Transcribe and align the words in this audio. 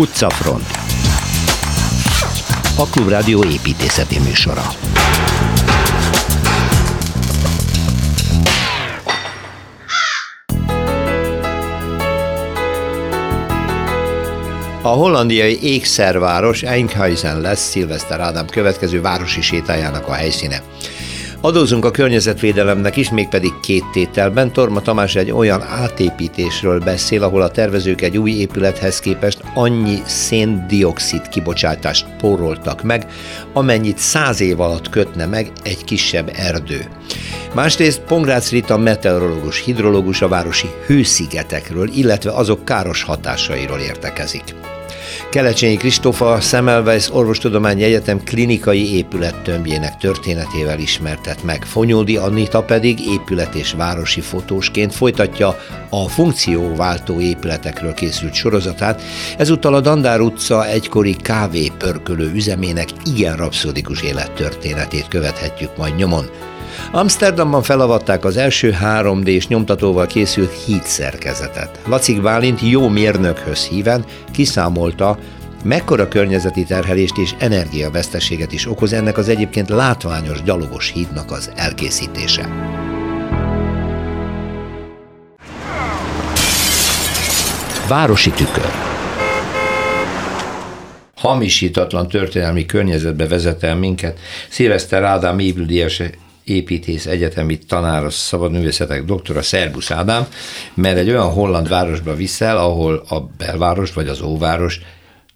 Utcafront 0.00 0.66
A 2.76 2.86
Klubrádió 2.86 3.44
építészeti 3.44 4.18
műsora 4.18 4.62
A 14.82 14.88
hollandiai 14.88 15.58
ékszerváros 15.62 16.62
Enkhuizen 16.62 17.40
lesz 17.40 17.68
Szilveszter 17.68 18.20
Ádám 18.20 18.46
következő 18.46 19.00
városi 19.00 19.40
sétájának 19.40 20.08
a 20.08 20.12
helyszíne. 20.12 20.62
Adózunk 21.42 21.84
a 21.84 21.90
környezetvédelemnek 21.90 22.96
is, 22.96 23.10
mégpedig 23.10 23.52
két 23.60 23.84
tételben. 23.92 24.52
Torma 24.52 24.80
Tamás 24.80 25.16
egy 25.16 25.30
olyan 25.30 25.62
átépítésről 25.62 26.80
beszél, 26.80 27.22
ahol 27.22 27.42
a 27.42 27.50
tervezők 27.50 28.00
egy 28.00 28.18
új 28.18 28.30
épülethez 28.30 28.98
képest 28.98 29.42
annyi 29.54 29.98
széndiokszid 30.04 31.28
kibocsátást 31.28 32.06
poroltak 32.18 32.82
meg, 32.82 33.06
amennyit 33.52 33.98
száz 33.98 34.40
év 34.40 34.60
alatt 34.60 34.88
kötne 34.88 35.26
meg 35.26 35.52
egy 35.62 35.84
kisebb 35.84 36.32
erdő. 36.36 36.88
Másrészt 37.54 38.00
Pongrácz 38.00 38.50
Rita 38.50 38.78
meteorológus, 38.78 39.64
hidrológus 39.64 40.22
a 40.22 40.28
városi 40.28 40.68
hőszigetekről, 40.86 41.88
illetve 41.94 42.30
azok 42.30 42.64
káros 42.64 43.02
hatásairól 43.02 43.78
értekezik. 43.78 44.44
Kelecsényi 45.30 45.76
Kristófa 45.76 46.40
Semmelweis 46.40 47.12
Orvostudományi 47.12 47.82
Egyetem 47.82 48.24
klinikai 48.24 48.94
épülettömbjének 48.94 49.96
történetével 49.96 50.78
ismertet 50.78 51.42
meg. 51.42 51.64
Fonyódi 51.64 52.16
Anita 52.16 52.62
pedig 52.62 53.00
épület 53.00 53.54
és 53.54 53.72
városi 53.72 54.20
fotósként 54.20 54.94
folytatja 54.94 55.56
a 55.90 56.08
funkcióváltó 56.08 57.20
épületekről 57.20 57.94
készült 57.94 58.34
sorozatát. 58.34 59.02
Ezúttal 59.38 59.74
a 59.74 59.80
Dandár 59.80 60.20
utca 60.20 60.66
egykori 60.66 61.16
kávépörkölő 61.16 62.32
üzemének 62.34 62.88
igen 63.04 63.36
rapszodikus 63.36 64.02
élettörténetét 64.02 65.08
követhetjük 65.08 65.76
majd 65.76 65.96
nyomon. 65.96 66.24
Amsterdamban 66.92 67.62
felavatták 67.62 68.24
az 68.24 68.36
első 68.36 68.76
3D-s 68.82 69.46
nyomtatóval 69.46 70.06
készült 70.06 70.52
híd 70.64 70.82
szerkezetet. 70.82 71.80
Lacik 71.86 72.22
Bálint 72.22 72.60
jó 72.60 72.88
mérnökhöz 72.88 73.66
híven 73.66 74.04
kiszámolta, 74.32 75.18
mekkora 75.64 76.08
környezeti 76.08 76.64
terhelést 76.64 77.16
és 77.16 77.34
energiaveszteséget 77.38 78.52
is 78.52 78.66
okoz 78.66 78.92
ennek 78.92 79.18
az 79.18 79.28
egyébként 79.28 79.68
látványos 79.68 80.42
gyalogos 80.42 80.90
hídnak 80.90 81.30
az 81.30 81.50
elkészítése. 81.56 82.48
Városi 87.88 88.30
tükör 88.30 88.70
hamisítatlan 91.16 92.08
történelmi 92.08 92.66
környezetbe 92.66 93.28
vezet 93.28 93.62
el 93.62 93.76
minket. 93.76 94.18
Szilveszter 94.48 95.02
Ádám 95.02 95.38
Ébüldíjas 95.38 96.02
építész 96.50 97.06
egyetemi 97.06 97.58
tanár, 97.58 98.04
a 98.04 98.10
szabadművészetek 98.10 99.04
doktora, 99.04 99.42
Szerbusz 99.42 99.90
Ádám, 99.90 100.26
mert 100.74 100.96
egy 100.96 101.08
olyan 101.08 101.30
holland 101.30 101.68
városba 101.68 102.14
viszel, 102.14 102.56
ahol 102.56 103.04
a 103.08 103.20
belváros 103.20 103.92
vagy 103.92 104.08
az 104.08 104.20
óváros 104.20 104.80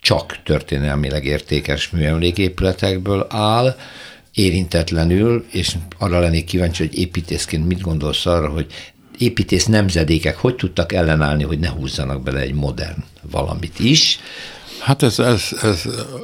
csak 0.00 0.42
történelmileg 0.44 1.24
értékes 1.24 1.90
műemléképületekből 1.90 3.26
áll, 3.28 3.76
érintetlenül, 4.34 5.44
és 5.50 5.76
arra 5.98 6.18
lennék 6.20 6.44
kíváncsi, 6.44 6.86
hogy 6.86 6.98
építészként 6.98 7.66
mit 7.66 7.80
gondolsz 7.80 8.26
arra, 8.26 8.48
hogy 8.48 8.66
építész 9.18 9.66
nemzedékek 9.66 10.36
hogy 10.36 10.56
tudtak 10.56 10.92
ellenállni, 10.92 11.42
hogy 11.42 11.58
ne 11.58 11.68
húzzanak 11.68 12.22
bele 12.22 12.40
egy 12.40 12.54
modern 12.54 13.04
valamit 13.30 13.78
is, 13.78 14.18
Hát 14.84 15.02
ez, 15.02 15.18
ez, 15.18 15.48
ez, 15.62 15.82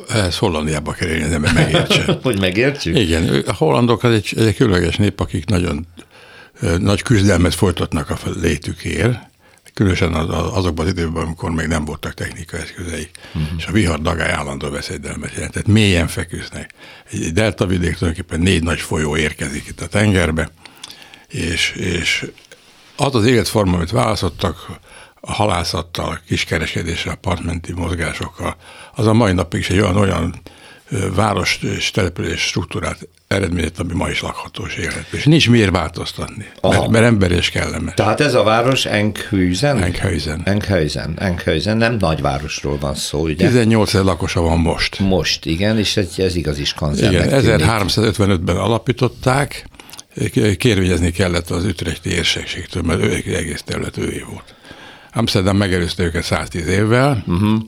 ez 0.09 0.39
Hollandiába 0.39 0.93
kell 0.93 1.09
élni, 1.09 1.29
nem 1.29 1.55
megértse. 1.55 2.19
hogy 2.23 2.41
megértsük? 2.41 2.99
Igen, 2.99 3.43
a 3.47 3.55
hollandok 3.55 4.03
az 4.03 4.13
egy, 4.13 4.35
egy 4.37 4.57
különleges 4.57 4.97
nép, 4.97 5.21
akik 5.21 5.45
nagyon 5.45 5.87
nagy 6.79 7.03
küzdelmet 7.03 7.55
folytatnak 7.55 8.11
a 8.11 8.19
létükért, 8.41 9.19
különösen 9.75 10.15
azokban 10.15 10.87
az 10.87 10.93
időben, 10.93 11.23
amikor 11.23 11.51
még 11.51 11.67
nem 11.67 11.85
voltak 11.85 12.15
technikai 12.15 12.61
eszközeik, 12.61 13.11
uh-huh. 13.35 13.51
és 13.59 13.67
a 13.67 13.73
vihar 13.73 14.01
dagály 14.01 14.33
állandó 14.33 14.71
veszedelmet 14.71 15.33
jelent. 15.33 15.53
Tehát 15.53 15.69
mélyen 15.69 16.09
feküsznek. 16.09 16.71
Egy 17.11 17.33
delta 17.33 17.67
vidék 17.67 17.97
tulajdonképpen 17.97 18.41
négy 18.41 18.63
nagy 18.63 18.81
folyó 18.81 19.17
érkezik 19.17 19.67
itt 19.67 19.81
a 19.81 19.87
tengerbe, 19.87 20.51
és, 21.29 21.71
és 21.71 22.31
az 22.97 23.15
az 23.15 23.25
életforma, 23.25 23.77
amit 23.77 23.91
választottak, 23.91 24.67
a 25.21 25.33
halászattal, 25.33 26.21
kiskereskedéssel, 26.27 27.15
partmenti 27.15 27.73
mozgásokkal, 27.73 28.57
az 28.95 29.07
a 29.07 29.13
mai 29.13 29.33
napig 29.33 29.61
is 29.61 29.71
egy 29.71 29.81
olyan, 29.81 29.97
olyan 29.97 30.35
város 31.15 31.59
és 31.63 31.91
település 31.91 32.41
struktúrát 32.41 33.09
eredményet, 33.29 33.79
ami 33.79 33.93
ma 33.95 34.09
is 34.09 34.21
lakható 34.21 34.65
és 34.67 34.77
élhető. 34.77 35.17
És 35.17 35.25
nincs 35.25 35.51
miért 35.51 35.71
változtatni, 35.71 36.47
mert, 36.63 36.89
mert 36.89 37.05
ember 37.05 37.31
és 37.31 37.51
kellemes. 37.51 37.95
Tehát 37.95 38.21
ez 38.21 38.35
a 38.35 38.43
város 38.43 38.87
Enkhüzen? 38.87 39.83
Enkhüzen. 39.83 40.41
Enkhüzen. 40.45 41.15
Enkhüzen. 41.19 41.77
Nem 41.77 41.97
nagyvárosról 41.97 42.79
van 42.79 42.95
szó, 42.95 43.21
ugye? 43.23 43.47
18 43.47 43.93
lakosa 43.93 44.41
van 44.41 44.59
most. 44.59 44.99
Most, 44.99 45.47
igen, 45.47 45.79
és 45.79 45.97
ez, 45.97 46.15
ez 46.17 46.35
igazi 46.35 46.65
skanzen. 46.65 47.13
Igen, 47.13 47.29
1355-ben 47.31 48.57
alapították, 48.57 49.69
kérvényezni 50.57 51.11
kellett 51.11 51.51
az 51.51 51.65
ütrechti 51.65 52.11
érsekségtől, 52.11 52.83
mert 52.83 53.03
ő 53.03 53.13
egész 53.35 53.63
terület 53.63 53.97
őé 53.97 54.25
volt. 54.31 54.55
Amsterdam 55.13 55.57
megelőzte 55.57 56.03
őket 56.03 56.23
110 56.23 56.67
évvel, 56.67 57.25
uh-huh. 57.27 57.61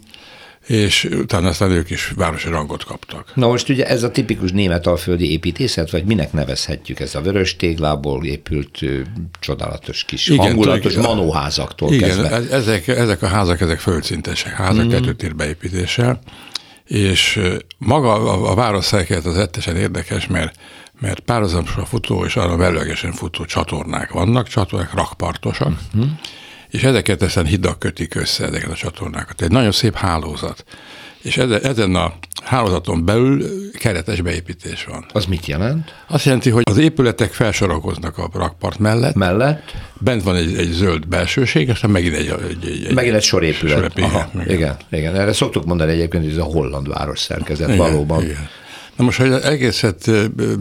és 0.67 1.05
utána 1.05 1.49
aztán 1.49 1.71
ők 1.71 1.91
is 1.91 2.13
városi 2.17 2.49
rangot 2.49 2.85
kaptak. 2.85 3.33
Na 3.35 3.47
most 3.47 3.69
ugye 3.69 3.87
ez 3.87 4.03
a 4.03 4.11
tipikus 4.11 4.51
német 4.51 4.87
alföldi 4.87 5.31
építészet, 5.31 5.91
vagy 5.91 6.05
minek 6.05 6.33
nevezhetjük 6.33 7.01
ez 7.01 7.15
a 7.15 7.21
vörös 7.21 7.57
téglából 7.57 8.25
épült 8.25 8.79
csodálatos 9.41 10.05
kis 10.05 10.27
igen, 10.27 10.47
hangulatos 10.47 10.93
igen, 10.93 11.05
manóházaktól 11.05 11.93
igen, 11.93 12.09
kezdve. 12.09 12.27
Igen, 12.27 12.53
ezek, 12.53 12.89
ezek 12.89 13.23
a 13.23 13.27
házak, 13.27 13.61
ezek 13.61 13.79
földszintesek 13.79 14.53
házak, 14.53 14.85
uh-huh. 14.85 14.93
kettőtér 14.93 15.35
beépítéssel, 15.35 16.21
és 16.87 17.41
maga 17.79 18.13
a, 18.13 18.51
a 18.51 18.55
város 18.55 18.85
szerkezet 18.85 19.27
az 19.27 19.39
ettesen 19.39 19.77
érdekes, 19.77 20.27
mert 20.27 20.57
mert 21.01 21.21
párhuzamosan 21.21 21.85
futó 21.85 22.25
és 22.25 22.37
arra 22.37 22.57
belőlegesen 22.57 23.13
futó 23.13 23.45
csatornák 23.45 24.11
vannak, 24.11 24.49
csatornák 24.49 24.95
rakpartosak, 24.95 25.73
uh-huh 25.95 26.11
és 26.73 26.83
ezeket 26.83 27.23
ezen 27.23 27.47
hidak 27.47 27.79
kötik 27.79 28.15
össze, 28.15 28.45
ezeket 28.45 28.71
a 28.71 28.75
csatornákat. 28.75 29.43
Egy 29.43 29.51
nagyon 29.51 29.73
szép 29.73 29.95
hálózat. 29.95 30.65
És 31.23 31.37
ezen 31.37 31.95
a 31.95 32.13
hálózaton 32.43 33.05
belül 33.05 33.45
keretes 33.73 34.21
beépítés 34.21 34.85
van. 34.85 35.07
Az 35.13 35.25
mit 35.25 35.47
jelent? 35.47 35.95
Azt 36.07 36.25
jelenti, 36.25 36.51
hogy 36.51 36.63
az 36.71 36.79
épületek 36.79 37.33
felsorakoznak 37.33 38.19
a 38.19 38.31
rakpart 38.33 38.79
mellett. 38.79 39.15
Mellett? 39.15 39.75
Bent 39.99 40.23
van 40.23 40.37
egy, 40.37 40.57
egy 40.57 40.71
zöld 40.71 41.09
belsőség, 41.09 41.71
aztán 41.71 41.91
megint 41.91 42.15
egy... 42.15 42.29
egy, 42.29 42.59
egy, 42.63 42.87
egy 42.87 42.95
megint 42.95 43.15
egy 43.15 43.23
sorépület. 43.23 43.75
Sorépület. 43.75 44.11
Aha, 44.11 44.31
igen, 44.35 44.55
igen, 44.55 44.77
igen. 44.91 45.17
Erre 45.17 45.33
szoktuk 45.33 45.65
mondani 45.65 45.93
egyébként, 45.93 46.23
hogy 46.23 46.33
ez 46.33 46.39
a 46.39 46.43
holland 46.43 46.89
város 46.89 47.19
szerkezet 47.19 47.69
igen, 47.69 47.79
valóban. 47.79 48.23
Igen. 48.23 48.49
Na 48.97 49.05
most, 49.05 49.19
hogy 49.19 49.33
egészet 49.33 50.11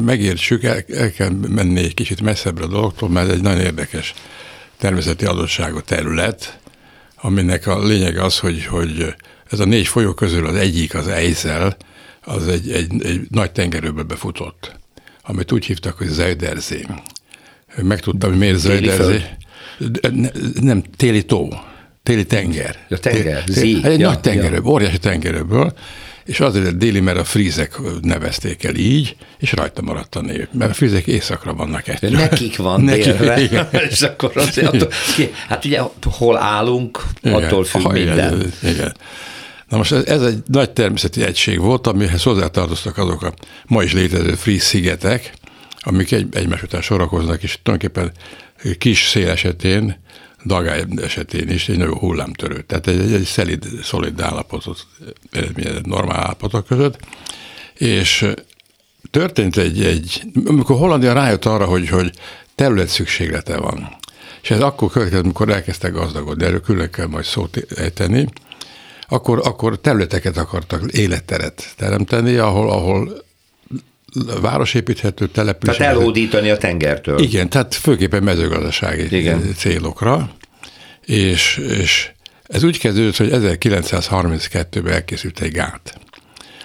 megértsük, 0.05 0.63
el, 0.63 0.83
el 0.87 1.11
kell 1.11 1.29
menni 1.47 1.79
egy 1.79 1.93
kicsit 1.93 2.21
messzebbre 2.21 2.63
a 2.63 2.67
dologtól, 2.67 3.09
mert 3.09 3.27
ez 3.27 3.33
egy 3.33 3.41
nagyon 3.41 3.61
érdekes 3.61 4.13
természeti 4.81 5.25
adottságú 5.25 5.81
terület, 5.81 6.59
aminek 7.15 7.67
a 7.67 7.85
lényeg 7.85 8.17
az, 8.17 8.39
hogy, 8.39 8.65
hogy 8.65 9.15
ez 9.49 9.59
a 9.59 9.65
négy 9.65 9.87
folyó 9.87 10.13
közül 10.13 10.47
az 10.47 10.55
egyik, 10.55 10.95
az 10.95 11.07
Eizel, 11.07 11.77
az 12.21 12.47
egy, 12.47 12.71
egy, 12.71 13.05
egy 13.05 13.21
nagy 13.29 13.51
tengerőbe 13.51 14.03
befutott, 14.03 14.79
amit 15.21 15.51
úgy 15.51 15.65
hívtak, 15.65 15.97
hogy 15.97 16.07
Zajderzé. 16.07 16.85
Megtudtam, 17.81 18.29
hogy 18.29 18.39
miért 18.39 18.57
Zajderzé. 18.57 19.21
Nem, 20.61 20.83
téli 20.97 21.25
tó, 21.25 21.49
téli 22.03 22.25
tenger. 22.25 22.85
A 22.89 22.97
tenger, 22.97 23.43
Zé. 23.47 23.79
Egy 23.83 23.99
ja, 23.99 24.07
nagy 24.07 24.19
tengerő, 24.19 24.55
ja. 24.55 24.71
óriási 24.71 24.97
tengerőből, 24.97 25.73
és 26.25 26.39
azért 26.39 26.77
déli, 26.77 26.99
mert 26.99 27.17
a 27.17 27.23
frízek 27.23 27.79
nevezték 28.01 28.63
el 28.63 28.75
így, 28.75 29.15
és 29.39 29.51
rajta 29.51 29.81
maradt 29.81 30.15
a 30.15 30.21
név, 30.21 30.47
mert 30.51 30.71
a 30.71 30.73
frízek 30.73 31.07
éjszakra 31.07 31.53
vannak 31.53 31.87
egy. 31.87 32.11
Nekik 32.11 32.57
van 32.57 32.81
Nekik, 32.91 33.03
délre, 33.03 33.69
és 33.89 34.01
akkor 34.01 34.31
azért 34.35 34.73
attól, 34.73 34.89
hát 35.47 35.65
ugye 35.65 35.81
hol 36.03 36.37
állunk, 36.37 37.03
igen, 37.21 37.43
attól 37.43 37.63
függ 37.63 37.81
ha, 37.81 37.91
minden. 37.91 38.35
Igen, 38.35 38.73
igen. 38.73 38.95
Na 39.69 39.77
most 39.77 39.91
ez, 39.91 40.03
ez 40.05 40.21
egy 40.21 40.37
nagy 40.45 40.71
természeti 40.71 41.23
egység 41.23 41.59
volt, 41.59 41.87
amihez 41.87 42.23
hozzátartoztak 42.23 42.97
azok 42.97 43.23
a 43.23 43.33
ma 43.65 43.83
is 43.83 43.93
létező 43.93 44.33
fríz 44.33 44.63
szigetek, 44.63 45.33
amik 45.79 46.11
egy, 46.11 46.27
egymás 46.31 46.63
után 46.63 46.81
sorakoznak, 46.81 47.43
és 47.43 47.59
tulajdonképpen 47.63 48.11
kis 48.77 49.07
szél 49.07 49.29
esetén 49.29 49.99
dagály 50.45 50.85
esetén 51.01 51.49
is 51.49 51.69
egy 51.69 51.77
nagyon 51.77 51.97
hullámtörő. 51.97 52.61
Tehát 52.61 52.87
egy, 52.87 53.13
egy 53.13 53.23
szelid, 53.23 53.65
szolid 53.83 54.21
állapotot 54.21 54.87
normál 55.83 56.19
állapotok 56.19 56.65
között, 56.65 56.99
és 57.73 58.27
történt 59.11 59.57
egy, 59.57 59.83
egy 59.83 60.21
amikor 60.45 60.77
Hollandia 60.77 61.13
rájött 61.13 61.45
arra, 61.45 61.65
hogy, 61.65 61.89
hogy 61.89 62.11
terület 62.55 62.87
szükséglete 62.87 63.57
van, 63.57 63.95
és 64.41 64.51
ez 64.51 64.61
akkor 64.61 64.91
következett, 64.91 65.23
amikor 65.23 65.49
elkezdtek 65.49 65.93
gazdagodni, 65.93 66.45
erről 66.45 66.61
külön 66.61 66.91
kell 66.91 67.07
majd 67.07 67.25
szót 67.25 67.57
ejteni, 67.75 68.27
akkor, 69.07 69.41
akkor 69.43 69.79
területeket 69.79 70.37
akartak 70.37 70.91
életteret 70.91 71.73
teremteni, 71.77 72.35
ahol, 72.35 72.69
ahol 72.69 73.23
városépíthető 74.41 75.27
település. 75.27 75.77
Tehát 75.77 75.95
elhódítani 75.95 76.49
a 76.49 76.57
tengertől. 76.57 77.19
Igen, 77.19 77.49
tehát 77.49 77.75
főképpen 77.75 78.23
mezőgazdasági 78.23 79.17
Igen. 79.17 79.53
célokra, 79.57 80.31
és, 81.05 81.57
és 81.57 82.11
ez 82.43 82.63
úgy 82.63 82.79
kezdődött, 82.79 83.17
hogy 83.17 83.29
1932-ben 83.31 84.93
elkészült 84.93 85.39
egy 85.39 85.51
gát, 85.51 85.99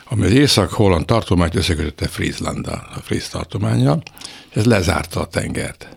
ami 0.08 0.24
az 0.24 0.32
Észak-Holland 0.32 1.04
tartományt 1.04 1.54
összekötötte 1.54 2.08
Frieslanddal, 2.08 2.88
a 2.94 2.98
Fries 3.02 3.28
tartománya, 3.28 3.98
és 4.50 4.56
ez 4.56 4.64
lezárta 4.64 5.20
a 5.20 5.26
tengert. 5.26 5.88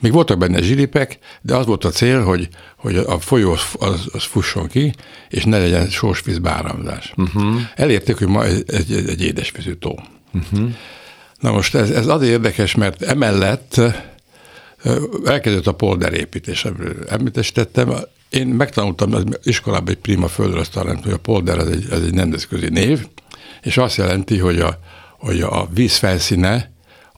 Még 0.00 0.12
voltak 0.12 0.38
benne 0.38 0.62
zsilipek, 0.62 1.18
de 1.40 1.54
az 1.54 1.66
volt 1.66 1.84
a 1.84 1.90
cél, 1.90 2.22
hogy, 2.22 2.48
hogy 2.76 2.96
a 2.96 3.18
folyó 3.20 3.56
az, 3.78 4.08
az 4.12 4.22
fusson 4.22 4.68
ki, 4.68 4.94
és 5.28 5.44
ne 5.44 5.58
legyen 5.58 5.88
sósvíz 5.88 6.38
báramlás. 6.38 7.12
Uh-huh. 7.16 7.60
Elérték, 7.74 8.18
hogy 8.18 8.26
ma 8.26 8.44
egy, 8.44 8.64
egy, 8.66 8.92
egy 8.92 9.22
édesvízű 9.22 9.72
tó. 9.72 9.94
Uh-huh. 10.52 10.70
Na 11.40 11.52
most 11.52 11.74
ez, 11.74 11.90
ez 11.90 12.06
azért 12.06 12.32
érdekes, 12.32 12.74
mert 12.74 13.02
emellett 13.02 13.80
elkezdett 15.24 15.66
a 15.66 15.74
polderépítés, 15.74 16.66
említést 17.08 17.54
tettem, 17.54 17.94
én 18.28 18.46
megtanultam 18.46 19.14
az 19.14 19.24
iskolában 19.42 19.88
egy 19.88 19.98
prima 19.98 20.28
földrajztalent, 20.28 21.04
hogy 21.04 21.12
a 21.12 21.18
polder 21.18 21.58
ez 21.58 21.66
egy, 21.66 21.86
ez 21.90 22.02
egy 22.02 22.14
nemzetközi 22.14 22.68
név, 22.68 23.06
és 23.62 23.76
azt 23.76 23.96
jelenti, 23.96 24.38
hogy 24.38 24.60
a, 24.60 24.78
hogy 25.18 25.40
a 25.40 25.68
víz 25.74 25.96
felszíne 25.96 26.70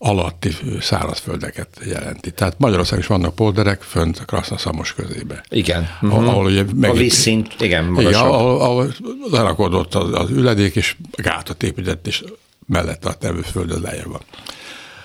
alatti 0.03 0.51
szárazföldeket 0.81 1.69
jelenti. 1.85 2.31
Tehát 2.31 2.55
Magyarországon 2.59 3.01
is 3.01 3.07
vannak 3.07 3.35
polderek 3.35 3.83
fönt 3.83 4.19
a 4.19 4.25
Krasznaszamos 4.25 4.95
közébe. 4.95 5.45
Igen. 5.49 5.89
Uh-huh. 6.03 6.29
Ahol 6.29 6.45
ugye 6.45 6.65
meg, 6.75 6.91
a 6.91 6.93
vízszint, 6.93 7.55
igen, 7.59 7.85
magasabb. 7.85 8.13
Igen, 8.13 8.25
ahol, 8.25 8.61
ahol 8.61 8.95
lerakodott 9.31 9.95
az, 9.95 10.09
az 10.13 10.31
üledék, 10.31 10.77
és 10.77 10.97
gátat 11.11 11.63
épített, 11.63 12.07
és 12.07 12.25
mellett 12.71 13.05
a 13.05 13.15
termőföld 13.15 13.83
lejjebb 13.83 14.11
van. 14.11 14.23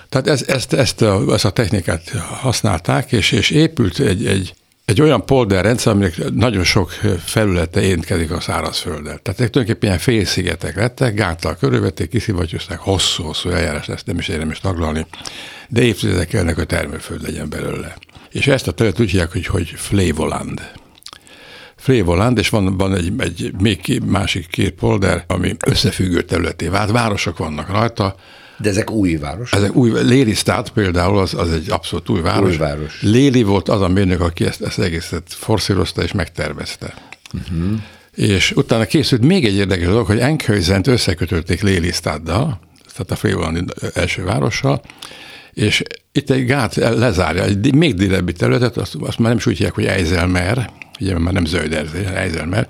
Tehát 0.10 0.28
ez, 0.28 0.44
ezt, 0.48 0.74
ezt, 0.74 1.02
a, 1.02 1.34
ezt 1.34 1.46
a 1.46 1.50
technikát 1.50 2.10
használták, 2.18 3.12
és, 3.12 3.32
és 3.32 3.50
épült 3.50 4.00
egy, 4.00 4.26
egy, 4.26 4.54
egy 4.86 5.02
olyan 5.02 5.26
polderrendszer, 5.26 5.94
aminek 5.94 6.32
nagyon 6.34 6.64
sok 6.64 6.92
felülete 7.26 7.82
érintkezik 7.82 8.32
a 8.32 8.40
szárazfölddel. 8.40 9.20
Tehát 9.20 9.38
tulajdonképpen 9.38 9.90
ilyen 9.90 10.00
félszigetek 10.00 10.76
lettek, 10.76 11.14
gáttal 11.14 11.56
körülvették, 11.56 12.10
kiszivattyúzták, 12.10 12.80
hosszú-hosszú 12.80 13.50
eljárás 13.50 13.86
lesz, 13.86 14.04
nem 14.04 14.20
is 14.20 14.28
érdemes 14.28 14.60
taglalni, 14.60 15.06
de 15.70 15.82
évtizedek 15.82 16.28
kellene, 16.28 16.54
hogy 16.54 16.66
termőföld 16.66 17.22
legyen 17.22 17.50
belőle. 17.50 17.96
És 18.32 18.48
ezt 18.48 18.68
a 18.68 18.72
terület 18.72 19.00
úgy 19.00 19.10
hívják, 19.10 19.32
hogy, 19.32 19.46
hogy 19.46 19.74
Flevoland. 19.76 20.62
Flevoland, 21.86 22.38
és 22.38 22.50
van, 22.50 22.78
van 22.78 22.96
egy, 22.96 23.14
egy 23.18 23.54
még 23.60 24.02
másik 24.06 24.48
két 24.48 24.72
polder, 24.72 25.24
ami 25.28 25.56
összefüggő 25.66 26.22
területé 26.22 26.68
vált, 26.68 26.92
városok 26.92 27.38
vannak 27.38 27.70
rajta, 27.70 28.16
de 28.58 28.70
ezek 28.70 28.92
új 28.92 29.16
városok? 29.16 29.60
Ezek 29.60 29.76
új, 29.76 29.92
Lélistát 30.04 30.70
például 30.70 31.18
az, 31.18 31.34
az 31.34 31.52
egy 31.52 31.70
abszolút 31.70 32.10
új 32.10 32.22
város. 32.22 32.50
Új 32.50 32.58
város. 32.58 33.02
Léli 33.02 33.44
volt 33.44 33.70
az 33.70 33.82
a 33.82 33.88
mérnök, 33.88 34.22
aki 34.22 34.46
ezt, 34.46 34.62
ezt 34.62 34.80
egészet 34.80 35.24
forszírozta 35.28 36.04
és 36.04 36.12
megtervezte. 36.12 36.94
Uh-huh. 37.34 37.80
És 38.16 38.52
utána 38.52 38.86
készült 38.86 39.24
még 39.24 39.46
egy 39.46 39.56
érdekes 39.56 39.88
dolog, 39.88 40.06
hogy 40.06 40.20
Enkhuizent 40.20 40.88
összekötötték 40.88 41.62
Lélistáddal, 41.62 42.60
tehát 42.92 43.12
a 43.12 43.16
Félvalandi 43.16 43.64
első 43.94 44.24
várossal, 44.24 44.82
és 45.54 45.84
itt 46.12 46.30
egy 46.30 46.46
gát 46.46 46.76
lezárja, 46.76 47.44
egy 47.44 47.76
még 47.76 47.94
délebbi 47.94 48.34
területet, 48.34 48.78
azt, 48.78 48.96
azt 49.00 49.18
már 49.18 49.28
nem 49.28 49.38
is 49.38 49.46
úgy 49.46 49.58
hívják, 49.58 49.76
hogy 49.76 49.86
Eiselmer, 49.86 50.70
ugye 51.00 51.20
már 51.20 51.34
nem 51.34 51.46
Zölderzé, 51.46 52.06
Eiselmer, 52.06 52.68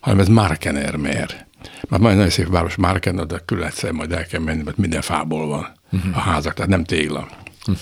hanem 0.00 0.18
ez 0.18 0.28
Markenermer. 0.28 1.46
Már 1.88 2.00
majd 2.00 2.14
nagyon 2.16 2.30
szép 2.30 2.48
város 2.48 2.76
Márken, 2.76 3.26
de 3.26 3.42
külön 3.44 3.66
egyszer 3.66 3.92
majd 3.92 4.12
el 4.12 4.26
kell 4.26 4.40
menni, 4.40 4.62
mert 4.62 4.76
minden 4.76 5.00
fából 5.00 5.46
van 5.46 5.72
uh-huh. 5.92 6.16
a 6.16 6.20
házak, 6.20 6.54
tehát 6.54 6.70
nem 6.70 6.84
tégla. 6.84 7.28
Uh-huh. 7.60 7.76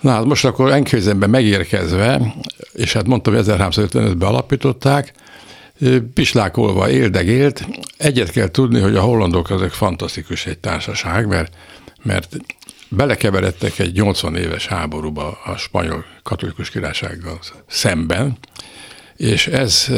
Na 0.00 0.10
hát 0.10 0.24
most 0.24 0.44
akkor 0.44 0.72
Enkőzenben 0.72 1.30
megérkezve, 1.30 2.34
és 2.72 2.92
hát 2.92 3.06
mondtam, 3.06 3.34
hogy 3.34 3.44
1355-ben 3.46 4.28
alapították, 4.28 5.12
pislákolva 6.14 6.90
éldegélt. 6.90 7.66
Egyet 7.96 8.30
kell 8.30 8.48
tudni, 8.48 8.80
hogy 8.80 8.96
a 8.96 9.00
hollandok 9.00 9.50
azok 9.50 9.70
fantasztikus 9.70 10.46
egy 10.46 10.58
társaság, 10.58 11.26
mert, 11.26 11.54
mert 12.02 12.36
belekeveredtek 12.88 13.78
egy 13.78 13.92
80 13.92 14.36
éves 14.36 14.66
háborúba 14.66 15.38
a 15.44 15.56
spanyol 15.56 16.04
katolikus 16.22 16.70
királysággal 16.70 17.38
szemben, 17.66 18.38
és 19.18 19.46
ez 19.46 19.90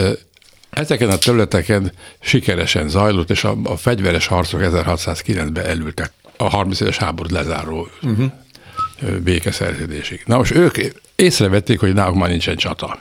Ezeken 0.71 1.11
a 1.11 1.19
területeken 1.19 1.93
sikeresen 2.21 2.89
zajlott, 2.89 3.31
és 3.31 3.45
a, 3.45 3.57
a 3.65 3.77
fegyveres 3.77 4.27
harcok 4.27 4.61
1609-ben 4.63 5.65
elültek 5.65 6.13
a 6.37 6.49
30 6.49 6.81
éves 6.81 6.97
háborút 6.97 7.33
lezáró 7.33 7.89
uh-huh. 8.03 8.31
békeszerződésig. 9.23 10.23
Na 10.27 10.37
most 10.37 10.55
ők 10.55 10.79
észrevették, 11.17 11.81
hogy 11.81 11.95
náluk 11.95 12.17
már 12.17 12.29
nincsen 12.29 12.57
csata. 12.57 12.99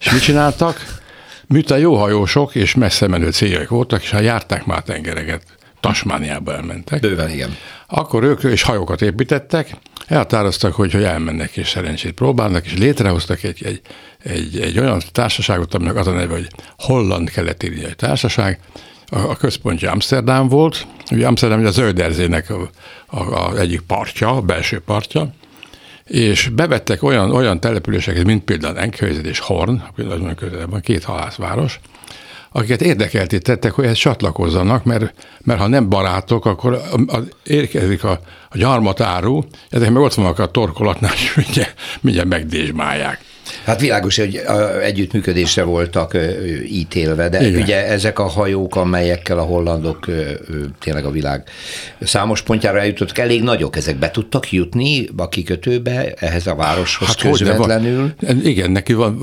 És 0.00 0.10
mit 0.10 0.22
csináltak? 0.22 0.98
Miután 1.46 1.78
jó 1.78 1.96
hajósok 1.96 2.54
és 2.54 2.74
messze 2.74 3.06
menő 3.06 3.30
céljaik 3.30 3.68
voltak, 3.68 4.02
és 4.02 4.10
ha 4.10 4.20
járták 4.20 4.64
már 4.64 4.82
tengereket, 4.82 5.42
Tasmániába 5.80 6.52
elmentek. 6.52 7.00
Bőven, 7.00 7.30
igen. 7.30 7.56
Akkor 7.86 8.22
ők 8.22 8.42
és 8.42 8.62
hajókat 8.62 9.02
építettek, 9.02 9.76
eltároztak, 10.06 10.72
hogy, 10.72 10.92
hogy 10.92 11.02
elmennek 11.02 11.56
és 11.56 11.68
szerencsét 11.68 12.12
próbálnak, 12.12 12.64
és 12.64 12.76
létrehoztak 12.76 13.42
egy, 13.42 13.64
egy, 13.64 13.80
egy, 14.22 14.60
egy 14.60 14.78
olyan 14.78 15.02
társaságot, 15.12 15.74
aminek 15.74 15.96
az 15.96 16.06
a 16.06 16.12
neve, 16.12 16.34
hogy 16.34 16.48
Holland 16.78 17.30
keleti 17.30 17.72
társaság, 17.96 18.58
a, 19.10 19.18
a 19.18 19.36
központja 19.36 19.90
Amsterdam 19.90 20.48
volt, 20.48 20.86
ugye 21.10 21.26
Amsterdam 21.26 21.66
a 21.66 21.70
Zölderzének 21.70 22.50
a, 22.50 22.70
a, 23.06 23.20
a 23.20 23.58
egyik 23.58 23.80
partja, 23.80 24.28
a 24.36 24.40
belső 24.40 24.80
partja, 24.80 25.32
és 26.04 26.48
bevettek 26.48 27.02
olyan, 27.02 27.30
olyan 27.30 27.60
településeket, 27.60 28.24
mint 28.24 28.44
például 28.44 28.78
Enkhuizen 28.78 29.24
és 29.24 29.38
Horn, 29.38 29.82
nagyon 29.96 30.34
közelben 30.34 30.70
van, 30.70 30.80
két 30.80 31.04
halászváros, 31.04 31.80
akiket 32.52 32.82
érdekelté 32.82 33.38
tettek, 33.38 33.72
hogy 33.72 33.84
ezt 33.84 34.00
csatlakozzanak, 34.00 34.84
mert, 34.84 35.14
mert 35.40 35.60
ha 35.60 35.66
nem 35.66 35.88
barátok, 35.88 36.46
akkor 36.46 36.82
érkezik 37.44 38.04
a, 38.04 38.20
a 38.48 38.58
gyarmatáru, 38.58 39.42
ezek 39.68 39.90
meg 39.90 40.02
ott 40.02 40.14
vannak 40.14 40.38
a 40.38 40.50
torkolatnál, 40.50 41.12
és 41.12 41.34
mindjárt, 41.34 41.80
mindjárt 42.00 42.28
megdésmálják. 42.28 43.20
Hát 43.64 43.80
világos, 43.80 44.16
hogy 44.16 44.42
együttműködésre 44.82 45.62
voltak 45.62 46.16
ítélve, 46.66 47.28
de 47.28 47.46
Igen. 47.46 47.62
ugye 47.62 47.86
ezek 47.86 48.18
a 48.18 48.26
hajók, 48.26 48.76
amelyekkel 48.76 49.38
a 49.38 49.42
hollandok 49.42 50.06
tényleg 50.78 51.04
a 51.04 51.10
világ 51.10 51.42
számos 52.00 52.42
pontjára 52.42 52.78
eljutottak, 52.78 53.18
elég 53.18 53.42
nagyok, 53.42 53.76
ezek 53.76 53.96
be 53.96 54.10
tudtak 54.10 54.52
jutni 54.52 55.08
a 55.16 55.28
kikötőbe, 55.28 56.12
ehhez 56.16 56.46
a 56.46 56.54
városhoz 56.54 57.08
hát 57.08 57.20
közvetlenül? 57.20 58.12
Van, 58.20 58.44
igen, 58.44 58.70
neki 58.70 58.92
van, 58.92 59.18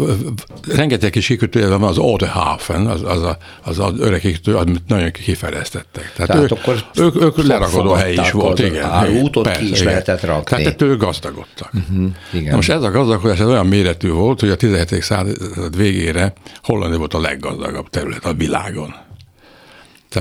rengeteg 0.76 1.10
kis 1.10 1.28
kikötője 1.28 1.68
van, 1.68 1.84
az 1.84 1.98
Odehafen, 1.98 2.86
az, 2.86 3.02
az, 3.04 3.24
a, 3.24 3.38
az, 3.64 3.80
az 3.80 3.94
öreg 4.00 4.20
kikötő, 4.20 4.56
amit 4.56 4.82
nagyon 4.88 5.12
kifejlesztettek. 5.12 6.12
Tehát, 6.16 6.32
Tehát 6.32 6.44
ők, 6.44 6.52
akkor 6.52 6.84
ők, 6.96 7.22
ők 7.22 7.48
lerakodó 7.48 7.92
hely 7.92 8.14
is 8.14 8.32
volt, 8.32 8.60
igen. 8.60 8.84
Árútot 8.84 9.44
persze, 9.44 9.60
ki 9.60 9.70
is 9.70 9.80
igen. 9.80 9.86
lehetett 9.86 10.22
rakni. 10.22 10.64
Tehát 10.64 10.82
ők 10.82 11.00
gazdagodtak. 11.00 11.72
Uh-huh, 11.74 12.08
igen. 12.32 12.50
Na 12.50 12.56
most 12.56 12.70
ez 12.70 12.82
a 12.82 12.92
gazdagodás 12.92 13.40
ez 13.40 13.48
olyan 13.48 13.68
méretű 13.68 14.10
volt, 14.18 14.40
hogy 14.40 14.50
a 14.50 14.56
17. 14.56 15.04
század 15.04 15.78
végére 15.78 16.34
Hollandia 16.64 16.98
volt 16.98 17.14
a 17.14 17.20
leggazdagabb 17.20 17.90
terület 17.90 18.26
a 18.26 18.34
világon. 18.34 19.07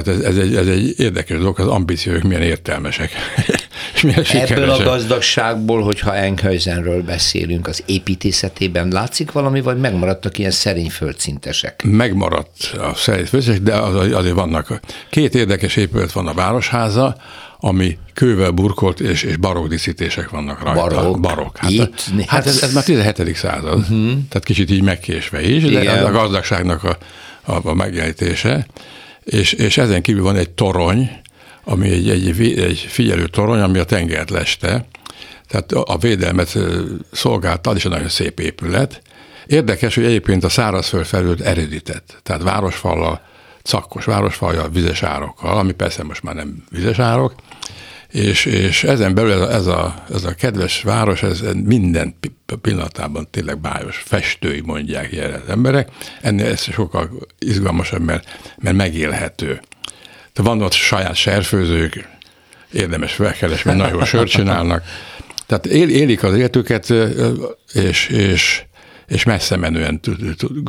Tehát 0.03 0.21
ez, 0.21 0.25
ez, 0.25 0.37
egy, 0.37 0.55
ez 0.55 0.67
egy 0.67 1.01
érdekes 1.01 1.39
dolog, 1.39 1.61
az 1.61 1.67
ambíciók 1.67 2.23
milyen 2.23 2.43
értelmesek. 2.43 3.11
és 3.95 4.03
milyen 4.03 4.25
Ebből 4.31 4.71
a 4.71 4.83
gazdagságból, 4.83 5.83
hogyha 5.83 6.15
Enkhuizenről 6.15 7.03
beszélünk, 7.03 7.67
az 7.67 7.83
építészetében 7.87 8.89
látszik 8.89 9.33
valami, 9.33 9.61
vagy 9.61 9.79
megmaradtak 9.79 10.39
ilyen 10.39 10.51
szerény 10.51 10.91
földszintesek? 10.91 11.83
Megmaradt 11.85 12.75
a 12.79 12.95
szerény 12.95 13.25
földszintesek, 13.25 13.63
de 13.63 13.75
az, 13.75 14.13
azért 14.13 14.35
vannak. 14.35 14.81
Két 15.11 15.35
érdekes 15.35 15.77
épület 15.77 16.13
van 16.13 16.27
a 16.27 16.35
Városháza, 16.35 17.17
ami 17.61 17.99
kővel 18.15 18.51
burkolt, 18.51 19.01
és, 19.01 19.23
és 19.23 19.37
barokk 19.37 19.69
díszítések 19.69 20.31
vannak 20.31 20.63
rajta. 20.63 20.81
Barokk. 20.81 21.21
barokk. 21.21 21.57
Hát, 21.57 21.71
Itt, 21.71 22.05
hát 22.27 22.47
ez, 22.47 22.63
ez 22.63 22.73
már 22.73 22.85
17. 22.85 23.35
század, 23.37 23.79
uh-huh. 23.79 24.11
tehát 24.29 24.45
kicsit 24.45 24.71
így 24.71 24.83
megkésve 24.83 25.43
is, 25.43 25.63
de 25.63 25.81
Igen. 25.81 25.97
ez 25.97 26.05
a 26.05 26.11
gazdagságnak 26.11 26.85
a, 26.85 26.99
a, 27.43 27.69
a 27.69 27.75
megjelenítése. 27.75 28.67
És, 29.27 29.53
és 29.53 29.79
ezen 29.79 30.03
kívül 30.03 30.23
van 30.23 30.37
egy 30.37 30.51
torony, 30.51 31.11
ami 31.65 31.91
egy, 31.91 32.11
egy, 32.11 32.59
egy 32.59 32.79
figyelő 32.79 33.27
torony, 33.27 33.61
ami 33.61 33.79
a 33.79 33.85
tengert 33.85 34.31
leste, 34.31 34.87
tehát 35.49 35.73
a 35.73 35.97
védelmet 35.99 36.59
szolgálta, 37.13 37.73
és 37.75 37.85
egy 37.85 37.91
nagyon 37.91 38.09
szép 38.09 38.41
épület. 38.41 39.03
Érdekes, 39.47 39.95
hogy 39.95 40.05
egyébként 40.05 40.45
a 40.45 40.49
szárazföld 40.49 41.07
felült 41.07 41.41
erődített, 41.41 42.21
tehát 42.23 42.43
városfallal, 42.43 43.21
cakkos 43.63 44.05
városfalja 44.05 44.69
vizes 44.69 45.03
árokkal, 45.03 45.59
ami 45.59 45.73
persze 45.73 46.03
most 46.03 46.23
már 46.23 46.35
nem 46.35 46.65
vizes 46.71 46.99
árok, 46.99 47.35
és, 48.11 48.45
és 48.45 48.85
ezen 48.85 49.15
belül 49.15 49.33
ez 49.33 49.41
a, 49.41 49.53
ez 49.53 49.67
a, 49.67 50.05
ez 50.15 50.25
a 50.25 50.35
kedves 50.35 50.83
város, 50.83 51.23
ez 51.23 51.43
minden 51.65 52.15
pillanatában 52.61 53.29
tényleg 53.31 53.59
bájos, 53.59 53.97
festői 53.97 54.61
mondják 54.61 55.13
ilyen 55.13 55.33
az 55.33 55.49
emberek, 55.49 55.89
ennél 56.21 56.47
ez 56.47 56.63
sokkal 56.63 57.11
izgalmasabb, 57.39 58.03
mert, 58.03 58.29
mert 58.57 58.77
megélhető. 58.77 59.61
De 60.35 60.43
van 60.43 60.63
ott 60.63 60.73
saját 60.73 61.15
serfőzők, 61.15 62.09
érdemes 62.73 63.13
felkeresni, 63.13 63.71
mert 63.71 63.91
nagyon 63.91 64.05
sört 64.05 64.29
csinálnak. 64.29 64.85
Tehát 65.47 65.67
él, 65.67 65.89
élik 65.89 66.23
az 66.23 66.35
életüket, 66.35 66.93
és, 67.73 68.09
és, 68.09 68.63
és 69.07 69.25
messze 69.25 69.57
menően 69.57 70.01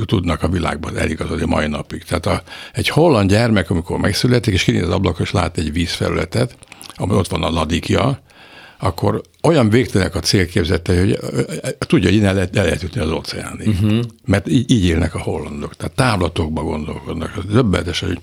tudnak 0.05 0.43
a 0.43 0.47
világban 0.47 0.97
eligazodni 0.97 1.45
mai 1.45 1.67
napig. 1.67 2.03
Tehát 2.03 2.25
a, 2.25 2.43
egy 2.73 2.87
holland 2.87 3.29
gyermek, 3.29 3.69
amikor 3.69 3.97
megszületik, 3.97 4.53
és 4.53 4.63
kinéz 4.63 4.83
az 4.83 4.89
ablakon, 4.89 5.21
és 5.25 5.31
lát 5.31 5.57
egy 5.57 5.73
vízfelületet, 5.73 6.57
ami 6.97 7.13
ott 7.13 7.27
van 7.27 7.43
a 7.43 7.49
ladikja, 7.49 8.21
akkor 8.79 9.21
olyan 9.43 9.69
végtelenek 9.69 10.15
a 10.15 10.19
célképzete, 10.19 10.99
hogy 10.99 11.19
tudja, 11.79 12.09
hogy 12.09 12.17
innen 12.17 12.33
lehet, 12.33 12.55
el 12.55 12.63
lehet 12.63 12.81
jutni 12.81 13.01
az 13.01 13.11
óceánig. 13.11 13.67
Uh-huh. 13.67 13.99
Mert 14.25 14.49
így, 14.49 14.71
így 14.71 14.85
élnek 14.85 15.15
a 15.15 15.19
hollandok. 15.19 15.75
Tehát 15.75 15.95
távlatokba 15.95 16.63
gondolkodnak. 16.63 17.33
Ez 17.37 17.53
döbbenetes, 17.53 17.99
hogy 17.99 18.19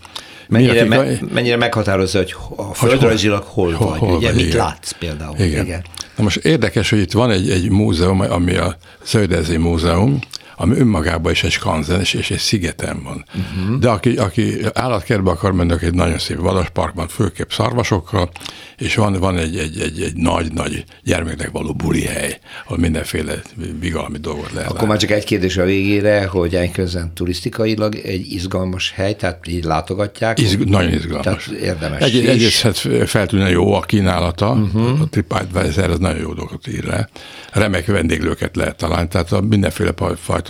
Mennyire, 0.48 0.84
me, 0.84 1.18
mennyire 1.32 1.56
meghatározza, 1.56 2.18
hogy 2.18 2.34
a 2.56 2.74
földrajzilag 2.74 3.42
hol, 3.42 3.72
hol 3.72 3.88
vagy, 3.88 3.98
hol 3.98 4.16
ugye, 4.16 4.26
vagy, 4.26 4.36
mit 4.36 4.46
igen. 4.46 4.56
látsz 4.56 4.92
például. 4.98 5.38
Igen. 5.38 5.64
igen. 5.64 5.84
Na 6.16 6.22
most 6.22 6.36
érdekes, 6.36 6.90
hogy 6.90 6.98
itt 6.98 7.12
van 7.12 7.30
egy, 7.30 7.50
egy 7.50 7.70
múzeum, 7.70 8.20
ami 8.20 8.56
a 8.56 8.76
Szöldezi 9.02 9.56
Múzeum, 9.56 10.18
ami 10.56 10.76
önmagában 10.76 11.32
is 11.32 11.44
egy 11.44 11.50
skanzen, 11.50 12.00
és, 12.00 12.14
egy 12.14 12.38
szigeten 12.38 13.02
van. 13.02 13.24
Uh-huh. 13.34 13.78
De 13.78 13.88
aki, 13.88 14.16
aki 14.16 14.56
állatkertbe 14.72 15.30
akar 15.30 15.52
menni, 15.52 15.74
egy 15.80 15.94
nagyon 15.94 16.18
szép 16.18 16.38
vadasparkban, 16.38 17.08
főképp 17.08 17.50
szarvasokkal, 17.50 18.30
és 18.76 18.94
van, 18.94 19.12
van 19.12 19.38
egy, 19.38 19.56
egy, 19.56 19.80
egy, 19.80 20.02
egy 20.02 20.16
nagy-nagy 20.16 20.84
gyermeknek 21.02 21.50
való 21.50 21.74
buli 21.74 22.02
hely, 22.02 22.38
ahol 22.64 22.78
mindenféle 22.78 23.34
vigalmi 23.80 24.18
dolgot 24.18 24.52
lehet 24.52 24.70
Akkor 24.70 24.88
már 24.88 24.98
csak 24.98 25.10
egy 25.10 25.24
kérdés 25.24 25.56
a 25.56 25.64
végére, 25.64 26.26
hogy 26.26 26.54
Enközön 26.54 27.12
turisztikailag 27.14 27.94
egy 27.94 28.32
izgalmas 28.32 28.92
hely, 28.92 29.14
tehát 29.14 29.48
így 29.48 29.64
látogatják? 29.64 30.40
Izg- 30.40 30.68
nagyon 30.68 30.92
izgalmas. 30.92 31.44
Tehát 31.44 31.60
érdemes. 31.60 32.00
Egy, 32.00 32.26
egyrészt 32.26 32.60
hát 32.60 32.78
feltűnően 33.06 33.50
jó 33.50 33.74
a 33.74 33.80
kínálata, 33.80 34.50
uh-huh. 34.50 35.00
a 35.00 35.06
TripAdvisor 35.10 35.90
az 35.90 35.98
nagyon 35.98 36.20
jó 36.20 36.32
dolgot 36.32 36.66
ír 36.66 36.84
le. 36.84 37.08
Remek 37.52 37.86
vendéglőket 37.86 38.56
lehet 38.56 38.76
találni, 38.76 39.08
tehát 39.08 39.32
a 39.32 39.40
mindenféle 39.40 39.92
fajta 40.16 40.43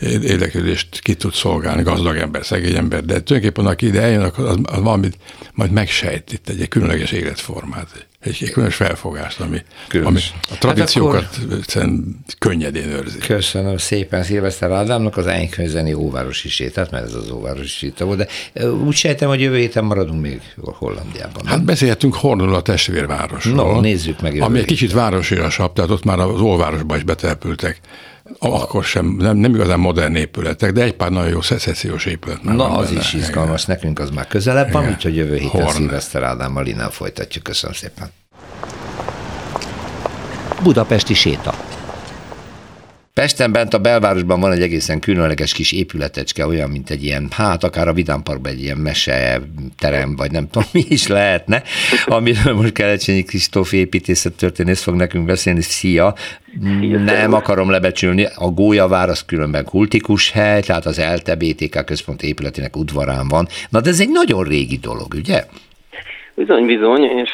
érdeklődést 0.00 1.00
ki 1.00 1.14
tud 1.14 1.32
szolgálni, 1.32 1.82
gazdag 1.82 2.16
ember, 2.16 2.44
szegény 2.44 2.76
ember, 2.76 3.04
de 3.04 3.22
tulajdonképpen 3.22 3.66
aki 3.66 3.86
ide 3.86 4.00
eljön, 4.00 4.22
az, 4.22 4.58
az 4.62 4.80
valamit 4.80 5.18
majd 5.52 5.70
megsejt 5.70 6.32
itt 6.32 6.48
egy, 6.48 6.60
egy 6.60 6.68
különleges 6.68 7.12
életformát, 7.12 8.06
egy, 8.20 8.38
egy 8.40 8.50
különös 8.50 8.74
felfogást, 8.74 9.40
ami, 9.40 9.62
ami 10.04 10.20
a 10.50 10.54
tradíciókat 10.58 11.22
hát 11.22 11.76
akkor... 11.76 11.98
könnyedén 12.38 12.88
őrzi. 12.88 13.18
Köszönöm 13.18 13.76
szépen 13.76 14.22
Szilveszter 14.22 14.70
Ádámnak 14.70 15.16
az 15.16 15.26
Enközeni 15.26 15.92
óvárosi 15.92 16.48
sétát, 16.48 16.90
mert 16.90 17.04
ez 17.04 17.14
az 17.14 17.30
óvárosi 17.30 17.68
séta 17.68 18.04
volt, 18.04 18.18
de 18.18 18.28
úgy 18.70 18.94
sejtem, 18.94 19.28
hogy 19.28 19.40
jövő 19.40 19.56
héten 19.56 19.84
maradunk 19.84 20.20
még 20.20 20.40
Hollandiában. 20.64 21.46
Hát 21.46 21.64
beszélhetünk 21.64 22.14
Hornul 22.14 22.54
a 22.54 22.62
testvérvárosról. 22.62 23.72
No, 23.72 23.80
nézzük 23.80 24.20
meg. 24.20 24.40
Ami 24.40 24.58
egy 24.58 24.64
kicsit 24.64 24.92
városiasabb, 24.92 25.72
tehát 25.72 25.90
ott 25.90 26.04
már 26.04 26.18
az 26.18 26.40
óvárosba 26.40 26.96
is 26.96 27.02
betelepültek 27.02 27.80
akkor 28.38 28.84
sem, 28.84 29.06
nem, 29.06 29.36
nem 29.36 29.54
igazán 29.54 29.78
modern 29.78 30.14
épületek, 30.14 30.72
de 30.72 30.82
egy 30.82 30.94
pár 30.94 31.10
nagyon 31.10 31.30
jó 31.30 31.40
szecessziós 31.40 32.04
épület 32.04 32.42
már 32.42 32.54
Na, 32.54 32.76
az 32.76 32.88
benne. 32.88 33.00
is 33.00 33.12
izgalmas, 33.12 33.62
Igen. 33.62 33.76
nekünk 33.76 33.98
az 33.98 34.10
már 34.10 34.26
közelebb 34.26 34.72
van, 34.72 34.88
úgyhogy 34.88 35.16
jövő 35.16 35.36
héten 35.36 35.68
Szilveszter 35.68 36.22
Ádámmal 36.22 36.66
innen 36.66 36.90
folytatjuk. 36.90 37.44
Köszönöm 37.44 37.74
szépen. 37.74 38.10
Budapesti 40.62 41.14
séta. 41.14 41.54
Pesten 43.20 43.52
bent 43.52 43.74
a 43.74 43.78
belvárosban 43.78 44.40
van 44.40 44.52
egy 44.52 44.62
egészen 44.62 45.00
különleges 45.00 45.52
kis 45.52 45.72
épületecske, 45.72 46.46
olyan, 46.46 46.70
mint 46.70 46.90
egy 46.90 47.04
ilyen, 47.04 47.28
hát 47.30 47.64
akár 47.64 47.88
a 47.88 47.92
Vidámparkban 47.92 48.52
egy 48.52 48.62
ilyen 48.62 48.76
mese 48.76 49.40
terem, 49.78 50.16
vagy 50.16 50.30
nem 50.30 50.50
tudom, 50.50 50.68
mi 50.72 50.84
is 50.88 51.06
lehetne, 51.06 51.62
amiről 52.06 52.54
most 52.54 52.72
Kelecsényi 52.72 53.22
Kristóf 53.22 53.72
építészettörténész 53.72 54.82
fog 54.82 54.94
nekünk 54.94 55.26
beszélni. 55.26 55.60
Szia! 55.60 56.14
Nem 57.04 57.32
akarom 57.32 57.70
lebecsülni, 57.70 58.26
a 58.34 58.46
Gólyavár 58.46 59.08
az 59.08 59.24
különben 59.24 59.64
kultikus 59.64 60.30
hely, 60.30 60.60
tehát 60.62 60.86
az 60.86 60.98
ELTE 60.98 61.34
BTK 61.34 61.84
központ 61.84 62.22
épületének 62.22 62.76
udvarán 62.76 63.28
van. 63.28 63.48
Na 63.68 63.80
de 63.80 63.90
ez 63.90 64.00
egy 64.00 64.10
nagyon 64.10 64.44
régi 64.44 64.76
dolog, 64.76 65.14
ugye? 65.14 65.46
Bizony, 66.36 66.66
bizony, 66.66 67.02
és 67.02 67.30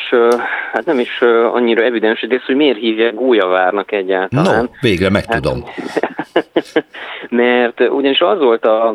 hát 0.72 0.84
nem 0.84 0.98
is 0.98 1.20
annyira 1.52 1.82
evidens, 1.82 2.20
de 2.20 2.42
hogy 2.46 2.56
miért 2.56 2.78
hívják 2.78 3.14
gólyavárnak 3.14 3.92
egyáltalán. 3.92 4.62
No, 4.62 4.70
végre 4.80 5.10
megtudom. 5.10 5.64
Hát, 5.64 6.84
mert 7.32 7.80
ugyanis 7.80 8.20
az 8.20 8.38
volt, 8.38 8.64
a, 8.64 8.88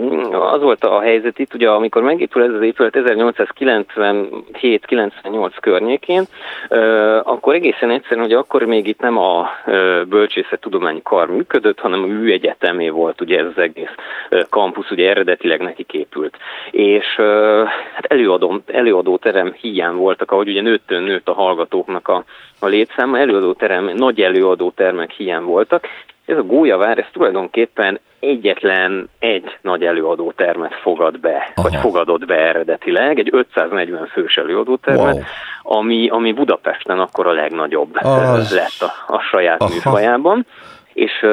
az 0.52 0.62
volt 0.62 0.84
a 0.84 1.00
helyzet 1.00 1.40
itt, 1.40 1.54
ugye 1.54 1.70
amikor 1.70 2.02
megépül 2.02 2.44
ez 2.44 2.54
az 2.54 2.62
épület 2.62 2.98
1897-98 2.98 5.52
környékén, 5.62 6.24
akkor 7.24 7.54
egészen 7.54 7.90
egyszerűen, 7.90 8.26
hogy 8.26 8.36
akkor 8.36 8.64
még 8.64 8.88
itt 8.88 9.00
nem 9.00 9.18
a 9.18 9.50
bölcsészettudományi 10.10 11.02
kar 11.04 11.30
működött, 11.30 11.80
hanem 11.80 12.04
a 12.04 12.08
műegyetemé 12.08 12.90
volt 12.90 13.22
ugye 13.22 13.40
ez 13.40 13.46
az 13.46 13.58
egész 13.58 13.96
kampusz, 14.50 14.92
ugye 14.92 15.10
eredetileg 15.10 15.62
neki 15.62 15.84
képült. 15.84 16.38
És 16.72 17.16
hát 17.94 18.06
előadó, 18.08 18.62
előadóterem 18.68 19.54
hiány 19.54 19.96
voltak, 19.96 20.32
ahogy 20.32 20.48
ugye 20.48 20.62
nőttön 20.62 21.04
nőtt 21.04 21.28
a 21.28 21.34
hallgatóknak 21.34 22.08
a, 22.08 22.24
a 22.60 22.68
létszáma, 22.68 23.20
előadóterem, 23.20 23.92
nagy 23.96 24.22
előadótermek 24.22 25.12
hiány 25.12 25.44
voltak, 25.44 25.88
ez 26.28 26.38
a 26.38 26.44
gólyavár, 26.44 26.98
ez 26.98 27.06
tulajdonképpen 27.12 28.00
egyetlen 28.20 29.10
egy 29.20 29.58
nagy 29.62 29.84
előadótermet 29.84 30.74
fogad 30.74 31.20
be, 31.20 31.52
Aha. 31.56 31.70
vagy 31.70 31.80
fogadott 31.80 32.26
be 32.26 32.36
eredetileg, 32.36 33.20
egy 33.20 33.30
540 33.32 34.08
fős 34.08 34.38
előadótermet, 34.38 35.14
wow. 35.14 35.24
ami, 35.80 36.10
ami 36.10 36.32
Budapesten 36.32 37.00
akkor 37.00 37.28
a 37.28 37.32
legnagyobb 37.32 37.98
az... 38.02 38.54
lett 38.54 38.90
a, 38.90 39.14
a 39.14 39.20
saját 39.20 39.62
Aha. 39.62 39.74
műfajában 39.74 40.46
és 40.94 41.26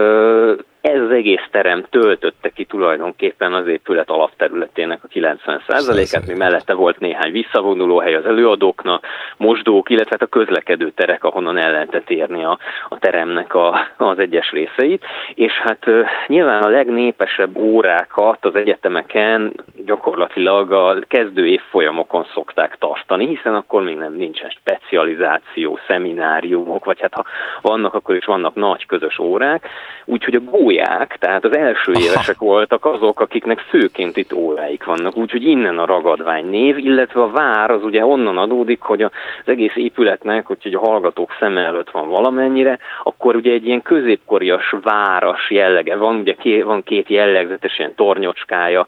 ez 0.85 1.01
az 1.01 1.11
egész 1.11 1.47
terem 1.51 1.85
töltötte 1.91 2.49
ki 2.49 2.65
tulajdonképpen 2.65 3.53
az 3.53 3.67
épület 3.67 4.11
alapterületének 4.11 5.05
a 5.05 5.09
90%-át, 5.09 6.27
még 6.27 6.37
mellette 6.37 6.73
volt 6.73 6.99
néhány 6.99 7.33
visszavonuló 7.33 7.99
hely 7.99 8.15
az 8.15 8.25
előadóknak, 8.25 9.07
mosdók, 9.37 9.91
illetve 9.91 10.11
hát 10.11 10.23
a 10.23 10.39
közlekedő 10.39 10.91
terek, 10.91 11.25
ahonnan 11.25 11.57
el 11.57 11.73
lehetett 11.73 12.11
érni 12.11 12.45
a, 12.45 12.59
a 12.89 12.99
teremnek 12.99 13.55
a, 13.55 13.87
az 13.97 14.19
egyes 14.19 14.51
részeit, 14.51 15.05
és 15.35 15.53
hát 15.53 15.87
nyilván 16.27 16.63
a 16.63 16.69
legnépesebb 16.69 17.57
órákat 17.57 18.45
az 18.45 18.55
egyetemeken 18.55 19.53
gyakorlatilag 19.85 20.73
a 20.73 20.99
kezdő 21.09 21.47
évfolyamokon 21.47 22.27
szokták 22.35 22.77
tartani, 22.79 23.27
hiszen 23.27 23.55
akkor 23.55 23.83
még 23.83 23.97
nem 23.97 24.15
nincsen 24.15 24.51
specializáció, 24.51 25.79
szemináriumok, 25.87 26.85
vagy 26.85 27.01
hát 27.01 27.15
ha 27.15 27.25
vannak, 27.61 27.95
akkor 27.95 28.17
is 28.17 28.25
vannak 28.25 28.55
nagy 28.55 28.87
közös 28.87 29.19
órák, 29.19 29.69
úgyhogy 30.05 30.35
a 30.35 30.41
gólyák, 30.75 31.17
tehát 31.19 31.45
az 31.45 31.57
első 31.57 31.93
évesek 31.93 32.39
voltak 32.39 32.85
azok, 32.85 33.21
akiknek 33.21 33.59
főként 33.59 34.17
itt 34.17 34.33
óráik 34.33 34.85
vannak, 34.85 35.17
úgyhogy 35.17 35.45
innen 35.45 35.79
a 35.79 35.87
ragadvány 35.87 36.47
név, 36.47 36.79
illetve 36.79 37.23
a 37.23 37.31
vár 37.31 37.71
az 37.71 37.85
ugye 37.85 38.05
onnan 38.05 38.39
adódik, 38.39 38.81
hogy 38.81 39.03
az 39.03 39.11
egész 39.45 39.77
épületnek, 39.77 40.47
hogy 40.47 40.75
a 40.75 40.87
hallgatók 40.87 41.37
szem 41.39 41.59
előtt 41.59 41.91
van 41.91 42.09
valamennyire, 42.09 42.79
akkor 43.03 43.37
ugye 43.37 43.53
egy 43.53 43.67
ilyen 43.67 43.83
középkorias 43.83 44.75
váras 44.83 45.51
jellege 45.51 45.97
van, 45.97 46.17
ugye 46.17 46.65
van 46.65 46.83
két 46.83 47.09
jellegzetes 47.09 47.79
ilyen 47.79 47.95
tornyocskája, 47.95 48.87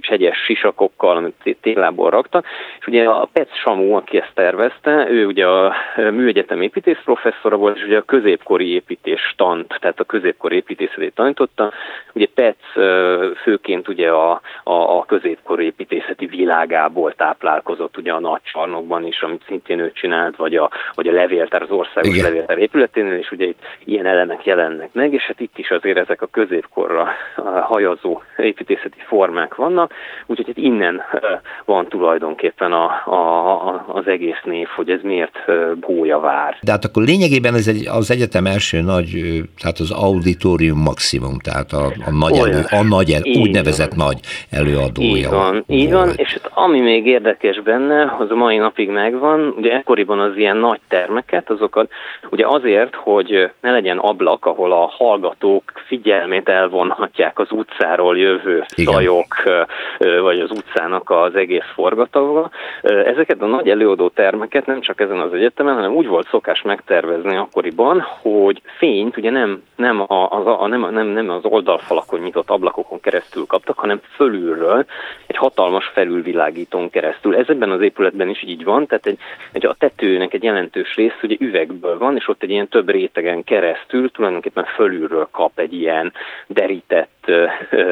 kis 0.00 0.08
hegyes 0.08 0.38
sisakokkal, 0.44 1.16
amit 1.16 1.56
télából 1.60 2.10
raktak, 2.10 2.46
és 2.80 2.86
ugye 2.86 3.04
a 3.04 3.28
Pec 3.32 3.48
Samu, 3.58 3.94
aki 3.94 4.16
ezt 4.16 4.34
tervezte, 4.34 5.06
ő 5.10 5.26
ugye 5.26 5.46
a 5.46 5.74
műegyetem 5.96 6.62
építész 6.62 7.00
professzora 7.04 7.56
volt, 7.56 7.76
és 7.76 7.84
ugye 7.84 7.98
a 7.98 8.02
középkori 8.02 8.72
építés 8.72 9.34
tant, 9.36 9.76
tehát 9.80 10.00
a 10.00 10.04
középkori 10.04 10.56
építészetét 10.56 11.14
tanította. 11.14 11.72
Ugye 12.12 12.26
Pec 12.34 12.56
főként 13.42 13.88
ugye 13.88 14.10
a, 14.10 14.30
a, 14.62 14.72
a 14.72 15.04
középkori 15.04 15.64
építészeti 15.64 16.26
világából 16.26 17.12
táplálkozott 17.12 17.96
ugye 17.96 18.12
a 18.12 18.20
nagy 18.20 18.42
csarnokban 18.42 19.06
is, 19.06 19.22
amit 19.22 19.44
szintén 19.46 19.78
ő 19.78 19.92
csinált, 19.92 20.36
vagy 20.36 20.56
a, 20.56 20.70
vagy 20.94 21.08
a 21.08 21.12
levéltár, 21.12 21.62
az 21.62 21.70
országos 21.70 22.16
Igen. 22.16 22.24
levéltár 22.24 22.58
épületénél, 22.58 23.18
és 23.18 23.30
ugye 23.30 23.46
itt 23.46 23.62
ilyen 23.84 24.06
elemek 24.06 24.44
jelennek 24.44 24.92
meg, 24.92 25.12
és 25.12 25.22
hát 25.22 25.40
itt 25.40 25.58
is 25.58 25.70
azért 25.70 25.98
ezek 25.98 26.22
a 26.22 26.26
középkorra 26.26 27.08
hajazó 27.62 28.22
építészeti 28.36 28.98
formák 29.06 29.54
vannak, 29.54 29.85
vannak, 29.86 29.92
úgyhogy 30.26 30.46
hát 30.46 30.56
innen 30.56 31.02
van 31.64 31.88
tulajdonképpen 31.88 32.72
a, 32.72 32.84
a, 33.06 33.84
az 33.88 34.06
egész 34.06 34.40
név, 34.44 34.66
hogy 34.76 34.90
ez 34.90 35.00
miért 35.02 35.38
vár. 36.20 36.58
De 36.62 36.70
hát 36.70 36.84
akkor 36.84 37.02
lényegében 37.02 37.54
ez 37.54 37.68
egy, 37.68 37.86
az 37.86 38.10
egyetem 38.10 38.46
első 38.46 38.80
nagy, 38.80 39.08
tehát 39.60 39.78
az 39.78 39.90
auditorium 39.90 40.78
maximum, 40.78 41.38
tehát 41.38 41.72
a, 41.72 41.84
a 42.06 42.10
nagy, 42.10 42.38
elő, 42.38 42.62
a 42.70 42.82
nagy 42.82 43.10
el, 43.10 43.22
úgynevezett 43.40 43.94
van. 43.94 44.06
nagy 44.06 44.20
előadója. 44.50 45.16
Így 45.16 45.28
van, 45.28 45.64
így 45.66 45.92
van, 45.92 46.12
és 46.16 46.32
hát 46.32 46.50
ami 46.54 46.80
még 46.80 47.06
érdekes 47.06 47.60
benne, 47.60 48.16
az 48.18 48.30
a 48.30 48.34
mai 48.34 48.56
napig 48.56 48.88
megvan, 48.88 49.54
ugye 49.56 49.72
ekkoriban 49.72 50.20
az 50.20 50.36
ilyen 50.36 50.56
nagy 50.56 50.80
termeket, 50.88 51.50
azokat 51.50 51.90
ugye 52.30 52.46
azért, 52.46 52.94
hogy 52.94 53.50
ne 53.60 53.70
legyen 53.70 53.98
ablak, 53.98 54.46
ahol 54.46 54.72
a 54.72 54.92
hallgatók 54.98 55.72
figyelmét 55.86 56.48
elvonhatják 56.48 57.38
az 57.38 57.50
utcáról 57.50 58.18
jövő 58.18 58.64
Igen. 58.74 58.94
zajok, 58.94 59.34
vagy 59.98 60.40
az 60.40 60.50
utcának 60.50 61.10
az 61.10 61.34
egész 61.34 61.70
forgatagva. 61.74 62.50
Ezeket 62.82 63.42
a 63.42 63.46
nagy 63.46 63.68
előadó 63.68 64.08
termeket 64.08 64.66
nem 64.66 64.80
csak 64.80 65.00
ezen 65.00 65.20
az 65.20 65.32
egyetemen, 65.32 65.74
hanem 65.74 65.94
úgy 65.94 66.06
volt 66.06 66.28
szokás 66.28 66.62
megtervezni 66.62 67.36
akkoriban, 67.36 68.00
hogy 68.00 68.62
fényt 68.78 69.16
ugye 69.16 69.30
nem, 69.30 69.62
nem, 69.76 70.00
a, 70.00 70.28
az, 70.30 70.46
a, 70.46 70.66
nem, 70.66 70.90
nem, 70.90 71.06
nem 71.06 71.30
az 71.30 71.44
oldalfalakon 71.44 72.20
nyitott 72.20 72.50
ablakokon 72.50 73.00
keresztül 73.00 73.46
kaptak, 73.46 73.78
hanem 73.78 74.00
fölülről, 74.14 74.84
egy 75.26 75.36
hatalmas 75.36 75.86
felülvilágítón 75.86 76.90
keresztül. 76.90 77.36
Ez 77.36 77.48
ebben 77.48 77.70
az 77.70 77.80
épületben 77.80 78.28
is 78.28 78.42
így 78.42 78.64
van, 78.64 78.86
tehát 78.86 79.06
egy, 79.06 79.18
egy 79.52 79.66
a 79.66 79.74
tetőnek 79.78 80.34
egy 80.34 80.42
jelentős 80.42 80.94
rész 80.94 81.22
ugye 81.22 81.36
üvegből 81.38 81.98
van, 81.98 82.16
és 82.16 82.28
ott 82.28 82.42
egy 82.42 82.50
ilyen 82.50 82.68
több 82.68 82.90
rétegen 82.90 83.44
keresztül 83.44 84.10
tulajdonképpen 84.10 84.64
fölülről 84.64 85.28
kap 85.30 85.58
egy 85.58 85.72
ilyen 85.74 86.12
derített 86.46 87.30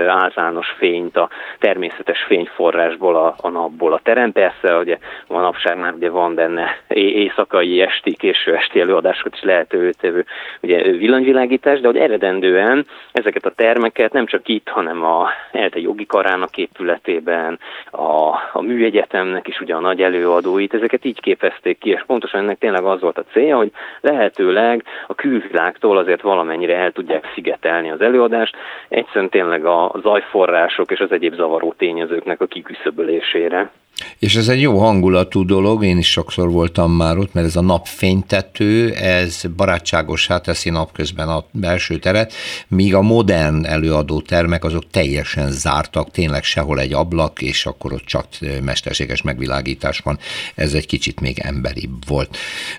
általános 0.08 0.68
fényt 0.78 1.16
a 1.16 1.28
természetes 1.74 2.24
fényforrásból, 2.26 3.16
a, 3.16 3.34
a 3.40 3.48
napból. 3.48 3.92
A 3.92 4.00
terem 4.02 4.32
persze, 4.32 4.78
ugye 4.78 4.98
a 5.26 5.40
napság 5.40 5.78
már 5.78 5.92
ugye 5.92 6.10
van 6.10 6.34
benne 6.34 6.76
éjszakai, 6.88 7.80
esti, 7.80 8.16
késő 8.16 8.54
esti 8.54 8.80
előadásokat 8.80 9.34
is 9.34 9.42
lehetővé 9.42 9.90
tevő 9.90 10.24
ugye 10.60 10.82
villanyvilágítás, 10.82 11.80
de 11.80 11.86
hogy 11.86 11.96
eredendően 11.96 12.86
ezeket 13.12 13.46
a 13.46 13.50
termeket 13.50 14.12
nem 14.12 14.26
csak 14.26 14.48
itt, 14.48 14.68
hanem 14.68 15.04
a 15.04 15.28
ELTE 15.52 15.78
jogi 15.80 16.06
karának 16.06 16.56
épületében, 16.56 17.58
a, 17.90 18.28
a 18.52 18.62
műegyetemnek 18.62 19.48
is 19.48 19.60
ugye 19.60 19.74
a 19.74 19.80
nagy 19.80 20.02
előadóit, 20.02 20.74
ezeket 20.74 21.04
így 21.04 21.20
képezték 21.20 21.78
ki, 21.78 21.90
és 21.90 22.04
pontosan 22.06 22.40
ennek 22.40 22.58
tényleg 22.58 22.84
az 22.84 23.00
volt 23.00 23.18
a 23.18 23.24
célja, 23.32 23.56
hogy 23.56 23.70
lehetőleg 24.00 24.84
a 25.06 25.14
külvilágtól 25.14 25.98
azért 25.98 26.20
valamennyire 26.20 26.76
el 26.76 26.92
tudják 26.92 27.30
szigetelni 27.34 27.90
az 27.90 28.00
előadást, 28.00 28.56
egyszerűen 28.88 29.30
tényleg 29.30 29.64
a 29.64 29.92
zajforrások 30.02 30.90
és 30.90 31.00
az 31.00 31.12
egyéb 31.12 31.34
zavaró 31.54 31.74
tényezőknek 31.78 32.40
a 32.40 32.46
kiküszöbölésére. 32.46 33.70
És 34.18 34.34
ez 34.34 34.48
egy 34.48 34.60
jó 34.60 34.78
hangulatú 34.78 35.44
dolog, 35.44 35.84
én 35.84 35.98
is 35.98 36.10
sokszor 36.10 36.50
voltam 36.50 36.92
már 36.92 37.16
ott, 37.18 37.32
mert 37.32 37.46
ez 37.46 37.56
a 37.56 37.62
napfénytető, 37.62 38.92
ez 38.92 39.42
barátságosá 39.56 40.38
teszi 40.38 40.70
napközben 40.70 41.28
a 41.28 41.44
belső 41.50 41.98
teret, 41.98 42.32
míg 42.68 42.94
a 42.94 43.02
modern 43.02 43.64
előadó 43.64 44.20
termek 44.20 44.64
azok 44.64 44.82
teljesen 44.90 45.50
zártak, 45.50 46.10
tényleg 46.10 46.42
sehol 46.42 46.80
egy 46.80 46.92
ablak, 46.92 47.42
és 47.42 47.66
akkor 47.66 47.92
ott 47.92 48.04
csak 48.04 48.26
mesterséges 48.64 49.22
megvilágítás 49.22 49.98
van. 49.98 50.18
Ez 50.54 50.74
egy 50.74 50.86
kicsit 50.86 51.20
még 51.20 51.38
emberibb 51.38 52.06
volt. 52.06 52.36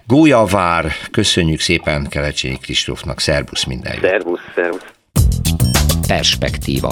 Gólyavár, 0.08 0.86
köszönjük 1.12 1.60
szépen 1.60 2.08
Kelecsényi 2.10 2.58
Kristófnak, 2.62 3.20
szervusz 3.20 3.64
minden 3.64 3.98
Szervusz, 4.02 4.42
szervusz. 4.56 4.94
Perspektíva. 6.08 6.90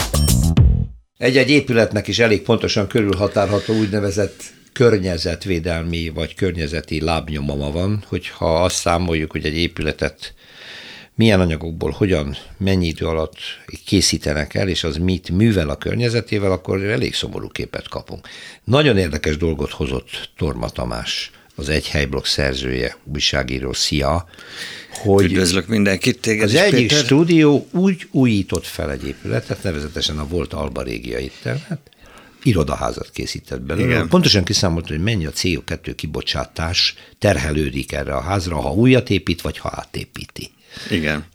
Egy-egy 1.17 1.49
épületnek 1.49 2.07
is 2.07 2.19
elég 2.19 2.41
pontosan 2.41 2.87
körülhatárható 2.87 3.73
úgynevezett 3.73 4.43
környezetvédelmi 4.73 6.09
vagy 6.09 6.35
környezeti 6.35 7.01
lábnyomama 7.01 7.71
van, 7.71 8.03
hogyha 8.07 8.63
azt 8.63 8.75
számoljuk, 8.75 9.31
hogy 9.31 9.45
egy 9.45 9.57
épületet 9.57 10.33
milyen 11.15 11.39
anyagokból, 11.39 11.91
hogyan, 11.91 12.37
mennyi 12.57 12.87
idő 12.87 13.05
alatt 13.05 13.37
készítenek 13.85 14.53
el, 14.53 14.67
és 14.67 14.83
az 14.83 14.97
mit 14.97 15.29
művel 15.29 15.69
a 15.69 15.77
környezetével, 15.77 16.51
akkor 16.51 16.83
elég 16.83 17.13
szomorú 17.13 17.47
képet 17.47 17.87
kapunk. 17.87 18.27
Nagyon 18.63 18.97
érdekes 18.97 19.37
dolgot 19.37 19.71
hozott 19.71 20.29
Torma 20.37 20.69
Tamás, 20.69 21.31
az 21.55 21.69
Egy 21.69 21.87
Helyblog 21.87 22.25
szerzője, 22.25 22.97
újságíró, 23.03 23.73
szia, 23.73 24.25
hogy 24.89 25.23
Üdvözlök 25.23 25.67
mindenkit, 25.67 26.19
téged 26.19 26.43
Az 26.43 26.55
egyik 26.55 26.87
Péter. 26.87 27.03
stúdió 27.03 27.67
úgy 27.71 28.07
újított 28.11 28.65
fel 28.65 28.91
egy 28.91 29.07
épületet, 29.07 29.63
nevezetesen 29.63 30.17
a 30.17 30.27
volt 30.27 30.53
Alba 30.53 30.81
Régia 30.81 31.19
éttermet, 31.19 31.79
irodaházat 32.43 33.09
készített 33.09 33.61
belőle. 33.61 33.87
Igen. 33.87 34.07
Pontosan 34.07 34.43
kiszámolt, 34.43 34.87
hogy 34.87 34.99
mennyi 34.99 35.25
a 35.25 35.31
CO2 35.31 35.93
kibocsátás 35.95 36.95
terhelődik 37.19 37.91
erre 37.91 38.15
a 38.15 38.21
házra, 38.21 38.55
ha 38.55 38.73
újat 38.73 39.09
épít, 39.09 39.41
vagy 39.41 39.57
ha 39.57 39.71
átépíti. 39.75 40.51
Igen. 40.89 41.25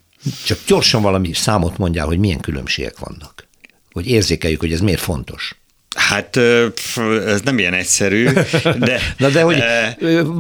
Csak 0.45 0.59
gyorsan 0.67 1.03
valami 1.03 1.33
számot 1.33 1.79
mondjál, 1.79 2.07
hogy 2.07 2.19
milyen 2.19 2.41
különbségek 2.41 2.99
vannak. 2.99 3.47
Hogy 3.93 4.07
érzékeljük, 4.07 4.61
hogy 4.61 4.73
ez 4.73 4.81
miért 4.81 5.01
fontos. 5.01 5.61
Hát 5.99 6.37
ez 7.27 7.41
nem 7.41 7.59
ilyen 7.59 7.75
egyszerű, 7.75 8.29
de... 8.79 9.01
Na 9.19 9.29
de 9.29 9.43
hogy 9.43 9.63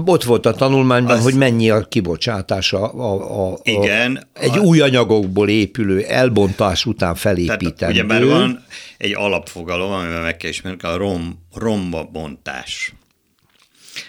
ott 0.04 0.24
volt 0.24 0.46
a 0.46 0.52
tanulmányban, 0.52 1.16
az, 1.16 1.22
hogy 1.22 1.34
mennyi 1.34 1.70
a 1.70 1.80
kibocsátása 1.80 2.92
a, 2.92 3.12
a, 3.12 3.52
a, 3.52 3.58
igen, 3.62 4.28
egy 4.32 4.58
a, 4.58 4.60
új 4.60 4.80
anyagokból 4.80 5.48
épülő 5.48 6.02
elbontás 6.02 6.86
után 6.86 7.14
felépítendő. 7.14 7.94
Ugye 7.94 8.04
már 8.04 8.24
van 8.24 8.64
egy 8.98 9.14
alapfogalom, 9.14 9.92
amivel 9.92 10.22
meg 10.22 10.36
kell 10.36 10.50
ismerni, 10.50 10.78
a 10.82 10.96
rom, 10.96 11.46
romba 11.54 12.08
bontás 12.12 12.92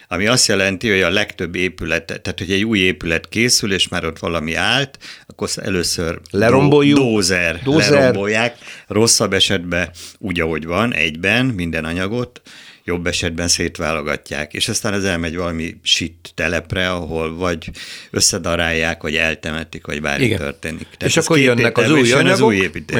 ami 0.08 0.26
azt 0.26 0.46
jelenti, 0.46 0.90
hogy 0.90 1.00
a 1.00 1.10
legtöbb 1.10 1.54
épület, 1.54 2.04
tehát 2.04 2.38
hogy 2.38 2.50
egy 2.50 2.64
új 2.64 2.78
épület 2.78 3.28
készül, 3.28 3.72
és 3.72 3.88
már 3.88 4.04
ott 4.04 4.18
valami 4.18 4.54
állt, 4.54 4.98
akkor 5.26 5.48
először 5.56 6.20
Leromboljuk, 6.30 6.98
dózer, 6.98 7.60
dózer, 7.62 7.90
lerombolják, 7.90 8.56
rosszabb 8.86 9.32
esetben 9.32 9.90
úgy, 10.18 10.40
ahogy 10.40 10.66
van, 10.66 10.94
egyben 10.94 11.46
minden 11.46 11.84
anyagot, 11.84 12.40
jobb 12.84 13.06
esetben 13.06 13.48
szétválogatják, 13.48 14.54
és 14.54 14.68
aztán 14.68 14.92
ez 14.92 15.04
elmegy 15.04 15.36
valami 15.36 15.76
sit 15.82 16.32
telepre, 16.34 16.90
ahol 16.90 17.36
vagy 17.36 17.70
összedarálják, 18.10 19.02
vagy 19.02 19.16
eltemetik, 19.16 19.86
vagy 19.86 20.00
bármi 20.00 20.24
Igen. 20.24 20.38
történik. 20.38 20.86
Tehát 20.98 21.02
és 21.02 21.16
akkor 21.16 21.38
jönnek 21.38 21.78
az 21.78 21.90
új 21.90 22.12
anyagok. 22.12 22.32
Az 22.32 22.40
új 22.40 22.56
építés. 22.56 22.96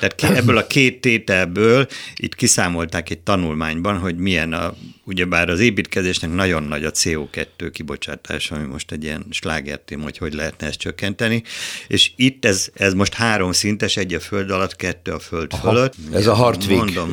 Tehát 0.00 0.36
ebből 0.36 0.56
a 0.56 0.66
két 0.66 1.00
tételből 1.00 1.86
itt 2.16 2.34
kiszámolták 2.34 3.10
egy 3.10 3.18
tanulmányban, 3.18 3.98
hogy 3.98 4.16
milyen 4.16 4.52
a, 4.52 4.74
ugyebár 5.04 5.48
az 5.48 5.60
építkezésnek 5.60 6.32
nagyon 6.32 6.62
nagy 6.62 6.84
a 6.84 6.90
CO2 6.90 7.70
kibocsátás, 7.72 8.50
ami 8.50 8.66
most 8.66 8.92
egy 8.92 9.04
ilyen 9.04 9.26
slágertém, 9.30 10.00
hogy 10.00 10.18
hogy 10.18 10.32
lehetne 10.34 10.66
ezt 10.66 10.78
csökkenteni, 10.78 11.42
és 11.88 12.10
itt 12.16 12.44
ez, 12.44 12.68
ez 12.74 12.94
most 12.94 13.14
három 13.14 13.52
szintes, 13.52 13.96
egy 13.96 14.14
a 14.14 14.20
föld 14.20 14.50
alatt, 14.50 14.76
kettő 14.76 15.12
a 15.12 15.18
föld 15.18 15.52
Aha, 15.52 15.72
fölött. 15.72 15.94
Ez 16.12 16.26
a 16.26 16.34
Hartwig 16.34 16.76
mondom, 16.76 17.12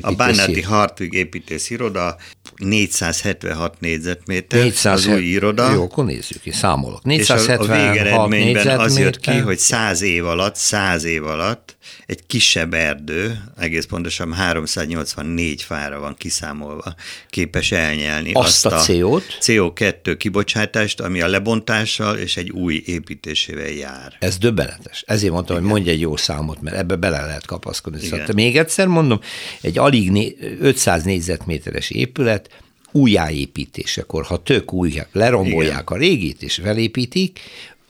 A 0.00 0.12
Bánáti 0.12 0.62
Hartwig 0.62 1.12
építész 1.12 1.70
iroda, 1.70 2.16
476 2.58 3.80
négyzetméter 3.80 4.62
400, 4.62 5.06
az 5.06 5.06
új 5.06 5.22
iroda. 5.22 5.72
Jó, 5.72 5.82
akkor 5.82 6.04
nézzük 6.04 6.42
ki, 6.42 6.50
számolok. 6.50 7.02
476 7.02 7.62
és 7.62 7.68
a, 7.68 7.72
a 7.72 7.76
végeredményben 7.76 8.78
az 8.78 8.98
jött 8.98 9.20
ki, 9.20 9.30
hogy 9.30 9.58
100 9.58 10.02
év 10.02 10.26
alatt, 10.26 10.56
100 10.56 11.04
év 11.04 11.24
alatt 11.24 11.76
egy 12.06 12.26
kisebb 12.26 12.74
erdő, 12.74 13.42
egész 13.58 13.84
pontosan 13.84 14.32
384 14.32 15.62
fára 15.62 16.00
van 16.00 16.14
kiszámolva, 16.18 16.94
képes 17.30 17.72
elnyelni 17.72 18.32
azt, 18.32 18.66
azt 18.66 18.74
a, 18.74 18.92
CO-t? 18.92 19.38
CO2 19.40 20.14
kibocsátást, 20.18 21.00
ami 21.00 21.20
a 21.20 21.28
lebontással 21.28 22.16
és 22.16 22.36
egy 22.36 22.50
új 22.50 22.82
építésével 22.86 23.68
jár. 23.68 24.16
Ez 24.18 24.38
döbbenetes. 24.38 25.04
Ezért 25.06 25.32
mondtam, 25.32 25.56
Igen. 25.56 25.68
hogy 25.68 25.76
mondj 25.76 25.90
egy 25.90 26.00
jó 26.00 26.16
számot, 26.16 26.60
mert 26.60 26.76
ebbe 26.76 26.96
bele 26.96 27.20
lehet 27.20 27.46
kapaszkodni. 27.46 28.00
Szóval 28.00 28.26
még 28.34 28.56
egyszer 28.56 28.86
mondom, 28.86 29.20
egy 29.60 29.78
alig 29.78 30.36
500 30.60 31.02
négyzetméteres 31.02 31.90
épület, 31.90 32.47
újjáépítésekor, 32.92 34.24
ha 34.24 34.42
tök 34.42 34.72
új, 34.72 35.02
lerombolják 35.12 35.82
Igen. 35.82 35.84
a 35.84 35.96
régit 35.96 36.42
és 36.42 36.54
felépítik, 36.54 37.40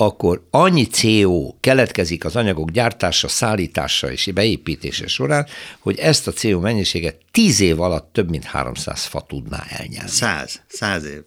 akkor 0.00 0.46
annyi 0.50 0.84
CO 0.84 1.54
keletkezik 1.60 2.24
az 2.24 2.36
anyagok 2.36 2.70
gyártása, 2.70 3.28
szállítása 3.28 4.12
és 4.12 4.30
beépítése 4.34 5.06
során, 5.06 5.46
hogy 5.78 5.98
ezt 5.98 6.26
a 6.26 6.32
CO 6.32 6.60
mennyiséget 6.60 7.16
tíz 7.30 7.60
év 7.60 7.80
alatt 7.80 8.12
több 8.12 8.30
mint 8.30 8.44
300 8.44 9.04
fa 9.04 9.20
tudná 9.28 9.64
elnyelni. 9.68 10.10
Száz, 10.10 10.60
száz 10.68 11.04
év. 11.04 11.22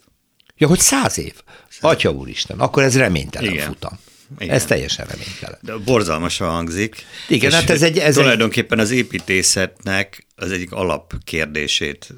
Ja, 0.58 0.68
hogy 0.68 0.80
száz 0.80 1.18
év? 1.18 1.34
Száz. 1.70 1.92
Atya 1.92 2.12
úristen, 2.12 2.60
akkor 2.60 2.84
ez 2.84 2.98
reménytelen 2.98 3.52
Igen. 3.52 3.68
futam. 3.68 4.00
Igen. 4.40 4.56
Ez 4.56 4.66
teljesen 4.66 5.06
reménytelen. 5.06 5.60
De 5.62 5.76
borzalmasan 5.76 6.50
hangzik. 6.50 6.96
Igen, 7.28 7.52
hát 7.52 7.70
ez 7.70 7.82
egy... 7.82 7.98
Ez 7.98 8.16
tulajdonképpen 8.16 8.78
egy... 8.78 8.84
az 8.84 8.92
építészetnek 8.92 10.26
az 10.36 10.52
egyik 10.52 10.72
alapkérdését 10.72 12.14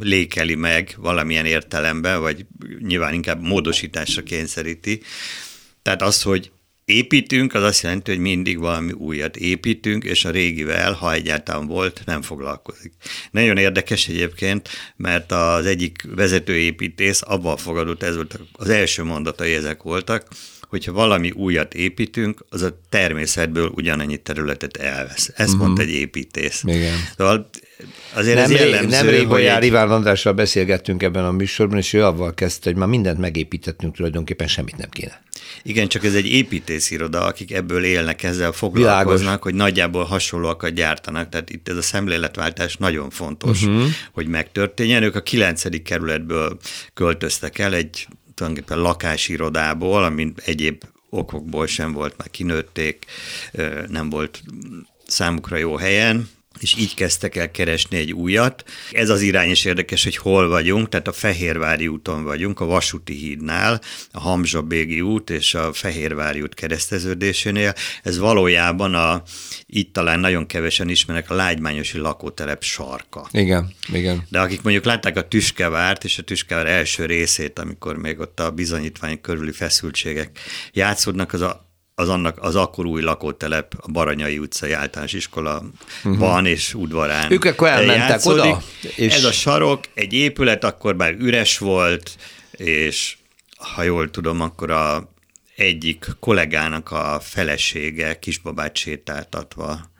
lékeli 0.00 0.54
meg 0.54 0.94
valamilyen 0.98 1.46
értelemben, 1.46 2.20
vagy 2.20 2.46
nyilván 2.78 3.14
inkább 3.14 3.42
módosításra 3.42 4.22
kényszeríti, 4.22 5.02
tehát 5.82 6.02
az, 6.02 6.22
hogy 6.22 6.50
építünk, 6.84 7.54
az 7.54 7.62
azt 7.62 7.82
jelenti, 7.82 8.10
hogy 8.10 8.20
mindig 8.20 8.58
valami 8.58 8.92
újat 8.92 9.36
építünk, 9.36 10.04
és 10.04 10.24
a 10.24 10.30
régivel, 10.30 10.92
ha 10.92 11.12
egyáltalán 11.12 11.66
volt, 11.66 12.02
nem 12.06 12.22
foglalkozik. 12.22 12.92
Nagyon 13.30 13.56
érdekes 13.56 14.08
egyébként, 14.08 14.68
mert 14.96 15.32
az 15.32 15.66
egyik 15.66 16.04
vezetőépítész 16.14 17.20
abban 17.24 17.56
fogadott, 17.56 18.02
ez 18.02 18.14
volt 18.14 18.38
az 18.52 18.68
első 18.68 19.02
mondatai 19.02 19.54
ezek 19.54 19.82
voltak, 19.82 20.28
hogyha 20.72 20.92
valami 20.92 21.30
újat 21.30 21.74
építünk, 21.74 22.44
az 22.48 22.62
a 22.62 22.78
természetből 22.88 23.70
ugyanannyi 23.74 24.16
területet 24.16 24.76
elvesz. 24.76 25.30
Ezt 25.34 25.48
uh-huh. 25.48 25.66
mondta 25.66 25.82
egy 25.82 25.90
építész. 25.90 26.62
Igen. 26.66 26.96
Szóval 27.16 27.48
azért 28.12 28.36
nem 28.36 28.44
ez 28.44 28.50
jellemző, 28.50 28.88
Nemrég 28.88 29.28
Bolyár 29.28 29.62
egy... 29.62 29.66
Iván 29.66 29.90
Andrással 29.90 30.32
beszélgettünk 30.32 31.02
ebben 31.02 31.24
a 31.24 31.30
műsorban, 31.30 31.78
és 31.78 31.92
ő 31.92 32.04
avval 32.04 32.34
kezdte, 32.34 32.70
hogy 32.70 32.78
már 32.78 32.88
mindent 32.88 33.18
megépítettünk, 33.18 33.96
tulajdonképpen 33.96 34.46
semmit 34.46 34.76
nem 34.76 34.88
kéne. 34.90 35.22
Igen, 35.62 35.88
csak 35.88 36.04
ez 36.04 36.14
egy 36.14 36.26
építésziroda, 36.26 37.24
akik 37.24 37.52
ebből 37.52 37.84
élnek, 37.84 38.22
ezzel 38.22 38.52
foglalkoznak, 38.52 39.18
Világos. 39.18 39.42
hogy 39.42 39.54
nagyjából 39.54 40.04
hasonlóakat 40.04 40.74
gyártanak. 40.74 41.28
Tehát 41.28 41.50
itt 41.50 41.68
ez 41.68 41.76
a 41.76 41.82
szemléletváltás 41.82 42.76
nagyon 42.76 43.10
fontos, 43.10 43.62
uh-huh. 43.62 43.84
hogy 44.12 44.26
megtörténjen. 44.26 45.02
Ők 45.02 45.14
a 45.14 45.22
kilencedik 45.22 45.82
kerületből 45.82 46.58
költöztek 46.94 47.58
el 47.58 47.74
egy 47.74 48.06
tulajdonképpen 48.34 48.78
lakásirodából, 48.78 50.04
ami 50.04 50.32
egyéb 50.44 50.84
okokból 51.10 51.66
sem 51.66 51.92
volt, 51.92 52.16
már 52.18 52.30
kinőtték, 52.30 53.04
nem 53.88 54.10
volt 54.10 54.42
számukra 55.06 55.56
jó 55.56 55.76
helyen, 55.76 56.28
és 56.62 56.76
így 56.78 56.94
kezdtek 56.94 57.36
el 57.36 57.50
keresni 57.50 57.96
egy 57.96 58.12
újat. 58.12 58.64
Ez 58.92 59.08
az 59.08 59.20
irány 59.20 59.50
is 59.50 59.64
érdekes, 59.64 60.04
hogy 60.04 60.16
hol 60.16 60.48
vagyunk, 60.48 60.88
tehát 60.88 61.08
a 61.08 61.12
Fehérvári 61.12 61.88
úton 61.88 62.24
vagyunk, 62.24 62.60
a 62.60 62.64
Vasúti 62.64 63.14
hídnál, 63.14 63.80
a 64.12 64.20
Hamzsabégi 64.20 65.00
út 65.00 65.30
és 65.30 65.54
a 65.54 65.72
Fehérvári 65.72 66.40
út 66.40 66.54
kereszteződésénél. 66.54 67.74
Ez 68.02 68.18
valójában 68.18 68.94
a, 68.94 69.22
itt 69.66 69.92
talán 69.92 70.20
nagyon 70.20 70.46
kevesen 70.46 70.88
ismernek 70.88 71.30
a 71.30 71.34
lágymányosi 71.34 71.98
lakótelep 71.98 72.62
sarka. 72.62 73.28
Igen, 73.30 73.74
igen. 73.92 74.26
De 74.28 74.40
akik 74.40 74.62
mondjuk 74.62 74.84
látták 74.84 75.16
a 75.16 75.28
Tüskevárt 75.28 76.04
és 76.04 76.18
a 76.18 76.22
Tüskevár 76.22 76.66
első 76.66 77.06
részét, 77.06 77.58
amikor 77.58 77.96
még 77.96 78.18
ott 78.18 78.40
a 78.40 78.50
bizonyítvány 78.50 79.20
körüli 79.20 79.52
feszültségek 79.52 80.38
játszódnak, 80.72 81.32
az 81.32 81.40
a 81.40 81.70
az, 81.94 82.08
annak, 82.08 82.38
az 82.40 82.56
akkor 82.56 82.86
új 82.86 83.02
lakótelep, 83.02 83.74
a 83.80 83.90
Baranyai 83.90 84.38
utcai 84.38 84.72
általános 84.72 85.12
iskola 85.12 85.62
uh-huh. 86.04 86.18
van 86.18 86.46
és 86.46 86.74
udvarán. 86.74 87.32
Ők 87.32 87.44
akkor 87.44 87.68
elmentek 87.68 88.08
játszódik. 88.08 88.42
oda? 88.42 88.62
És... 88.96 89.14
Ez 89.14 89.24
a 89.24 89.32
sarok, 89.32 89.84
egy 89.94 90.12
épület 90.12 90.64
akkor 90.64 90.94
már 90.94 91.14
üres 91.18 91.58
volt, 91.58 92.16
és 92.50 93.16
ha 93.56 93.82
jól 93.82 94.10
tudom, 94.10 94.40
akkor 94.40 94.70
a 94.70 95.10
egyik 95.56 96.06
kollégának 96.20 96.90
a 96.90 97.20
felesége 97.22 98.18
kisbabát 98.18 98.76
sétáltatva 98.76 99.90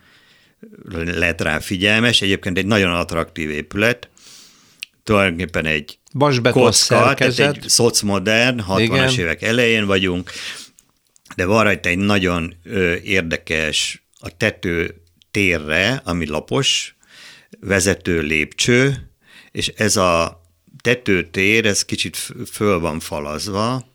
lett 0.92 1.40
rá 1.40 1.58
figyelmes. 1.58 2.22
Egyébként 2.22 2.58
egy 2.58 2.66
nagyon 2.66 2.92
attraktív 2.92 3.50
épület, 3.50 4.08
tulajdonképpen 5.02 5.66
egy 5.66 5.98
kocka, 6.42 7.14
tehát 7.14 7.38
egy 7.38 7.64
szocmodern, 7.66 8.64
60-as 8.68 9.18
évek 9.18 9.42
elején 9.42 9.86
vagyunk, 9.86 10.30
de 11.36 11.44
van 11.44 11.64
rajta 11.64 11.88
egy 11.88 11.98
nagyon 11.98 12.54
érdekes 13.02 14.02
a 14.18 14.36
tető 14.36 15.02
térre, 15.30 16.02
ami 16.04 16.26
lapos, 16.26 16.94
vezető 17.60 18.20
lépcső, 18.20 19.10
és 19.50 19.68
ez 19.68 19.96
a 19.96 20.42
tetőtér, 20.82 21.66
ez 21.66 21.84
kicsit 21.84 22.16
föl 22.52 22.78
van 22.78 23.00
falazva, 23.00 23.90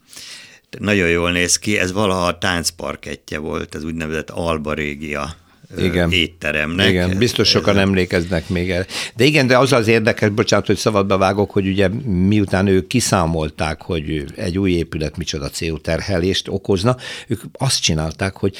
nagyon 0.79 1.09
jól 1.09 1.31
néz 1.31 1.59
ki, 1.59 1.77
ez 1.77 1.91
valaha 1.91 2.25
a 2.25 2.37
táncparkettje 2.37 3.37
volt, 3.37 3.75
ez 3.75 3.83
úgynevezett 3.83 4.29
Alba 4.29 4.73
Régia 4.73 5.35
igen. 5.77 6.11
étteremnek. 6.11 6.89
Igen, 6.89 7.17
biztos 7.17 7.49
sokan 7.49 7.75
ez 7.75 7.81
emlékeznek 7.81 8.49
még 8.49 8.71
el. 8.71 8.85
De 9.15 9.23
igen, 9.23 9.47
de 9.47 9.57
az 9.57 9.71
az 9.71 9.87
érdekes, 9.87 10.29
bocsánat, 10.29 10.65
hogy 10.65 10.77
szabadba 10.77 11.17
vágok, 11.17 11.51
hogy 11.51 11.67
ugye 11.67 11.87
miután 12.05 12.67
ők 12.67 12.87
kiszámolták, 12.87 13.81
hogy 13.81 14.25
egy 14.35 14.57
új 14.57 14.71
épület 14.71 15.17
micsoda 15.17 15.49
CO 15.49 15.77
terhelést 15.77 16.47
okozna, 16.47 16.97
ők 17.27 17.41
azt 17.53 17.81
csinálták, 17.81 18.35
hogy 18.35 18.55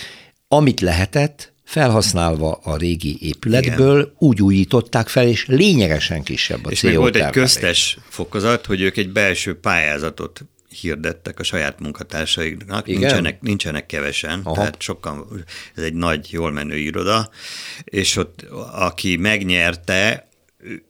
amit 0.48 0.82
lehetett, 0.82 1.56
felhasználva 1.64 2.60
a 2.64 2.78
régi 2.78 3.18
épületből, 3.22 4.00
Igen. 4.00 4.14
úgy 4.18 4.42
újították 4.42 5.08
fel, 5.08 5.28
és 5.28 5.46
lényegesen 5.48 6.24
kisebb 6.24 6.66
a 6.66 6.70
és 6.70 6.80
CO 6.80 6.88
És 6.88 6.96
volt 6.96 7.16
egy 7.16 7.30
köztes 7.30 7.98
fokozat, 8.10 8.66
hogy 8.66 8.82
ők 8.82 8.98
egy 8.98 9.10
belső 9.10 9.60
pályázatot 9.60 10.46
hirdettek 10.70 11.40
a 11.40 11.44
saját 11.44 11.80
munkatársaiknak, 11.80 12.88
Igen? 12.88 13.00
nincsenek, 13.00 13.42
nincsenek 13.42 13.86
kevesen, 13.86 14.42
Aha. 14.44 14.56
tehát 14.56 14.82
sokan, 14.82 15.46
ez 15.76 15.84
egy 15.84 15.94
nagy, 15.94 16.28
jól 16.32 16.52
menő 16.52 16.78
iroda, 16.78 17.30
és 17.84 18.16
ott 18.16 18.42
aki 18.72 19.18
megnyerte, 19.18 20.28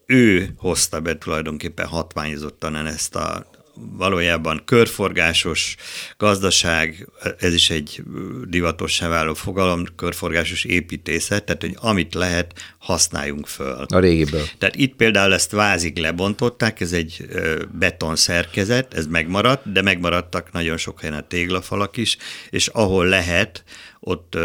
ő 0.06 0.54
hozta 0.58 1.02
be 1.02 1.18
tulajdonképpen 1.18 1.88
hatványozottan 1.88 2.76
ezt 2.76 3.16
a 3.16 3.50
valójában 3.80 4.62
körforgásos 4.66 5.76
gazdaság, 6.18 7.08
ez 7.40 7.54
is 7.54 7.70
egy 7.70 8.04
divatossá 8.46 9.08
váló 9.08 9.34
fogalom, 9.34 9.86
körforgásos 9.96 10.64
építészet, 10.64 11.44
tehát 11.44 11.62
hogy 11.62 11.78
amit 11.80 12.14
lehet, 12.14 12.76
használjunk 12.78 13.48
föl. 13.48 13.86
A 13.88 14.00
régiből. 14.00 14.44
Tehát 14.58 14.76
itt 14.76 14.96
például 14.96 15.34
ezt 15.34 15.52
vázig 15.52 15.98
lebontották, 15.98 16.80
ez 16.80 16.92
egy 16.92 17.26
beton 17.72 18.16
szerkezet, 18.16 18.94
ez 18.94 19.08
megmaradt, 19.08 19.72
de 19.72 19.82
megmaradtak 19.82 20.52
nagyon 20.52 20.78
sok 20.78 21.00
helyen 21.00 21.18
a 21.18 21.28
téglafalak 21.28 21.98
is, 21.98 22.18
és 22.50 22.68
ahol 22.68 23.06
lehet, 23.06 23.64
ott 24.00 24.38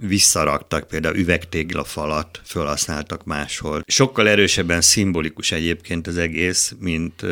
visszaraktak, 0.00 0.88
például 0.88 1.16
üvegtégla 1.16 1.84
falat 1.84 2.40
felhasználtak 2.44 3.24
máshol. 3.24 3.82
Sokkal 3.86 4.28
erősebben 4.28 4.80
szimbolikus 4.80 5.52
egyébként 5.52 6.06
az 6.06 6.16
egész, 6.16 6.74
mint 6.78 7.22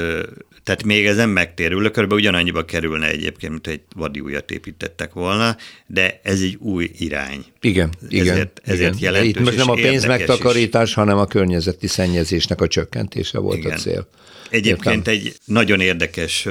tehát 0.62 0.84
még 0.84 1.06
ez 1.06 1.16
nem 1.16 1.30
megtérül, 1.30 1.90
kb. 1.90 2.12
ugyanannyiba 2.12 2.64
kerülne 2.64 3.08
egyébként, 3.08 3.52
mint 3.52 3.66
egy 3.66 3.80
vadi 3.96 4.20
újat 4.20 4.50
építettek 4.50 5.12
volna, 5.12 5.56
de 5.86 6.20
ez 6.22 6.40
egy 6.40 6.56
új 6.60 6.90
irány. 6.98 7.44
Igen, 7.60 7.90
igen. 8.08 8.28
Ezért, 8.28 8.60
ezért 8.64 8.94
igen. 8.96 9.12
jelentős 9.12 9.30
Itt 9.30 9.44
most 9.44 9.56
nem 9.56 9.70
a 9.70 9.74
pénz 9.74 10.06
megtakarítás, 10.06 10.88
is. 10.88 10.94
hanem 10.94 11.18
a 11.18 11.26
környezeti 11.26 11.86
szennyezésnek 11.86 12.60
a 12.60 12.66
csökkentése 12.66 13.38
volt 13.38 13.58
igen. 13.58 13.72
a 13.72 13.74
cél. 13.76 14.08
Egyébként 14.50 15.06
Értem. 15.06 15.14
egy 15.14 15.34
nagyon 15.44 15.80
érdekes 15.80 16.48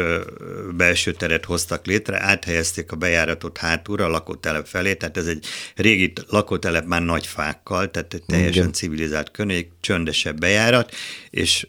belső 0.78 1.12
teret 1.12 1.46
hoztak 1.46 1.86
létre, 1.86 2.22
áthelyezték 2.22 2.92
a 2.92 2.96
bejáratot 2.96 3.58
hátulra 3.58 4.06
a 4.06 4.10
lakótelep 4.10 4.68
felé, 4.68 4.94
tehát 4.94 5.18
ez 5.18 5.28
egy 5.28 5.46
régi 5.76 6.14
lakótelep 6.30 6.86
már 6.86 7.02
nagy 7.02 7.28
fákkal, 7.28 7.92
tehát 7.92 8.14
egy 8.14 8.24
teljesen 8.26 8.62
Igen. 8.62 8.74
civilizált 8.74 9.32
környék, 9.32 9.72
csöndesebb 9.80 10.40
bejárat, 10.40 10.96
és 11.30 11.68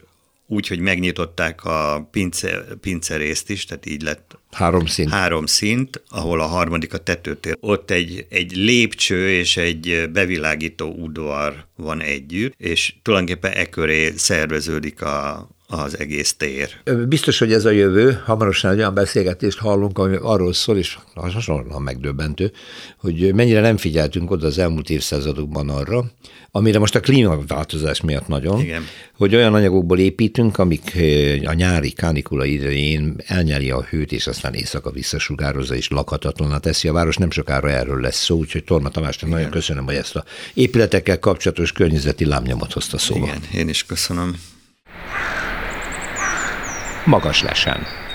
úgy, 0.51 0.67
hogy 0.67 0.79
megnyitották 0.79 1.65
a 1.65 2.09
pince, 2.11 2.65
pincerészt 2.81 3.51
is, 3.51 3.65
tehát 3.65 3.87
így 3.87 4.03
lett 4.03 4.39
Három 4.51 4.87
szint. 4.87 5.11
Három 5.11 5.47
szint, 5.47 6.03
ahol 6.09 6.41
a 6.41 6.47
harmadik 6.47 6.95
a 6.95 6.99
tetőtér. 6.99 7.57
Ott 7.61 7.91
egy, 7.91 8.27
egy 8.29 8.57
lépcső 8.57 9.31
és 9.31 9.57
egy 9.57 10.11
bevilágító 10.13 10.91
udvar 10.91 11.67
van 11.77 12.01
együtt, 12.01 12.55
és 12.57 12.95
tulajdonképpen 13.03 13.53
e 13.53 13.69
köré 13.69 14.13
szerveződik 14.17 15.03
a, 15.03 15.49
az 15.71 15.99
egész 15.99 16.35
tér. 16.35 16.69
Biztos, 17.09 17.39
hogy 17.39 17.53
ez 17.53 17.65
a 17.65 17.71
jövő. 17.71 18.23
Hamarosan 18.25 18.71
egy 18.71 18.79
olyan 18.79 18.95
beszélgetést 18.95 19.59
hallunk, 19.59 19.99
ami 19.99 20.17
arról 20.23 20.53
szól, 20.53 20.77
és 20.77 20.99
hasonlóan 21.15 21.83
megdöbbentő, 21.83 22.53
hogy 22.99 23.35
mennyire 23.35 23.61
nem 23.61 23.77
figyeltünk 23.77 24.31
oda 24.31 24.47
az 24.47 24.59
elmúlt 24.59 24.91
évszázadokban 24.91 25.69
arra, 25.69 26.05
amire 26.51 26.79
most 26.79 26.95
a 26.95 27.01
klímaváltozás 27.01 28.01
miatt 28.01 28.27
nagyon, 28.27 28.61
Igen. 28.61 28.83
hogy 29.17 29.35
olyan 29.35 29.55
anyagokból 29.55 29.99
építünk, 29.99 30.59
amik 30.59 30.97
a 31.45 31.53
nyári 31.53 31.91
kánikula 31.91 32.45
idején 32.45 33.17
elnyeli 33.27 33.71
a 33.71 33.83
hőt, 33.83 34.13
és 34.13 34.27
aztán 34.27 34.55
éjszaka 34.55 34.91
visszasugározza, 34.91 35.75
és 35.75 35.89
lakhatatlaná 35.89 36.59
teszi 36.59 36.89
a 36.89 36.93
város. 36.93 37.17
Nem 37.17 37.31
sokára 37.31 37.71
erről 37.71 38.01
lesz 38.01 38.25
szó, 38.25 38.37
úgyhogy 38.37 38.65
Torma 38.65 38.89
Tamásnak 38.89 39.31
nagyon 39.31 39.51
köszönöm, 39.51 39.85
hogy 39.85 39.95
ezt 39.95 40.17
a 40.17 40.25
épületekkel 40.55 41.19
kapcsolatos 41.19 41.73
környezeti 41.73 42.25
lámnyomot 42.25 42.73
hozta 42.73 42.99
szóba. 42.99 43.27
Igen, 43.27 43.43
én 43.55 43.69
is 43.69 43.85
köszönöm 43.85 44.37
magas 47.09 47.43
lesen. 47.43 48.08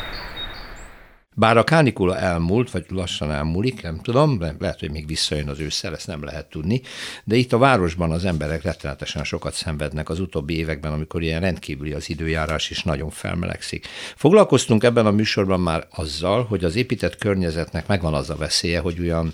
Bár 1.36 1.58
a 1.58 1.63
kánikula 1.63 2.17
elmúlt, 2.17 2.72
vagy 2.72 2.86
lassan 2.89 3.32
elmúlik, 3.32 3.82
nem 3.82 4.00
tudom, 4.02 4.39
lehet, 4.60 4.80
hogy 4.80 4.91
még 4.91 5.08
visszajön 5.08 5.50
az 5.50 5.60
ősszel, 5.60 5.93
ezt 5.93 6.08
nem 6.08 6.24
lehet 6.24 6.50
tudni, 6.50 6.82
de 7.24 7.36
itt 7.36 7.54
a 7.54 7.58
városban 7.58 8.12
az 8.12 8.26
emberek 8.26 8.63
rettenetesen 8.63 9.24
sokat 9.24 9.54
szenvednek 9.54 10.10
az 10.10 10.19
utóbbi 10.19 10.58
években, 10.58 10.91
amikor 10.91 11.22
ilyen 11.22 11.41
rendkívüli 11.41 11.93
az 11.93 12.10
időjárás, 12.10 12.69
és 12.69 12.84
nagyon 12.84 13.10
felmelegszik. 13.10 13.88
Foglalkoztunk 14.15 14.84
ebben 14.84 15.06
a 15.06 15.12
műsorban 15.12 15.60
már 15.60 15.88
azzal, 15.91 16.43
hogy 16.43 16.63
az 16.63 16.76
épített 16.76 17.17
környezetnek 17.17 17.88
megvan 17.88 18.13
az 18.13 18.30
a 18.30 18.36
veszélye, 18.36 18.80
hogy 18.80 19.00
olyan 19.00 19.34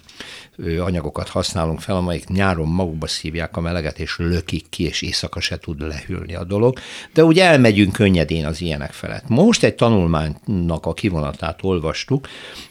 anyagokat 0.80 1.30
használunk 1.30 1.80
fel, 1.80 1.96
amelyik 1.96 2.28
nyáron 2.28 2.68
magukba 2.68 3.08
szívják 3.08 3.58
a 3.58 3.62
meleget, 3.62 4.00
és 4.00 4.18
lökik 4.18 4.70
ki, 4.70 4.84
és 4.84 5.02
éjszaka 5.02 5.40
se 5.40 5.58
tud 5.58 5.82
lehűlni 5.82 6.36
a 6.36 6.44
dolog. 6.44 6.80
De 7.14 7.24
úgy 7.24 7.40
elmegyünk 7.40 7.94
könnyedén 7.94 8.46
az 8.46 8.62
ilyenek 8.62 8.92
felett. 8.92 9.28
Most 9.28 9.64
egy 9.64 9.76
tanulmánynak 9.76 10.86
a 10.86 10.94
kivonatát 10.94 11.62
olvastuk, 11.90 12.28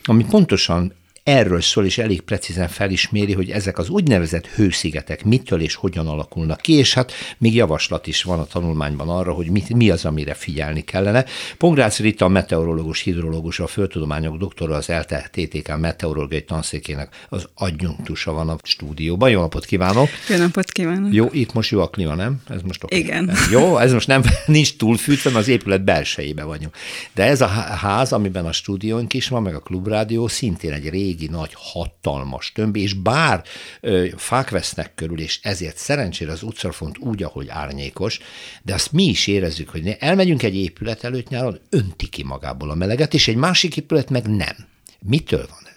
ami 0.07 0.25
pontosan 0.25 0.93
erről 1.29 1.61
szól, 1.61 1.85
és 1.85 1.99
elég 1.99 2.21
precízen 2.21 2.69
felisméri, 2.69 3.33
hogy 3.33 3.51
ezek 3.51 3.79
az 3.79 3.89
úgynevezett 3.89 4.47
hőszigetek 4.47 5.25
mitől 5.25 5.61
és 5.61 5.75
hogyan 5.75 6.07
alakulnak 6.07 6.61
ki, 6.61 6.73
és 6.73 6.95
hát 6.95 7.13
még 7.39 7.55
javaslat 7.55 8.07
is 8.07 8.23
van 8.23 8.39
a 8.39 8.45
tanulmányban 8.45 9.09
arra, 9.09 9.33
hogy 9.33 9.51
mit, 9.51 9.75
mi 9.75 9.91
az, 9.91 10.05
amire 10.05 10.35
figyelni 10.35 10.85
kellene. 10.85 11.25
Pongrácz 11.59 11.99
Rita, 11.99 12.25
a 12.25 12.29
meteorológus, 12.29 13.01
hidrológus, 13.01 13.61
a 13.61 13.67
földtudományok 13.67 14.37
doktora, 14.37 14.75
az 14.75 14.91
ELTE 14.91 15.31
TTK 15.33 15.79
meteorológiai 15.79 16.45
tanszékének 16.45 17.27
az 17.29 17.49
adjunktusa 17.55 18.33
van 18.33 18.49
a 18.49 18.57
stúdióban. 18.63 19.31
Jó 19.31 19.41
napot 19.41 19.65
kívánok! 19.65 20.09
Jó 20.29 20.37
napot 20.37 20.71
kívánok! 20.71 21.15
Jó, 21.15 21.29
itt 21.33 21.53
most 21.53 21.71
jó 21.71 21.81
a 21.81 21.89
klíma, 21.89 22.15
nem? 22.15 22.43
Ez 22.49 22.63
most 22.63 22.85
okay. 22.85 22.99
Igen. 22.99 23.31
Jó, 23.51 23.79
ez 23.79 23.93
most 23.93 24.07
nem, 24.07 24.23
nincs 24.47 24.77
túlfűtve, 24.77 25.39
az 25.39 25.49
épület 25.49 25.85
belsejébe 25.85 26.43
vagyunk. 26.43 26.77
De 27.15 27.25
ez 27.25 27.41
a 27.41 27.47
ház, 27.47 28.13
amiben 28.13 28.47
a 28.47 28.53
stúdiónk 28.53 29.15
is 29.15 29.29
van, 29.29 29.43
meg 29.43 29.55
a 29.55 29.61
klubrádió, 29.61 30.29
szintén 30.29 30.73
egy 30.73 30.89
régi, 30.89 31.18
nagy, 31.27 31.53
hatalmas 31.55 32.53
tömb, 32.53 32.77
és 32.77 32.93
bár 32.93 33.45
ö, 33.81 34.07
fák 34.17 34.51
vesznek 34.51 34.95
körül, 34.95 35.21
és 35.21 35.41
ezért 35.43 35.77
szerencsére 35.77 36.33
az 36.33 36.43
utcafont 36.43 36.99
úgy, 36.99 37.23
ahogy 37.23 37.49
árnyékos, 37.49 38.19
de 38.63 38.75
azt 38.75 38.93
mi 38.93 39.05
is 39.05 39.27
érezzük, 39.27 39.69
hogy 39.69 39.97
elmegyünk 39.99 40.43
egy 40.43 40.57
épület 40.57 41.05
előtt 41.05 41.29
nyáron, 41.29 41.61
önti 41.71 42.09
ki 42.09 42.23
magából 42.23 42.71
a 42.71 42.75
meleget, 42.75 43.15
és 43.15 43.29
egy 43.29 43.37
másik 43.37 43.77
épület 43.77 44.11
meg 44.11 44.27
nem. 44.27 44.57
Mitől 45.01 45.47
van 45.51 45.69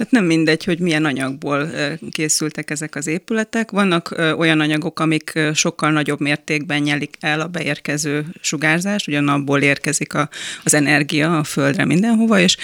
tehát 0.00 0.14
nem 0.14 0.24
mindegy, 0.24 0.64
hogy 0.64 0.78
milyen 0.78 1.04
anyagból 1.04 1.70
készültek 2.10 2.70
ezek 2.70 2.94
az 2.94 3.06
épületek. 3.06 3.70
Vannak 3.70 4.14
olyan 4.36 4.60
anyagok, 4.60 5.00
amik 5.00 5.38
sokkal 5.54 5.90
nagyobb 5.90 6.20
mértékben 6.20 6.80
nyelik 6.80 7.16
el 7.20 7.40
a 7.40 7.46
beérkező 7.46 8.24
sugárzást, 8.40 9.08
ugyan 9.08 9.28
abból 9.28 9.60
érkezik 9.62 10.14
a, 10.14 10.28
az 10.64 10.74
energia 10.74 11.38
a 11.38 11.44
földre 11.44 11.84
mindenhova, 11.84 12.38
és 12.38 12.56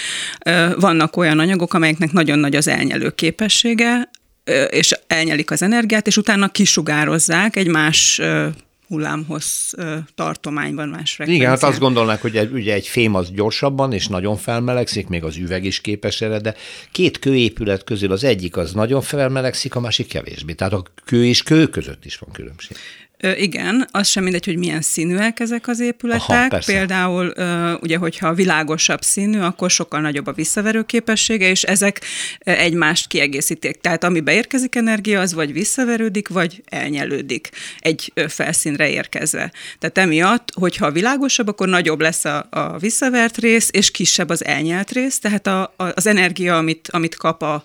vannak 0.75 1.17
olyan 1.17 1.39
anyagok, 1.39 1.73
amelyeknek 1.73 2.11
nagyon 2.11 2.39
nagy 2.39 2.55
az 2.55 2.67
elnyelő 2.67 3.09
képessége, 3.09 4.09
és 4.69 4.99
elnyelik 5.07 5.51
az 5.51 5.61
energiát, 5.61 6.07
és 6.07 6.17
utána 6.17 6.49
kisugározzák 6.49 7.55
egy 7.55 7.67
más 7.67 8.21
hullámhoz 8.87 9.73
tartományban 10.15 10.89
más 10.89 11.13
frekvencián. 11.13 11.35
Igen, 11.35 11.49
hát 11.49 11.69
azt 11.69 11.79
gondolnák, 11.79 12.21
hogy 12.21 12.37
egy, 12.37 12.51
ugye 12.51 12.73
egy 12.73 12.87
fém 12.87 13.15
az 13.15 13.31
gyorsabban 13.31 13.93
és 13.93 14.07
nagyon 14.07 14.37
felmelegszik, 14.37 15.07
még 15.07 15.23
az 15.23 15.37
üveg 15.37 15.63
is 15.63 15.81
képes 15.81 16.21
erre, 16.21 16.39
de 16.39 16.55
két 16.91 17.19
kőépület 17.19 17.83
közül 17.83 18.11
az 18.11 18.23
egyik 18.23 18.57
az 18.57 18.73
nagyon 18.73 19.01
felmelegszik, 19.01 19.75
a 19.75 19.79
másik 19.79 20.07
kevésbé. 20.07 20.53
Tehát 20.53 20.73
a 20.73 20.83
kő 21.05 21.25
és 21.25 21.43
kő 21.43 21.67
között 21.67 22.05
is 22.05 22.17
van 22.17 22.31
különbség. 22.31 22.77
Ö, 23.19 23.31
igen, 23.31 23.87
az 23.91 24.07
sem 24.07 24.23
mindegy, 24.23 24.45
hogy 24.45 24.57
milyen 24.57 24.81
színűek 24.81 25.39
ezek 25.39 25.67
az 25.67 25.79
épületek. 25.79 26.51
Aha, 26.51 26.61
Például, 26.65 27.31
ö, 27.35 27.73
ugye, 27.73 27.97
hogyha 27.97 28.33
világosabb 28.33 29.01
színű, 29.01 29.39
akkor 29.39 29.69
sokkal 29.69 30.01
nagyobb 30.01 30.27
a 30.27 30.31
visszaverő 30.31 30.83
képessége, 30.83 31.49
és 31.49 31.63
ezek 31.63 32.01
egymást 32.39 33.07
kiegészítik. 33.07 33.81
Tehát 33.81 34.03
ami 34.03 34.19
beérkezik 34.19 34.75
energia, 34.75 35.19
az 35.19 35.33
vagy 35.33 35.53
visszaverődik, 35.53 36.27
vagy 36.27 36.63
elnyelődik 36.65 37.49
egy 37.79 38.13
felszínre 38.27 38.89
érkezve. 38.89 39.51
Tehát 39.79 39.97
emiatt, 39.97 40.49
hogyha 40.53 40.91
világosabb, 40.91 41.47
akkor 41.47 41.67
nagyobb 41.67 42.01
lesz 42.01 42.25
a, 42.25 42.47
a 42.49 42.77
visszavert 42.77 43.37
rész, 43.37 43.69
és 43.71 43.91
kisebb 43.91 44.29
az 44.29 44.45
elnyelt 44.45 44.91
rész, 44.91 45.19
tehát 45.19 45.47
a, 45.47 45.61
a, 45.61 45.83
az 45.93 46.07
energia, 46.07 46.57
amit, 46.57 46.87
amit 46.91 47.15
kap 47.15 47.41
a, 47.41 47.63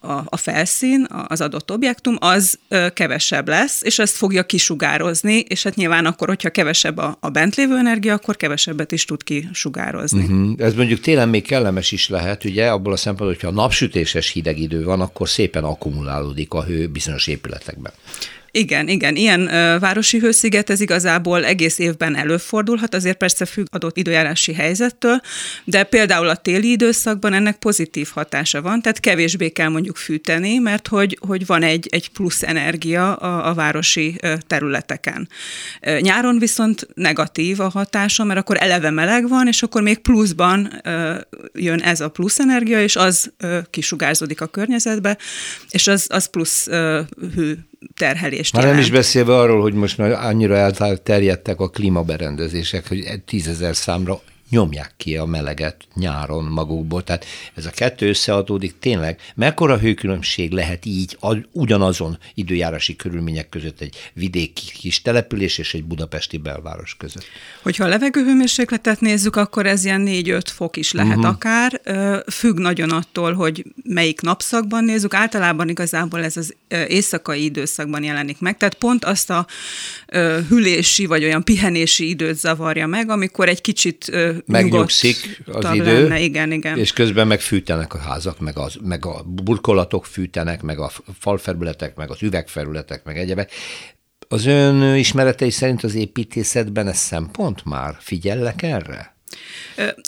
a, 0.00 0.12
a 0.24 0.36
felszín, 0.36 1.06
az 1.28 1.40
adott 1.40 1.70
objektum, 1.70 2.16
az 2.18 2.58
kevesebb 2.94 3.48
lesz, 3.48 3.82
és 3.82 3.98
ezt 3.98 4.16
fogja 4.16 4.42
kisugározni, 4.46 5.38
és 5.38 5.62
hát 5.62 5.74
nyilván 5.74 6.06
akkor, 6.06 6.28
hogyha 6.28 6.50
kevesebb 6.50 6.98
a, 6.98 7.16
a 7.20 7.28
bent 7.28 7.54
lévő 7.54 7.76
energia, 7.76 8.14
akkor 8.14 8.36
kevesebbet 8.36 8.92
is 8.92 9.04
tud 9.04 9.22
kisugározni. 9.22 10.22
Uh-huh. 10.22 10.54
Ez 10.58 10.74
mondjuk 10.74 11.00
télen 11.00 11.28
még 11.28 11.46
kellemes 11.46 11.92
is 11.92 12.08
lehet, 12.08 12.44
ugye, 12.44 12.70
abból 12.70 12.92
a 12.92 12.96
szempontból, 12.96 13.38
hogyha 13.40 13.62
napsütéses 13.62 14.30
hideg 14.30 14.58
idő 14.58 14.84
van, 14.84 15.00
akkor 15.00 15.28
szépen 15.28 15.64
akkumulálódik 15.64 16.52
a 16.52 16.64
hő 16.64 16.86
bizonyos 16.86 17.26
épületekben. 17.26 17.92
Igen, 18.52 18.88
igen, 18.88 19.16
ilyen 19.16 19.54
ö, 19.54 19.78
városi 19.78 20.18
hősziget 20.18 20.70
ez 20.70 20.80
igazából 20.80 21.44
egész 21.44 21.78
évben 21.78 22.16
előfordulhat, 22.16 22.94
azért 22.94 23.16
persze 23.16 23.44
függ 23.44 23.66
adott 23.70 23.96
időjárási 23.96 24.52
helyzettől, 24.52 25.20
de 25.64 25.82
például 25.82 26.28
a 26.28 26.36
téli 26.36 26.70
időszakban 26.70 27.32
ennek 27.32 27.56
pozitív 27.56 28.08
hatása 28.14 28.62
van, 28.62 28.82
tehát 28.82 29.00
kevésbé 29.00 29.48
kell 29.48 29.68
mondjuk 29.68 29.96
fűteni, 29.96 30.58
mert 30.58 30.88
hogy, 30.88 31.18
hogy 31.26 31.46
van 31.46 31.62
egy, 31.62 31.88
egy 31.90 32.10
plusz 32.10 32.42
energia 32.42 33.14
a, 33.14 33.48
a 33.48 33.54
városi 33.54 34.18
ö, 34.22 34.34
területeken. 34.46 35.28
Ö, 35.80 35.98
nyáron 36.00 36.38
viszont 36.38 36.88
negatív 36.94 37.60
a 37.60 37.68
hatása, 37.68 38.24
mert 38.24 38.38
akkor 38.38 38.56
eleve 38.60 38.90
meleg 38.90 39.28
van, 39.28 39.46
és 39.46 39.62
akkor 39.62 39.82
még 39.82 39.98
pluszban 39.98 40.80
ö, 40.84 41.14
jön 41.52 41.80
ez 41.80 42.00
a 42.00 42.08
plusz 42.08 42.38
energia, 42.38 42.82
és 42.82 42.96
az 42.96 43.32
ö, 43.38 43.58
kisugárzódik 43.70 44.40
a 44.40 44.46
környezetbe, 44.46 45.18
és 45.70 45.86
az, 45.86 46.06
az 46.08 46.26
plusz 46.26 46.66
ö, 46.66 47.00
hő 47.34 47.68
terhelést 47.94 48.54
Már 48.54 48.64
nem 48.64 48.78
is 48.78 48.90
beszélve 48.90 49.36
arról, 49.36 49.60
hogy 49.60 49.74
most 49.74 49.98
már 49.98 50.10
annyira 50.10 50.56
elterjedtek 50.56 51.60
a 51.60 51.68
klímaberendezések, 51.68 52.88
hogy 52.88 53.22
tízezer 53.24 53.76
számra 53.76 54.20
nyomják 54.50 54.92
ki 54.96 55.16
a 55.16 55.24
meleget 55.24 55.76
nyáron 55.94 56.44
magukból. 56.44 57.04
Tehát 57.04 57.24
ez 57.54 57.66
a 57.66 57.70
kettő 57.70 58.08
összeadódik 58.08 58.78
tényleg. 58.78 59.20
Mekkora 59.34 59.78
hőkülönbség 59.78 60.50
lehet 60.50 60.86
így 60.86 61.18
ugyanazon 61.52 62.18
időjárási 62.34 62.96
körülmények 62.96 63.48
között 63.48 63.80
egy 63.80 63.96
vidéki 64.12 64.62
kis 64.72 65.02
település 65.02 65.58
és 65.58 65.74
egy 65.74 65.84
budapesti 65.84 66.36
belváros 66.36 66.96
között? 66.98 67.24
Hogyha 67.62 67.84
a 67.84 67.88
levegőhőmérsékletet 67.88 69.00
nézzük, 69.00 69.36
akkor 69.36 69.66
ez 69.66 69.84
ilyen 69.84 70.04
4-5 70.06 70.42
fok 70.44 70.76
is 70.76 70.92
lehet 70.92 71.16
uh-huh. 71.16 71.32
akár. 71.32 71.80
Függ 72.30 72.58
nagyon 72.58 72.90
attól, 72.90 73.32
hogy 73.32 73.64
melyik 73.82 74.20
napszakban 74.20 74.84
nézzük. 74.84 75.14
Általában 75.14 75.68
igazából 75.68 76.24
ez 76.24 76.36
az 76.36 76.54
éjszakai 76.68 77.44
időszakban 77.44 78.02
jelenik 78.02 78.38
meg. 78.40 78.56
Tehát 78.56 78.74
pont 78.74 79.04
azt 79.04 79.30
a 79.30 79.46
hülési 80.48 81.06
vagy 81.06 81.24
olyan 81.24 81.44
pihenési 81.44 82.08
időt 82.08 82.38
zavarja 82.38 82.86
meg, 82.86 83.10
amikor 83.10 83.48
egy 83.48 83.60
kicsit 83.60 84.12
megnyugszik 84.46 85.42
az 85.46 85.74
idő, 85.74 86.02
lenne, 86.02 86.20
igen, 86.20 86.52
igen. 86.52 86.78
és 86.78 86.92
közben 86.92 87.26
meg 87.26 87.40
fűtenek 87.40 87.94
a 87.94 87.98
házak, 87.98 88.40
meg, 88.40 88.58
az, 88.58 88.76
meg 88.82 89.06
a 89.06 89.22
burkolatok 89.22 90.06
fűtenek, 90.06 90.62
meg 90.62 90.78
a 90.78 90.90
falfelületek, 91.18 91.96
meg 91.96 92.10
az 92.10 92.22
üvegfelületek, 92.22 93.04
meg 93.04 93.18
egyebek. 93.18 93.50
Az 94.28 94.46
ön 94.46 94.94
ismeretei 94.94 95.50
szerint 95.50 95.84
az 95.84 95.94
építészetben 95.94 96.88
ez 96.88 96.98
szempont 96.98 97.64
már? 97.64 97.96
Figyellek 97.98 98.62
erre? 98.62 99.09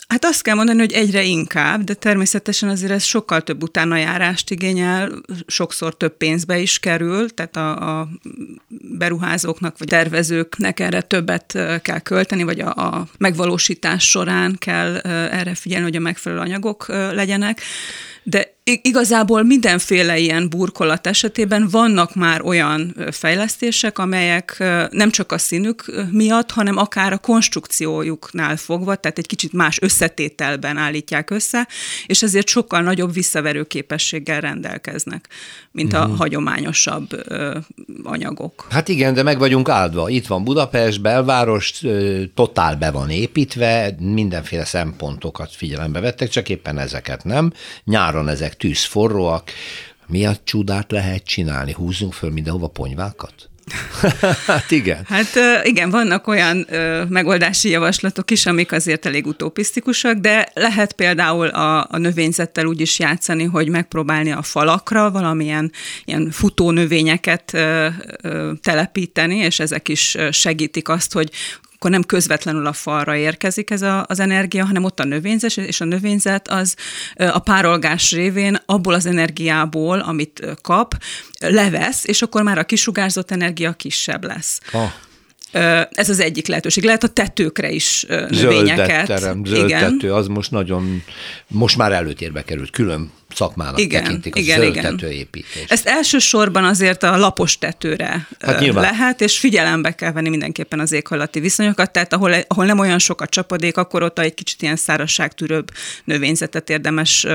Hát 0.07 0.25
azt 0.25 0.41
kell 0.41 0.55
mondani, 0.55 0.79
hogy 0.79 0.91
egyre 0.91 1.23
inkább, 1.23 1.83
de 1.83 1.93
természetesen 1.93 2.69
azért 2.69 2.91
ez 2.91 3.03
sokkal 3.03 3.41
több 3.41 3.63
utánajárást 3.63 4.51
igényel, 4.51 5.11
sokszor 5.47 5.97
több 5.97 6.17
pénzbe 6.17 6.59
is 6.59 6.79
kerül, 6.79 7.29
tehát 7.29 7.55
a, 7.55 7.99
a 7.99 8.09
beruházóknak 8.69 9.77
vagy 9.77 9.87
tervezőknek 9.87 10.79
erre 10.79 11.01
többet 11.01 11.57
kell 11.81 11.99
költeni, 11.99 12.43
vagy 12.43 12.59
a, 12.59 12.69
a 12.75 13.07
megvalósítás 13.17 14.09
során 14.09 14.55
kell 14.57 14.97
erre 14.97 15.55
figyelni, 15.55 15.85
hogy 15.85 15.95
a 15.95 15.99
megfelelő 15.99 16.41
anyagok 16.41 16.87
legyenek. 16.87 17.61
De 18.23 18.52
Igazából 18.65 19.43
mindenféle 19.43 20.17
ilyen 20.17 20.49
burkolat 20.49 21.07
esetében 21.07 21.67
vannak 21.71 22.15
már 22.15 22.41
olyan 22.41 22.95
fejlesztések, 23.11 23.99
amelyek 23.99 24.57
nem 24.91 25.09
csak 25.09 25.31
a 25.31 25.37
színük 25.37 26.07
miatt, 26.11 26.51
hanem 26.51 26.77
akár 26.77 27.13
a 27.13 27.17
konstrukciójuknál 27.17 28.57
fogva, 28.57 28.95
tehát 28.95 29.17
egy 29.17 29.27
kicsit 29.27 29.53
más 29.53 29.81
összetételben 29.81 30.77
állítják 30.77 31.29
össze, 31.29 31.67
és 32.05 32.23
ezért 32.23 32.47
sokkal 32.47 32.81
nagyobb 32.81 33.13
visszaverő 33.13 33.63
képességgel 33.63 34.41
rendelkeznek, 34.41 35.27
mint 35.71 35.93
a 35.93 35.99
uh-huh. 35.99 36.17
hagyományosabb 36.17 37.07
anyagok. 38.03 38.67
Hát 38.69 38.87
igen, 38.87 39.13
de 39.13 39.23
meg 39.23 39.37
vagyunk 39.37 39.69
áldva. 39.69 40.09
Itt 40.09 40.27
van 40.27 40.43
Budapest, 40.43 41.01
belváros, 41.01 41.81
totál 42.35 42.75
be 42.75 42.91
van 42.91 43.09
építve, 43.09 43.95
mindenféle 43.99 44.65
szempontokat 44.65 45.51
figyelembe 45.55 45.99
vettek, 45.99 46.29
csak 46.29 46.49
éppen 46.49 46.77
ezeket 46.77 47.23
nem. 47.23 47.53
Nyáron 47.83 48.29
ezek 48.29 48.51
ezek 48.53 48.57
tűz 48.57 48.83
forróak, 48.83 49.51
mi 50.07 50.25
a 50.25 50.35
csodát 50.43 50.91
lehet 50.91 51.23
csinálni? 51.23 51.71
Húzzunk 51.71 52.13
föl 52.13 52.31
mindenhova 52.31 52.67
ponyvákat? 52.67 53.49
hát 54.47 54.71
igen. 54.71 55.05
Hát 55.07 55.29
igen, 55.63 55.89
vannak 55.89 56.27
olyan 56.27 56.67
megoldási 57.09 57.69
javaslatok 57.69 58.31
is, 58.31 58.45
amik 58.45 58.71
azért 58.71 59.05
elég 59.05 59.25
utopisztikusak, 59.25 60.17
de 60.17 60.47
lehet 60.53 60.93
például 60.93 61.47
a, 61.47 61.87
a 61.89 61.97
növényzettel 61.97 62.65
úgy 62.65 62.81
is 62.81 62.99
játszani, 62.99 63.43
hogy 63.43 63.69
megpróbálni 63.69 64.31
a 64.31 64.41
falakra 64.41 65.11
valamilyen 65.11 65.71
ilyen 66.05 66.31
futó 66.31 66.71
növényeket 66.71 67.57
telepíteni, 68.61 69.35
és 69.35 69.59
ezek 69.59 69.89
is 69.89 70.17
segítik 70.31 70.89
azt, 70.89 71.13
hogy 71.13 71.31
akkor 71.83 71.95
nem 71.95 72.07
közvetlenül 72.07 72.65
a 72.65 72.73
falra 72.73 73.15
érkezik 73.15 73.69
ez 73.69 73.81
a, 73.81 74.05
az 74.07 74.19
energia, 74.19 74.65
hanem 74.65 74.83
ott 74.83 74.99
a 74.99 75.03
növényzet, 75.03 75.57
és 75.57 75.81
a 75.81 75.85
növényzet 75.85 76.47
az 76.47 76.75
a 77.15 77.39
párolgás 77.39 78.11
révén 78.11 78.61
abból 78.65 78.93
az 78.93 79.05
energiából, 79.05 79.99
amit 79.99 80.45
kap, 80.61 80.95
levesz, 81.39 82.03
és 82.05 82.21
akkor 82.21 82.43
már 82.43 82.57
a 82.57 82.63
kisugárzott 82.63 83.31
energia 83.31 83.73
kisebb 83.73 84.23
lesz. 84.23 84.59
Oh. 84.71 84.91
Ez 85.91 86.09
az 86.09 86.19
egyik 86.19 86.47
lehetőség. 86.47 86.83
Lehet 86.83 87.03
a 87.03 87.07
tetőkre 87.07 87.69
is 87.69 88.05
Zöldet 88.07 88.29
növényeket. 88.29 89.05
terem, 89.05 89.45
zöld 89.45 89.69
Igen. 89.69 89.91
tető, 89.91 90.13
az 90.13 90.27
most 90.27 90.51
nagyon, 90.51 91.03
most 91.47 91.77
már 91.77 91.91
előtérbe 91.91 92.43
került, 92.43 92.69
külön 92.69 93.11
szakmának 93.35 93.79
Igen, 93.79 94.03
tekintik, 94.03 94.35
a 94.35 94.39
igen, 94.39 94.59
zöld 94.59 94.75
igen. 94.75 94.83
tetőépítés. 94.97 95.65
Ezt 95.67 95.85
elsősorban 95.87 96.63
azért 96.63 97.03
a 97.03 97.17
lapos 97.17 97.57
tetőre 97.57 98.27
Hát 98.39 98.59
nyilván. 98.59 98.83
lehet, 98.83 99.21
és 99.21 99.39
figyelembe 99.39 99.91
kell 99.95 100.11
venni 100.11 100.29
mindenképpen 100.29 100.79
az 100.79 100.91
éghajlati 100.91 101.39
viszonyokat, 101.39 101.91
tehát 101.91 102.13
ahol, 102.13 102.33
ahol 102.47 102.65
nem 102.65 102.79
olyan 102.79 102.99
sok 102.99 103.21
a 103.21 103.27
csapadék, 103.27 103.77
akkor 103.77 104.03
ott 104.03 104.19
egy 104.19 104.33
kicsit 104.33 104.61
ilyen 104.61 104.75
szárazságtűrőbb 104.75 105.71
növényzetet 106.03 106.69
érdemes 106.69 107.25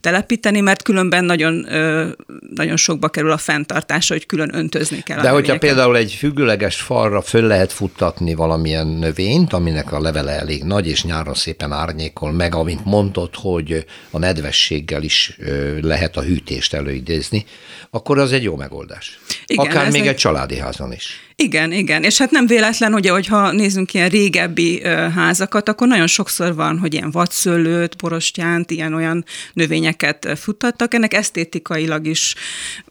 telepíteni, 0.00 0.60
mert 0.60 0.82
különben 0.82 1.24
nagyon, 1.24 1.66
nagyon 2.54 2.76
sokba 2.76 3.08
kerül 3.08 3.30
a 3.30 3.36
fenntartása, 3.38 4.14
hogy 4.14 4.26
külön 4.26 4.54
öntözni 4.54 5.02
kell 5.02 5.18
a 5.18 5.22
De 5.22 5.28
hogyha 5.28 5.52
növényeket. 5.52 5.68
például 5.68 5.96
egy 5.96 6.12
függőleges 6.12 6.76
falra 6.80 7.22
föl 7.22 7.46
lehet 7.46 7.72
futtatni 7.72 8.34
valamilyen 8.34 8.86
növényt, 8.86 9.52
aminek 9.52 9.92
a 9.92 10.00
levele 10.00 10.30
elég 10.32 10.62
nagy, 10.64 10.88
és 10.88 11.04
nyáron 11.04 11.34
szépen 11.34 11.72
árnyékol 11.72 12.32
meg, 12.32 12.54
amint 12.54 12.84
mondtad, 12.84 13.30
hogy 13.34 13.84
a 14.10 14.18
nedvességgel 14.18 15.02
is 15.02 15.36
lehet 15.80 16.16
a 16.16 16.22
hűtést 16.22 16.74
előidézni, 16.74 17.44
akkor 17.90 18.18
az 18.18 18.32
egy 18.32 18.42
jó 18.42 18.56
megoldás. 18.56 19.18
Igen, 19.46 19.66
Akár 19.66 19.90
még 19.90 20.00
egy- 20.00 20.06
egy 20.06 20.16
családi 20.16 20.58
házon 20.58 20.92
is. 20.92 21.28
Igen, 21.36 21.72
igen. 21.72 22.02
És 22.02 22.18
hát 22.18 22.30
nem 22.30 22.46
véletlen, 22.46 22.92
hogy 22.92 23.08
hogyha 23.08 23.52
nézzünk 23.52 23.94
ilyen 23.94 24.08
régebbi 24.08 24.82
házakat, 25.14 25.68
akkor 25.68 25.86
nagyon 25.88 26.06
sokszor 26.06 26.54
van, 26.54 26.78
hogy 26.78 26.94
ilyen 26.94 27.10
vadszőlőt, 27.10 27.96
borostyánt, 27.96 28.70
ilyen-olyan 28.70 29.24
növényeket 29.52 30.28
futtattak. 30.38 30.94
Ennek 30.94 31.14
esztétikailag 31.14 32.06
is 32.06 32.34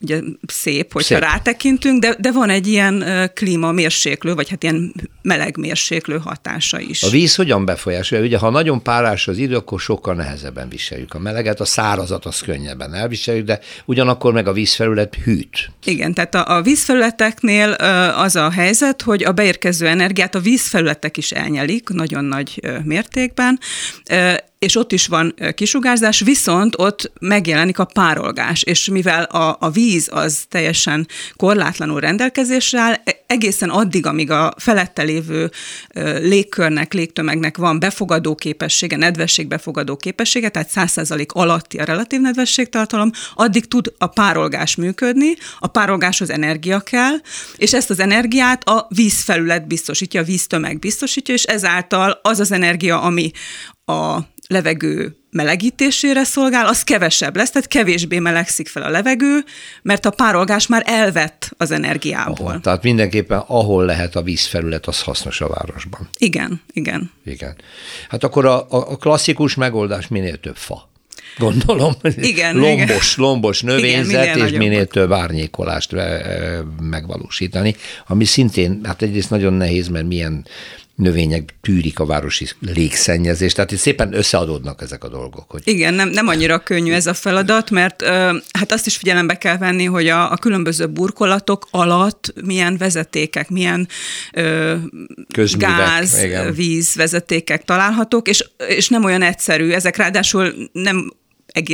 ugye 0.00 0.20
szép, 0.46 0.92
hogyha 0.92 1.14
Szép. 1.14 1.22
rátekintünk, 1.22 2.00
de, 2.00 2.14
de 2.18 2.32
van 2.32 2.50
egy 2.50 2.66
ilyen 2.66 3.04
klímamérséklő, 3.34 4.34
vagy 4.34 4.48
hát 4.48 4.62
ilyen 4.62 4.94
melegmérséklő 5.22 6.18
hatása 6.18 6.80
is. 6.80 7.02
A 7.02 7.08
víz 7.10 7.34
hogyan 7.34 7.64
befolyásolja? 7.64 8.24
Ugye, 8.24 8.38
ha 8.38 8.50
nagyon 8.50 8.82
párás 8.82 9.28
az 9.28 9.38
idő, 9.38 9.56
akkor 9.56 9.80
sokkal 9.80 10.14
nehezebben 10.14 10.68
viseljük 10.68 11.14
a 11.14 11.18
meleget, 11.18 11.60
a 11.60 11.64
szárazat 11.64 12.24
az 12.40 12.46
könnyebben 12.46 12.94
elviseljük, 12.94 13.46
de 13.46 13.60
ugyanakkor 13.84 14.32
meg 14.32 14.46
a 14.46 14.52
vízfelület 14.52 15.14
hűt. 15.24 15.70
Igen, 15.84 16.14
tehát 16.14 16.34
a, 16.34 16.56
a 16.56 16.62
vízfelületeknél 16.62 17.70
az 18.16 18.36
a 18.36 18.50
helyzet, 18.50 19.02
hogy 19.02 19.24
a 19.24 19.32
beérkező 19.32 19.86
energiát 19.86 20.34
a 20.34 20.40
vízfelületek 20.40 21.16
is 21.16 21.30
elnyelik 21.30 21.88
nagyon 21.88 22.24
nagy 22.24 22.60
mértékben, 22.84 23.58
és 24.60 24.76
ott 24.76 24.92
is 24.92 25.06
van 25.06 25.34
kisugárzás, 25.54 26.20
viszont 26.20 26.74
ott 26.78 27.12
megjelenik 27.20 27.78
a 27.78 27.84
párolgás, 27.84 28.62
és 28.62 28.88
mivel 28.88 29.22
a, 29.22 29.56
a 29.60 29.70
víz 29.70 30.08
az 30.12 30.44
teljesen 30.48 31.06
korlátlanul 31.36 32.00
rendelkezésre 32.00 32.80
áll, 32.80 32.92
e- 33.04 33.24
egészen 33.26 33.68
addig, 33.68 34.06
amíg 34.06 34.30
a 34.30 34.54
felette 34.56 35.02
lévő 35.02 35.50
légkörnek, 36.20 36.92
légtömegnek 36.92 37.56
van 37.56 37.78
befogadó 37.78 38.34
képessége, 38.34 38.96
nedvesség 38.96 39.48
befogadó 39.48 39.96
képessége, 39.96 40.48
tehát 40.48 40.70
100% 40.74 41.26
alatti 41.26 41.78
a 41.78 41.84
relatív 41.84 42.20
nedvességtartalom, 42.20 43.10
addig 43.34 43.68
tud 43.68 43.92
a 43.98 44.06
párolgás 44.06 44.76
működni, 44.76 45.34
a 45.58 45.66
párolgáshoz 45.66 46.30
energia 46.30 46.80
kell, 46.80 47.14
és 47.56 47.72
ezt 47.72 47.90
az 47.90 48.00
energiát 48.00 48.64
a 48.64 48.86
vízfelület 48.88 49.66
biztosítja, 49.66 50.20
a 50.20 50.24
víztömeg 50.24 50.78
biztosítja, 50.78 51.34
és 51.34 51.42
ezáltal 51.42 52.18
az 52.22 52.40
az 52.40 52.52
energia, 52.52 53.00
ami 53.00 53.30
a 53.84 54.18
levegő 54.50 55.16
melegítésére 55.30 56.24
szolgál, 56.24 56.66
az 56.66 56.82
kevesebb 56.82 57.36
lesz, 57.36 57.50
tehát 57.50 57.68
kevésbé 57.68 58.18
melegszik 58.18 58.68
fel 58.68 58.82
a 58.82 58.88
levegő, 58.88 59.44
mert 59.82 60.06
a 60.06 60.10
párolgás 60.10 60.66
már 60.66 60.82
elvett 60.86 61.50
az 61.56 61.70
energiából. 61.70 62.60
Tehát 62.60 62.82
mindenképpen 62.82 63.42
ahol 63.46 63.84
lehet 63.84 64.16
a 64.16 64.22
vízfelület, 64.22 64.86
az 64.86 65.02
hasznos 65.02 65.40
a 65.40 65.48
városban. 65.48 66.08
Igen, 66.18 66.60
igen. 66.72 67.10
Igen. 67.24 67.56
Hát 68.08 68.24
akkor 68.24 68.46
a, 68.46 68.66
a 68.70 68.96
klasszikus 68.96 69.54
megoldás 69.54 70.08
minél 70.08 70.36
több 70.40 70.56
fa. 70.56 70.88
Gondolom. 71.38 71.92
Igen, 72.16 72.56
lombos, 72.56 72.82
igen. 72.82 72.98
lombos 73.16 73.62
növényzet, 73.62 74.34
minél 74.34 74.46
és 74.46 74.56
minél 74.56 74.86
több 74.86 75.12
árnyékolást 75.12 75.92
eh, 75.92 76.58
megvalósítani, 76.80 77.76
ami 78.06 78.24
szintén, 78.24 78.80
hát 78.82 79.02
egyrészt 79.02 79.30
nagyon 79.30 79.52
nehéz, 79.52 79.88
mert 79.88 80.06
milyen 80.06 80.46
növények 81.00 81.54
tűrik 81.60 81.98
a 81.98 82.06
városi 82.06 82.48
légszennyezést, 82.60 83.54
tehát 83.54 83.72
itt 83.72 83.78
szépen 83.78 84.14
összeadódnak 84.14 84.82
ezek 84.82 85.04
a 85.04 85.08
dolgok. 85.08 85.50
Hogy 85.50 85.62
Igen, 85.64 85.94
nem, 85.94 86.08
nem 86.08 86.28
annyira 86.28 86.58
könnyű 86.58 86.92
ez 86.92 87.06
a 87.06 87.14
feladat, 87.14 87.70
mert 87.70 88.04
hát 88.52 88.72
azt 88.72 88.86
is 88.86 88.96
figyelembe 88.96 89.34
kell 89.34 89.58
venni, 89.58 89.84
hogy 89.84 90.08
a, 90.08 90.32
a 90.32 90.36
különböző 90.36 90.86
burkolatok 90.86 91.68
alatt 91.70 92.32
milyen 92.44 92.76
vezetékek, 92.76 93.50
milyen 93.50 93.88
ö, 94.32 94.76
Közművek, 95.32 95.76
gáz, 95.76 96.22
igen. 96.22 96.54
víz 96.54 96.94
vezetékek 96.94 97.64
találhatók, 97.64 98.28
és, 98.28 98.50
és 98.68 98.88
nem 98.88 99.04
olyan 99.04 99.22
egyszerű. 99.22 99.70
Ezek 99.70 99.96
ráadásul 99.96 100.54
nem 100.72 101.12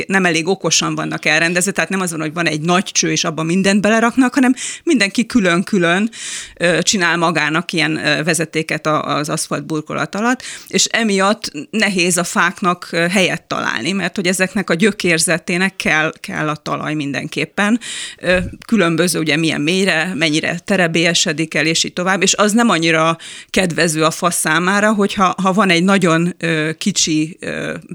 nem 0.07 0.25
elég 0.25 0.47
okosan 0.47 0.95
vannak 0.95 1.25
elrendezve, 1.25 1.71
tehát 1.71 1.89
nem 1.89 2.01
az 2.01 2.11
van, 2.11 2.19
hogy 2.19 2.33
van 2.33 2.47
egy 2.47 2.61
nagy 2.61 2.83
cső, 2.83 3.11
és 3.11 3.23
abban 3.23 3.45
mindent 3.45 3.81
beleraknak, 3.81 4.33
hanem 4.33 4.53
mindenki 4.83 5.25
külön-külön 5.25 6.09
csinál 6.81 7.17
magának 7.17 7.71
ilyen 7.71 7.93
vezetéket 8.23 8.87
az 8.87 9.29
aszfalt 9.29 9.65
burkolat 9.65 10.15
alatt, 10.15 10.43
és 10.67 10.85
emiatt 10.85 11.51
nehéz 11.69 12.17
a 12.17 12.23
fáknak 12.23 12.89
helyet 13.09 13.43
találni, 13.43 13.91
mert 13.91 14.15
hogy 14.15 14.27
ezeknek 14.27 14.69
a 14.69 14.73
gyökérzetének 14.73 15.75
kell, 15.75 16.11
kell 16.19 16.49
a 16.49 16.55
talaj 16.55 16.93
mindenképpen. 16.93 17.79
Különböző, 18.67 19.19
ugye 19.19 19.37
milyen 19.37 19.61
mélyre, 19.61 20.13
mennyire 20.15 20.59
terebélyesedik 20.65 21.53
el, 21.53 21.65
és 21.65 21.83
így 21.83 21.93
tovább, 21.93 22.21
és 22.21 22.35
az 22.35 22.51
nem 22.51 22.69
annyira 22.69 23.17
kedvező 23.49 24.03
a 24.03 24.11
fa 24.11 24.31
számára, 24.31 24.93
hogyha 24.93 25.35
ha 25.41 25.53
van 25.53 25.69
egy 25.69 25.83
nagyon 25.83 26.35
kicsi 26.77 27.39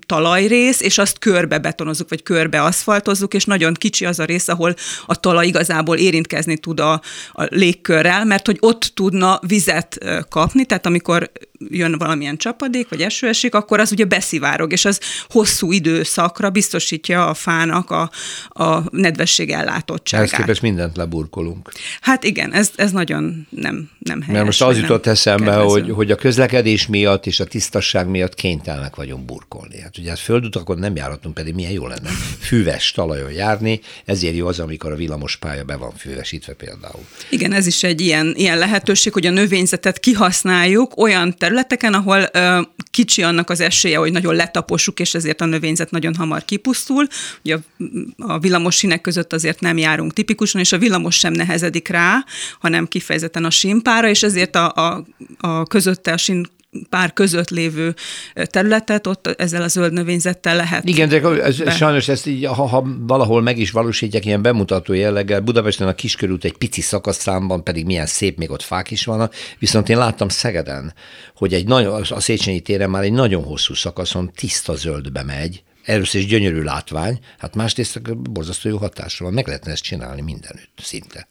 talajrész, 0.06 0.80
és 0.80 0.98
azt 0.98 1.18
körbe 1.18 1.58
betonozzuk, 1.72 2.08
vagy 2.08 2.22
körbe 2.22 2.62
aszfaltozzuk, 2.62 3.34
és 3.34 3.44
nagyon 3.44 3.74
kicsi 3.74 4.04
az 4.04 4.18
a 4.18 4.24
rész, 4.24 4.48
ahol 4.48 4.74
a 5.06 5.20
talaj 5.20 5.46
igazából 5.46 5.96
érintkezni 5.96 6.58
tud 6.58 6.80
a, 6.80 6.92
a 7.32 7.46
légkörrel, 7.48 8.24
mert 8.24 8.46
hogy 8.46 8.56
ott 8.60 8.92
tudna 8.94 9.40
vizet 9.46 9.98
kapni, 10.28 10.64
tehát 10.64 10.86
amikor 10.86 11.30
jön 11.68 11.98
valamilyen 11.98 12.36
csapadék, 12.36 12.88
vagy 12.88 13.02
eső 13.02 13.28
esik, 13.28 13.54
akkor 13.54 13.80
az 13.80 13.92
ugye 13.92 14.04
beszivárog, 14.04 14.72
és 14.72 14.84
az 14.84 15.00
hosszú 15.28 15.72
időszakra 15.72 16.50
biztosítja 16.50 17.26
a 17.26 17.34
fának 17.34 17.90
a, 17.90 18.10
a 18.48 18.82
nedvesség 18.90 19.50
ehhez 19.50 19.60
ellátottságát. 19.62 20.36
képest 20.36 20.62
mindent 20.62 20.96
leburkolunk. 20.96 21.72
Hát 22.00 22.24
igen, 22.24 22.52
ez, 22.52 22.70
ez 22.76 22.90
nagyon 22.90 23.46
nem, 23.50 23.90
nem 23.98 24.20
helyes. 24.20 24.34
Mert 24.34 24.44
most 24.44 24.62
az 24.62 24.78
jutott 24.78 25.06
eszembe, 25.06 25.44
kedvező. 25.44 25.68
hogy, 25.68 25.90
hogy 25.90 26.10
a 26.10 26.14
közlekedés 26.14 26.86
miatt 26.86 27.26
és 27.26 27.40
a 27.40 27.44
tisztasság 27.44 28.08
miatt 28.08 28.34
kénytelenek 28.34 28.96
vagyunk 28.96 29.24
burkolni. 29.24 29.80
Hát 29.80 29.98
ugye 29.98 30.08
hát 30.08 30.18
földutakon 30.18 30.78
nem 30.78 30.96
járhatunk, 30.96 31.34
pedig 31.34 31.54
milyen 31.54 31.72
jó 31.72 31.86
lenne 31.86 32.08
füves 32.40 32.90
talajon 32.90 33.32
járni, 33.32 33.80
ezért 34.04 34.36
jó 34.36 34.46
az, 34.46 34.58
amikor 34.58 34.92
a 34.92 34.96
villamos 34.96 35.36
pálya 35.36 35.64
be 35.64 35.76
van 35.76 35.92
füvesítve 35.96 36.52
például. 36.52 37.04
Igen, 37.30 37.52
ez 37.52 37.66
is 37.66 37.82
egy 37.82 38.00
ilyen, 38.00 38.34
ilyen 38.36 38.58
lehetőség, 38.58 39.12
hogy 39.12 39.26
a 39.26 39.30
növényzetet 39.30 40.00
kihasználjuk 40.00 40.96
olyan 40.96 41.34
területeken, 41.52 41.94
ahol 41.94 42.28
ö, 42.32 42.60
kicsi 42.90 43.22
annak 43.22 43.50
az 43.50 43.60
esélye, 43.60 43.98
hogy 43.98 44.12
nagyon 44.12 44.34
letapossuk, 44.34 45.00
és 45.00 45.14
ezért 45.14 45.40
a 45.40 45.44
növényzet 45.44 45.90
nagyon 45.90 46.14
hamar 46.14 46.44
kipusztul. 46.44 47.06
Ugye 47.44 47.56
a, 47.56 48.32
a 48.32 48.38
villamos 48.38 48.76
sínek 48.76 49.00
között 49.00 49.32
azért 49.32 49.60
nem 49.60 49.78
járunk 49.78 50.12
tipikusan, 50.12 50.60
és 50.60 50.72
a 50.72 50.78
villamos 50.78 51.18
sem 51.18 51.32
nehezedik 51.32 51.88
rá, 51.88 52.24
hanem 52.60 52.86
kifejezetten 52.86 53.44
a 53.44 53.50
sínpára, 53.50 54.08
és 54.08 54.22
ezért 54.22 54.56
a, 54.56 54.72
a, 54.74 55.04
a 55.40 55.64
közötte 55.66 56.12
a 56.12 56.16
sín 56.16 56.46
pár 56.88 57.12
között 57.12 57.50
lévő 57.50 57.94
területet, 58.34 59.06
ott 59.06 59.26
ezzel 59.26 59.62
a 59.62 59.68
zöld 59.68 59.92
növényzettel 59.92 60.56
lehet. 60.56 60.84
Igen, 60.88 61.08
de 61.08 61.20
ez, 61.20 61.58
be. 61.58 61.70
sajnos 61.70 62.08
ezt 62.08 62.26
így, 62.26 62.44
ha, 62.44 62.66
ha 62.66 62.86
valahol 62.98 63.42
meg 63.42 63.58
is 63.58 63.70
valósítják 63.70 64.24
ilyen 64.24 64.42
bemutató 64.42 64.92
jelleggel, 64.92 65.40
Budapesten 65.40 65.88
a 65.88 65.94
kiskörút 65.94 66.44
egy 66.44 66.56
pici 66.56 66.80
szakaszszámban 66.80 67.64
pedig 67.64 67.84
milyen 67.84 68.06
szép, 68.06 68.38
még 68.38 68.50
ott 68.50 68.62
fák 68.62 68.90
is 68.90 69.04
vannak, 69.04 69.34
viszont 69.58 69.88
én 69.88 69.98
láttam 69.98 70.28
Szegeden, 70.28 70.94
hogy 71.36 71.54
egy 71.54 71.66
nagyon, 71.66 72.02
a 72.10 72.20
Széchenyi 72.20 72.60
téren 72.60 72.90
már 72.90 73.02
egy 73.02 73.12
nagyon 73.12 73.42
hosszú 73.44 73.74
szakaszon 73.74 74.30
tiszta 74.34 74.74
zöldbe 74.74 75.22
megy, 75.22 75.62
Először 75.84 76.20
is 76.20 76.26
gyönyörű 76.26 76.60
látvány, 76.60 77.18
hát 77.38 77.54
másrészt 77.54 78.20
borzasztó 78.30 78.68
jó 78.68 78.76
hatásra 78.76 79.24
van, 79.24 79.34
meg 79.34 79.46
lehetne 79.46 79.72
ezt 79.72 79.82
csinálni 79.82 80.20
mindenütt, 80.20 80.78
szinte. 80.82 81.28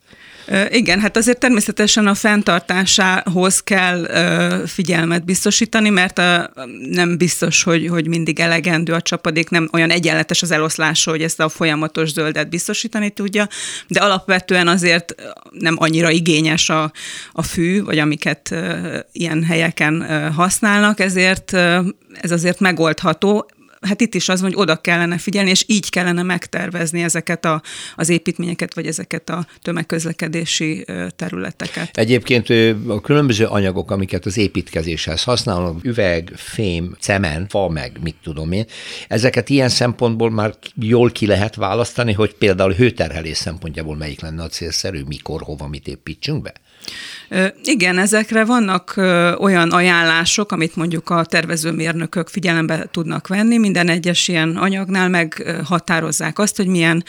Igen, 0.69 0.99
hát 0.99 1.17
azért 1.17 1.39
természetesen 1.39 2.07
a 2.07 2.13
fenntartásához 2.13 3.59
kell 3.59 4.07
figyelmet 4.65 5.25
biztosítani, 5.25 5.89
mert 5.89 6.19
ö, 6.19 6.37
nem 6.89 7.17
biztos, 7.17 7.63
hogy, 7.63 7.87
hogy 7.87 8.07
mindig 8.07 8.39
elegendő 8.39 8.93
a 8.93 9.01
csapadék, 9.01 9.49
nem 9.49 9.69
olyan 9.73 9.89
egyenletes 9.89 10.41
az 10.41 10.51
eloszlása, 10.51 11.11
hogy 11.11 11.21
ezt 11.21 11.39
a 11.39 11.49
folyamatos 11.49 12.11
zöldet 12.11 12.49
biztosítani 12.49 13.09
tudja, 13.09 13.47
de 13.87 13.99
alapvetően 13.99 14.67
azért 14.67 15.15
nem 15.51 15.75
annyira 15.77 16.09
igényes 16.09 16.69
a, 16.69 16.91
a 17.31 17.41
fű, 17.41 17.83
vagy 17.83 17.99
amiket 17.99 18.55
ilyen 19.11 19.43
helyeken 19.43 20.05
használnak, 20.33 20.99
ezért 20.99 21.53
ez 22.21 22.31
azért 22.31 22.59
megoldható 22.59 23.49
hát 23.81 24.01
itt 24.01 24.13
is 24.13 24.29
az, 24.29 24.41
hogy 24.41 24.53
oda 24.55 24.75
kellene 24.75 25.17
figyelni, 25.17 25.49
és 25.49 25.63
így 25.67 25.89
kellene 25.89 26.23
megtervezni 26.23 27.03
ezeket 27.03 27.45
a, 27.45 27.61
az 27.95 28.09
építményeket, 28.09 28.73
vagy 28.73 28.85
ezeket 28.85 29.29
a 29.29 29.45
tömegközlekedési 29.61 30.85
területeket. 31.15 31.97
Egyébként 31.97 32.49
a 32.87 33.01
különböző 33.01 33.45
anyagok, 33.45 33.91
amiket 33.91 34.25
az 34.25 34.37
építkezéshez 34.37 35.23
használnak, 35.23 35.85
üveg, 35.85 36.31
fém, 36.35 36.95
cement, 36.99 37.49
fa, 37.49 37.69
meg 37.69 37.97
mit 38.03 38.15
tudom 38.23 38.51
én, 38.51 38.65
ezeket 39.07 39.49
ilyen 39.49 39.69
szempontból 39.69 40.31
már 40.31 40.55
jól 40.75 41.11
ki 41.11 41.25
lehet 41.25 41.55
választani, 41.55 42.13
hogy 42.13 42.33
például 42.33 42.73
hőterhelés 42.73 43.37
szempontjából 43.37 43.95
melyik 43.95 44.21
lenne 44.21 44.43
a 44.43 44.47
célszerű, 44.47 45.01
mikor, 45.07 45.41
hova, 45.41 45.67
mit 45.67 45.87
építsünk 45.87 46.41
be? 46.41 46.53
Igen, 47.63 47.97
ezekre 47.97 48.45
vannak 48.45 48.93
olyan 49.37 49.71
ajánlások, 49.71 50.51
amit 50.51 50.75
mondjuk 50.75 51.09
a 51.09 51.25
tervezőmérnökök 51.25 52.27
figyelembe 52.27 52.87
tudnak 52.91 53.27
venni. 53.27 53.57
Minden 53.57 53.89
egyes 53.89 54.27
ilyen 54.27 54.57
anyagnál 54.57 55.09
meghatározzák 55.09 56.39
azt, 56.39 56.57
hogy 56.57 56.67
milyen 56.67 57.03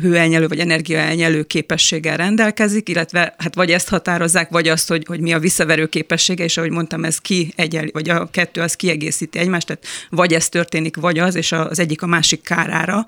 hőelnyelő 0.00 0.48
vagy 0.48 0.58
energiaelnyelő 0.58 1.42
képességgel 1.42 2.16
rendelkezik, 2.16 2.88
illetve 2.88 3.34
hát 3.38 3.54
vagy 3.54 3.70
ezt 3.70 3.88
határozzák, 3.88 4.50
vagy 4.50 4.68
azt, 4.68 4.88
hogy, 4.88 5.04
hogy 5.06 5.20
mi 5.20 5.32
a 5.32 5.38
visszaverő 5.38 5.86
képessége, 5.86 6.44
és 6.44 6.56
ahogy 6.56 6.70
mondtam, 6.70 7.04
ez 7.04 7.18
ki 7.18 7.52
egyel, 7.56 7.86
vagy 7.92 8.08
a 8.08 8.28
kettő 8.30 8.60
az 8.60 8.74
kiegészíti 8.74 9.38
egymást, 9.38 9.66
tehát 9.66 9.86
vagy 10.10 10.34
ez 10.34 10.48
történik, 10.48 10.96
vagy 10.96 11.18
az, 11.18 11.34
és 11.34 11.52
az 11.52 11.78
egyik 11.78 12.02
a 12.02 12.06
másik 12.06 12.42
kárára. 12.42 13.06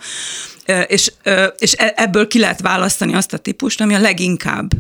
És, 0.87 1.13
és 1.59 1.75
e, 1.79 1.93
ebből 1.97 2.27
ki 2.27 2.39
lehet 2.39 2.61
választani 2.61 3.15
azt 3.15 3.33
a 3.33 3.39
típust, 3.39 3.81
ami 3.81 3.95
a 3.95 4.01
leginkább 4.01 4.71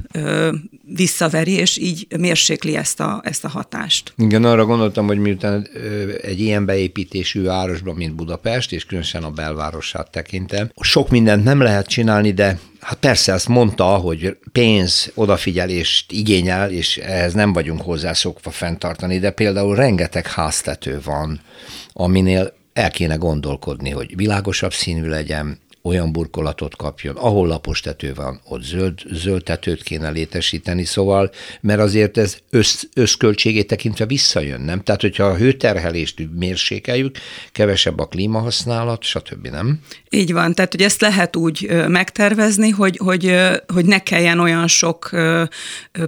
visszaveri, 0.87 1.53
és 1.53 1.77
így 1.77 2.07
mérsékli 2.19 2.77
ezt 2.77 3.01
a, 3.01 3.21
ezt 3.25 3.45
a 3.45 3.49
hatást. 3.49 4.13
Igen, 4.17 4.45
arra 4.45 4.65
gondoltam, 4.65 5.07
hogy 5.07 5.19
miután 5.19 5.69
egy 6.23 6.41
ilyen 6.41 6.65
beépítésű 6.65 7.43
városban, 7.43 7.95
mint 7.95 8.15
Budapest, 8.15 8.73
és 8.73 8.85
különösen 8.85 9.23
a 9.23 9.31
belvárosát 9.31 10.11
tekintem, 10.11 10.71
sok 10.81 11.11
mindent 11.11 11.45
nem 11.45 11.61
lehet 11.61 11.87
csinálni, 11.87 12.33
de 12.33 12.59
Hát 12.85 12.99
persze, 12.99 13.33
azt 13.33 13.49
mondta, 13.49 13.85
hogy 13.85 14.37
pénz, 14.53 15.11
odafigyelést 15.15 16.13
igényel, 16.13 16.71
és 16.71 16.97
ehhez 16.97 17.33
nem 17.33 17.53
vagyunk 17.53 17.81
hozzászokva 17.81 18.51
fenntartani, 18.51 19.19
de 19.19 19.31
például 19.31 19.77
rengeteg 19.77 20.27
háztető 20.27 21.01
van, 21.05 21.41
aminél 21.93 22.53
el 22.73 22.91
kéne 22.91 23.15
gondolkodni, 23.15 23.91
hogy 23.91 24.17
világosabb 24.17 24.73
színű 24.73 25.07
legyen, 25.07 25.59
olyan 25.87 26.13
burkolatot 26.13 26.77
kapjon, 26.77 27.17
ahol 27.17 27.47
lapos 27.47 27.81
tető 27.81 28.15
van, 28.15 28.41
ott 28.45 28.63
zöld, 28.63 29.01
zöld 29.11 29.43
tetőt 29.43 29.83
kéne 29.83 30.11
létesíteni, 30.11 30.85
szóval, 30.85 31.31
mert 31.61 31.81
azért 31.81 32.19
ez 32.19 32.39
össz, 32.51 32.83
összköltségét 32.95 33.67
tekintve 33.67 34.07
visszajön, 34.07 34.61
nem? 34.61 34.83
Tehát, 34.83 35.01
hogyha 35.01 35.25
a 35.25 35.37
hőterhelést 35.37 36.29
mérsékeljük, 36.35 37.17
kevesebb 37.53 37.99
a 37.99 38.07
klímahasználat, 38.07 39.03
stb., 39.03 39.49
nem? 39.49 39.81
Így 40.11 40.33
van, 40.33 40.55
tehát 40.55 40.73
hogy 40.73 40.83
ezt 40.83 41.01
lehet 41.01 41.37
úgy 41.37 41.87
megtervezni, 41.89 42.71
hogy, 42.71 42.97
hogy, 42.97 43.37
hogy 43.67 43.85
ne 43.85 43.99
kelljen 43.99 44.41
olyan 44.41 44.67
sok 44.67 45.11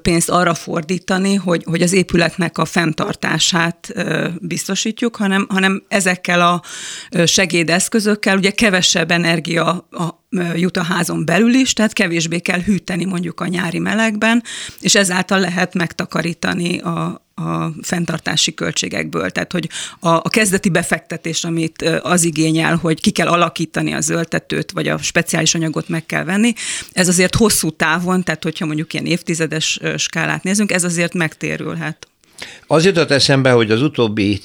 pénzt 0.02 0.30
arra 0.30 0.54
fordítani, 0.54 1.34
hogy, 1.34 1.62
hogy 1.64 1.82
az 1.82 1.92
épületnek 1.92 2.58
a 2.58 2.64
fenntartását 2.64 3.94
biztosítjuk, 4.40 5.16
hanem, 5.16 5.46
hanem 5.48 5.84
ezekkel 5.88 6.40
a 6.40 6.62
segédeszközökkel 7.26 8.36
ugye 8.36 8.50
kevesebb 8.50 9.10
energia 9.10 9.65
a, 9.90 10.24
jut 10.54 10.76
a 10.76 10.82
házon 10.82 11.24
belül 11.24 11.54
is, 11.54 11.72
tehát 11.72 11.92
kevésbé 11.92 12.38
kell 12.38 12.60
hűteni 12.60 13.04
mondjuk 13.04 13.40
a 13.40 13.46
nyári 13.46 13.78
melegben, 13.78 14.42
és 14.80 14.94
ezáltal 14.94 15.40
lehet 15.40 15.74
megtakarítani 15.74 16.78
a, 16.78 17.26
a 17.34 17.72
fenntartási 17.82 18.54
költségekből. 18.54 19.30
Tehát, 19.30 19.52
hogy 19.52 19.68
a, 20.00 20.08
a 20.08 20.28
kezdeti 20.28 20.68
befektetés, 20.68 21.44
amit 21.44 21.82
az 22.02 22.24
igényel, 22.24 22.76
hogy 22.76 23.00
ki 23.00 23.10
kell 23.10 23.28
alakítani 23.28 23.92
a 23.92 24.00
zöldtetőt, 24.00 24.70
vagy 24.70 24.88
a 24.88 24.98
speciális 24.98 25.54
anyagot 25.54 25.88
meg 25.88 26.06
kell 26.06 26.24
venni, 26.24 26.52
ez 26.92 27.08
azért 27.08 27.34
hosszú 27.34 27.70
távon, 27.70 28.22
tehát 28.22 28.42
hogyha 28.42 28.66
mondjuk 28.66 28.92
ilyen 28.92 29.06
évtizedes 29.06 29.80
skálát 29.96 30.42
nézünk, 30.42 30.72
ez 30.72 30.84
azért 30.84 31.14
megtérülhet. 31.14 32.08
Az 32.66 32.84
jutott 32.84 33.10
eszembe, 33.10 33.50
hogy 33.50 33.70
az 33.70 33.82
utóbbi 33.82 34.40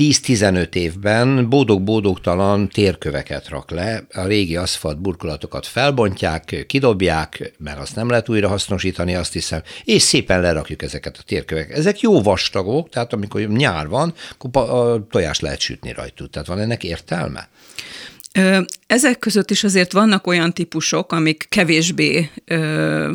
10-15 0.00 0.74
évben 0.74 1.48
bódog-bódogtalan 1.48 2.68
térköveket 2.68 3.48
rak 3.48 3.70
le, 3.70 4.06
a 4.12 4.26
régi 4.26 4.56
aszfalt 4.56 5.00
burkolatokat 5.00 5.66
felbontják, 5.66 6.64
kidobják, 6.66 7.52
mert 7.58 7.78
azt 7.78 7.94
nem 7.94 8.08
lehet 8.08 8.28
újra 8.28 8.48
hasznosítani, 8.48 9.14
azt 9.14 9.32
hiszem, 9.32 9.62
és 9.84 10.02
szépen 10.02 10.40
lerakjuk 10.40 10.82
ezeket 10.82 11.16
a 11.18 11.22
térköveket. 11.22 11.76
Ezek 11.76 12.00
jó 12.00 12.22
vastagok, 12.22 12.88
tehát 12.88 13.12
amikor 13.12 13.40
nyár 13.40 13.88
van, 13.88 14.14
akkor 14.38 14.70
a 14.70 15.06
tojás 15.10 15.40
lehet 15.40 15.60
sütni 15.60 15.92
rajtuk. 15.92 16.30
Tehát 16.30 16.48
van 16.48 16.60
ennek 16.60 16.84
értelme? 16.84 17.48
Ezek 18.86 19.18
között 19.18 19.50
is 19.50 19.64
azért 19.64 19.92
vannak 19.92 20.26
olyan 20.26 20.52
típusok, 20.52 21.12
amik 21.12 21.46
kevésbé 21.48 22.30
ö, 22.44 23.12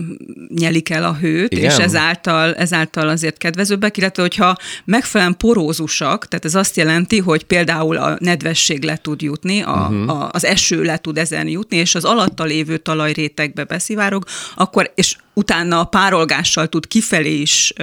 nyelik 0.55 0.89
el 0.89 1.03
a 1.03 1.15
hőt, 1.15 1.53
Igen? 1.53 1.71
és 1.71 1.77
ezáltal, 1.77 2.55
ezáltal 2.55 3.09
azért 3.09 3.37
kedvezőbbek, 3.37 3.97
illetve 3.97 4.21
hogyha 4.21 4.57
megfelelően 4.85 5.37
porózusak, 5.37 6.27
tehát 6.27 6.45
ez 6.45 6.55
azt 6.55 6.77
jelenti, 6.77 7.19
hogy 7.19 7.43
például 7.43 7.97
a 7.97 8.17
nedvesség 8.19 8.83
le 8.83 8.97
tud 8.97 9.21
jutni, 9.21 9.61
a, 9.61 9.71
uh-huh. 9.71 10.09
a, 10.09 10.29
az 10.31 10.45
eső 10.45 10.83
le 10.83 10.97
tud 10.97 11.17
ezen 11.17 11.47
jutni, 11.47 11.77
és 11.77 11.95
az 11.95 12.05
alatta 12.05 12.43
lévő 12.43 12.77
talajrétegbe 12.77 13.63
beszivárog, 13.63 14.23
akkor, 14.55 14.91
és 14.95 15.15
utána 15.39 15.79
a 15.79 15.83
párolgással 15.83 16.67
tud 16.67 16.87
kifelé 16.87 17.33
is 17.33 17.73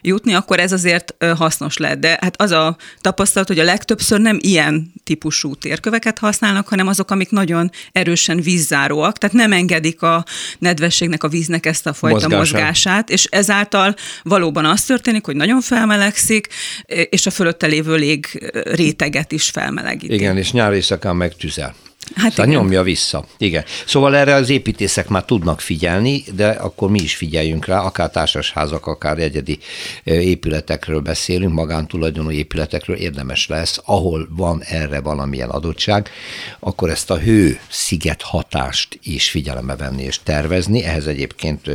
jutni, 0.00 0.34
akkor 0.34 0.60
ez 0.60 0.72
azért 0.72 1.14
hasznos 1.36 1.76
lehet. 1.76 1.98
De 1.98 2.18
hát 2.20 2.42
az 2.42 2.50
a 2.50 2.76
tapasztalat, 3.00 3.48
hogy 3.48 3.58
a 3.58 3.64
legtöbbször 3.64 4.20
nem 4.20 4.38
ilyen 4.40 4.92
típusú 5.04 5.54
térköveket 5.54 6.18
használnak, 6.18 6.68
hanem 6.68 6.86
azok, 6.86 7.10
amik 7.10 7.30
nagyon 7.30 7.70
erősen 7.92 8.40
vízzáróak, 8.40 9.18
tehát 9.18 9.36
nem 9.36 9.52
engedik 9.52 10.02
a 10.02 10.24
nedvességnek, 10.58 11.24
a 11.24 11.28
víznek 11.28 11.66
ezt 11.66 11.86
a 11.86 11.92
fajta 11.92 12.16
Mozgása. 12.16 12.38
mozgását, 12.38 13.10
és 13.10 13.24
ezáltal 13.24 13.94
valóban 14.22 14.64
az 14.64 14.84
történik, 14.84 15.24
hogy 15.24 15.36
nagyon 15.36 15.60
felmelegszik, 15.60 16.48
és 16.86 17.26
a 17.26 17.30
fölötte 17.30 17.66
lévő 17.66 17.94
lég 17.94 18.50
réteget 18.64 19.32
is 19.32 19.50
felmelegíti. 19.50 20.14
Igen, 20.14 20.36
és 20.36 20.52
nyár 20.52 20.72
éjszakán 20.72 21.16
meg 21.16 21.36
tüzel. 21.36 21.74
Hát 22.14 22.30
szóval 22.30 22.50
igen. 22.50 22.60
nyomja 22.60 22.82
vissza. 22.82 23.24
Igen. 23.38 23.64
Szóval 23.86 24.16
erre 24.16 24.34
az 24.34 24.48
építészek 24.48 25.08
már 25.08 25.24
tudnak 25.24 25.60
figyelni, 25.60 26.24
de 26.34 26.48
akkor 26.48 26.90
mi 26.90 27.00
is 27.00 27.14
figyeljünk 27.14 27.66
rá, 27.66 27.80
akár 27.80 28.10
társasházak, 28.10 28.86
akár 28.86 29.18
egyedi 29.18 29.58
épületekről 30.04 31.00
beszélünk, 31.00 31.52
magántulajdonú 31.52 32.30
épületekről 32.30 32.96
érdemes 32.96 33.46
lesz, 33.46 33.80
ahol 33.84 34.28
van 34.30 34.62
erre 34.62 35.00
valamilyen 35.00 35.48
adottság, 35.48 36.10
akkor 36.58 36.90
ezt 36.90 37.10
a 37.10 37.18
hő 37.18 37.60
sziget 37.68 38.22
hatást 38.22 38.98
is 39.02 39.30
figyelembe 39.30 39.76
venni 39.76 40.02
és 40.02 40.20
tervezni. 40.22 40.84
Ehhez 40.84 41.06
egyébként 41.06 41.70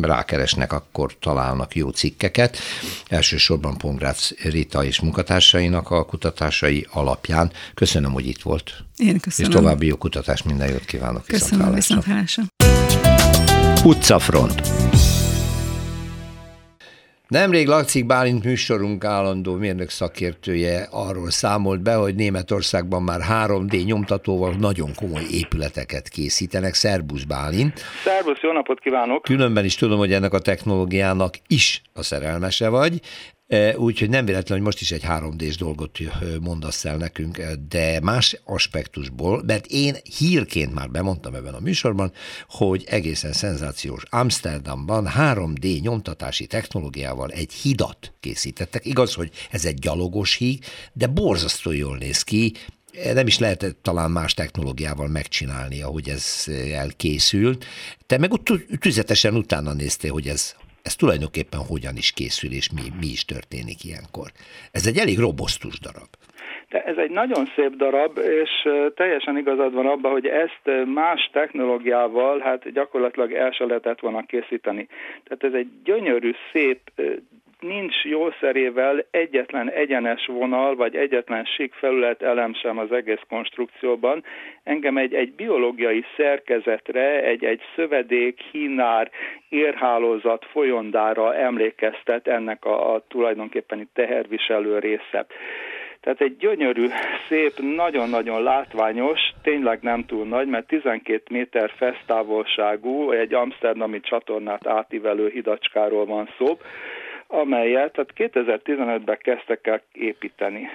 rákeresnek, 0.00 0.72
akkor 0.72 1.14
találnak 1.20 1.74
jó 1.74 1.88
cikkeket. 1.88 2.58
Elsősorban 3.08 3.76
Pongrácz 3.76 4.34
Rita 4.42 4.84
és 4.84 5.00
munkatársainak 5.00 5.90
a 5.90 6.04
kutatásai 6.04 6.86
alapján. 6.90 7.52
Köszönöm, 7.74 8.12
hogy 8.12 8.26
itt 8.26 8.42
volt. 8.42 8.84
Én 9.00 9.20
köszönöm. 9.20 9.50
És 9.50 9.56
további 9.56 9.86
jó 9.86 9.96
kutatást, 9.96 10.44
minden 10.44 10.70
jót 10.70 10.84
kívánok. 10.84 11.24
Köszönöm, 11.26 11.74
viszontlátásra. 11.74 12.42
Utcafront. 13.84 14.60
Nemrég 17.28 17.66
Lakcik 17.66 18.06
Bálint 18.06 18.44
műsorunk 18.44 19.04
állandó 19.04 19.54
mérnök 19.54 19.90
szakértője 19.90 20.88
arról 20.90 21.30
számolt 21.30 21.80
be, 21.82 21.94
hogy 21.94 22.14
Németországban 22.14 23.02
már 23.02 23.20
3D 23.30 23.84
nyomtatóval 23.84 24.54
nagyon 24.58 24.90
komoly 24.94 25.24
épületeket 25.30 26.08
készítenek. 26.08 26.74
Szerbusz 26.74 27.22
Bálint. 27.22 27.80
Szerbusz, 28.04 28.40
jó 28.42 28.52
napot 28.52 28.80
kívánok! 28.80 29.22
Különben 29.22 29.64
is 29.64 29.74
tudom, 29.74 29.98
hogy 29.98 30.12
ennek 30.12 30.32
a 30.32 30.38
technológiának 30.38 31.34
is 31.46 31.82
a 31.92 32.02
szerelmese 32.02 32.68
vagy. 32.68 33.00
Úgyhogy 33.76 34.08
nem 34.08 34.24
véletlen, 34.24 34.58
hogy 34.58 34.66
most 34.66 34.80
is 34.80 34.92
egy 34.92 35.02
3D-s 35.06 35.56
dolgot 35.56 35.98
mondasz 36.40 36.84
el 36.84 36.96
nekünk, 36.96 37.40
de 37.68 38.00
más 38.02 38.40
aspektusból, 38.44 39.42
mert 39.46 39.66
én 39.66 39.96
hírként 40.18 40.74
már 40.74 40.90
bemondtam 40.90 41.34
ebben 41.34 41.54
a 41.54 41.60
műsorban, 41.60 42.12
hogy 42.48 42.84
egészen 42.88 43.32
szenzációs 43.32 44.02
Amsterdamban 44.10 45.08
3D 45.16 45.80
nyomtatási 45.80 46.46
technológiával 46.46 47.30
egy 47.30 47.52
hidat 47.52 48.12
készítettek. 48.20 48.86
Igaz, 48.86 49.14
hogy 49.14 49.30
ez 49.50 49.64
egy 49.64 49.78
gyalogos 49.78 50.34
híg, 50.34 50.64
de 50.92 51.06
borzasztó 51.06 51.72
jól 51.72 51.96
néz 51.96 52.22
ki, 52.22 52.52
nem 53.14 53.26
is 53.26 53.38
lehetett 53.38 53.78
talán 53.82 54.10
más 54.10 54.34
technológiával 54.34 55.08
megcsinálni, 55.08 55.82
ahogy 55.82 56.08
ez 56.08 56.44
elkészült. 56.72 57.64
Te 58.06 58.18
meg 58.18 58.30
tüzetesen 58.80 59.34
utána 59.34 59.72
néztél, 59.72 60.12
hogy 60.12 60.28
ez 60.28 60.54
ez 60.82 60.96
tulajdonképpen 60.96 61.60
hogyan 61.60 61.96
is 61.96 62.12
készül, 62.12 62.52
és 62.52 62.70
mi, 62.72 62.82
mi 63.00 63.06
is 63.06 63.24
történik 63.24 63.84
ilyenkor. 63.84 64.28
Ez 64.72 64.86
egy 64.86 64.98
elég 64.98 65.18
robosztus 65.18 65.78
darab. 65.80 66.12
De 66.68 66.82
ez 66.84 66.96
egy 66.96 67.10
nagyon 67.10 67.46
szép 67.56 67.76
darab, 67.76 68.18
és 68.18 68.50
teljesen 68.94 69.36
igazad 69.36 69.72
van 69.72 69.86
abban, 69.86 70.12
hogy 70.12 70.26
ezt 70.26 70.60
más 70.94 71.30
technológiával 71.32 72.38
hát 72.38 72.72
gyakorlatilag 72.72 73.32
el 73.32 73.50
se 73.50 73.64
lehetett 73.64 74.00
volna 74.00 74.26
készíteni. 74.26 74.88
Tehát 75.24 75.44
ez 75.44 75.60
egy 75.60 75.68
gyönyörű, 75.84 76.30
szép 76.52 76.80
nincs 77.60 78.04
jószerével 78.04 79.04
egyetlen 79.10 79.70
egyenes 79.70 80.26
vonal, 80.26 80.76
vagy 80.76 80.96
egyetlen 80.96 81.44
sík 81.44 81.74
felület 81.74 82.22
elem 82.22 82.54
sem 82.54 82.78
az 82.78 82.92
egész 82.92 83.22
konstrukcióban. 83.28 84.24
Engem 84.62 84.96
egy, 84.96 85.14
egy 85.14 85.32
biológiai 85.32 86.04
szerkezetre, 86.16 87.22
egy, 87.22 87.44
egy 87.44 87.60
szövedék, 87.74 88.40
hínár, 88.40 89.10
érhálózat, 89.48 90.44
folyondára 90.44 91.34
emlékeztet 91.34 92.28
ennek 92.28 92.64
a, 92.64 92.94
a 92.94 93.04
tulajdonképpen 93.08 93.80
itt 93.80 93.94
teherviselő 93.94 94.78
része. 94.78 95.26
Tehát 96.00 96.20
egy 96.20 96.36
gyönyörű, 96.36 96.86
szép, 97.28 97.52
nagyon-nagyon 97.58 98.42
látványos, 98.42 99.20
tényleg 99.42 99.78
nem 99.82 100.06
túl 100.06 100.26
nagy, 100.26 100.48
mert 100.48 100.66
12 100.66 101.22
méter 101.30 101.70
fesztávolságú, 101.76 103.10
egy 103.10 103.34
amsterdami 103.34 104.00
csatornát 104.00 104.66
átívelő 104.66 105.28
hidacskáról 105.28 106.06
van 106.06 106.28
szó, 106.38 106.58
amelyet 107.30 107.92
tehát 107.92 108.34
2015-ben 108.34 109.18
kezdtek 109.22 109.66
el 109.66 109.82
építeni. 109.92 110.68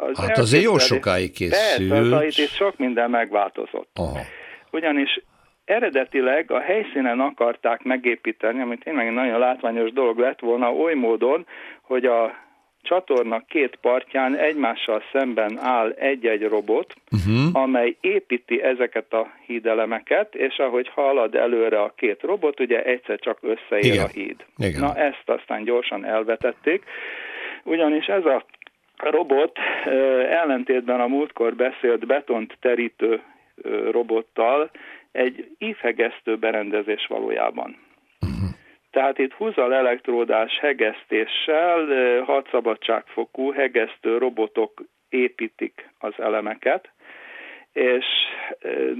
Az 0.00 0.18
hát 0.18 0.38
azért 0.38 0.62
jó 0.62 0.78
sokáig 0.78 1.32
készült. 1.32 1.88
Persze, 1.88 2.16
az, 2.16 2.38
itt 2.38 2.48
sok 2.48 2.78
minden 2.78 3.10
megváltozott. 3.10 3.90
Aha. 3.94 4.20
Ugyanis 4.70 5.20
eredetileg 5.64 6.50
a 6.50 6.60
helyszínen 6.60 7.20
akarták 7.20 7.82
megépíteni, 7.82 8.60
ami 8.60 8.78
tényleg 8.78 9.06
egy 9.06 9.12
nagyon 9.12 9.38
látványos 9.38 9.92
dolog 9.92 10.18
lett 10.18 10.40
volna, 10.40 10.72
oly 10.72 10.94
módon, 10.94 11.46
hogy 11.82 12.04
a 12.04 12.41
csatorna 12.82 13.42
két 13.48 13.76
partján 13.80 14.36
egymással 14.36 15.02
szemben 15.12 15.58
áll 15.58 15.90
egy-egy 15.90 16.42
robot, 16.48 16.94
uh-huh. 17.10 17.62
amely 17.62 17.96
építi 18.00 18.62
ezeket 18.62 19.12
a 19.12 19.32
hídelemeket, 19.46 20.34
és 20.34 20.58
ahogy 20.58 20.88
halad 20.88 21.34
előre 21.34 21.80
a 21.80 21.92
két 21.96 22.22
robot, 22.22 22.60
ugye 22.60 22.82
egyszer 22.82 23.18
csak 23.18 23.38
összeér 23.40 23.92
Igen. 23.92 24.04
a 24.04 24.08
híd. 24.08 24.44
Igen. 24.56 24.80
Na 24.80 24.94
ezt 24.94 25.22
aztán 25.28 25.64
gyorsan 25.64 26.04
elvetették, 26.04 26.84
ugyanis 27.62 28.06
ez 28.06 28.24
a 28.24 28.44
robot 28.96 29.58
ellentétben 30.28 31.00
a 31.00 31.06
múltkor 31.06 31.54
beszélt 31.54 32.06
betont 32.06 32.56
terítő 32.60 33.22
robottal 33.90 34.70
egy 35.12 35.50
ifegesztő 35.58 36.36
berendezés 36.36 37.06
valójában. 37.08 37.76
Tehát 38.92 39.18
itt 39.18 39.32
húzal 39.32 39.74
elektródás 39.74 40.58
hegesztéssel 40.58 41.86
hat 42.24 42.48
szabadságfokú 42.50 43.52
hegesztő 43.52 44.18
robotok 44.18 44.82
építik 45.08 45.90
az 45.98 46.12
elemeket, 46.16 46.91
és 47.72 48.04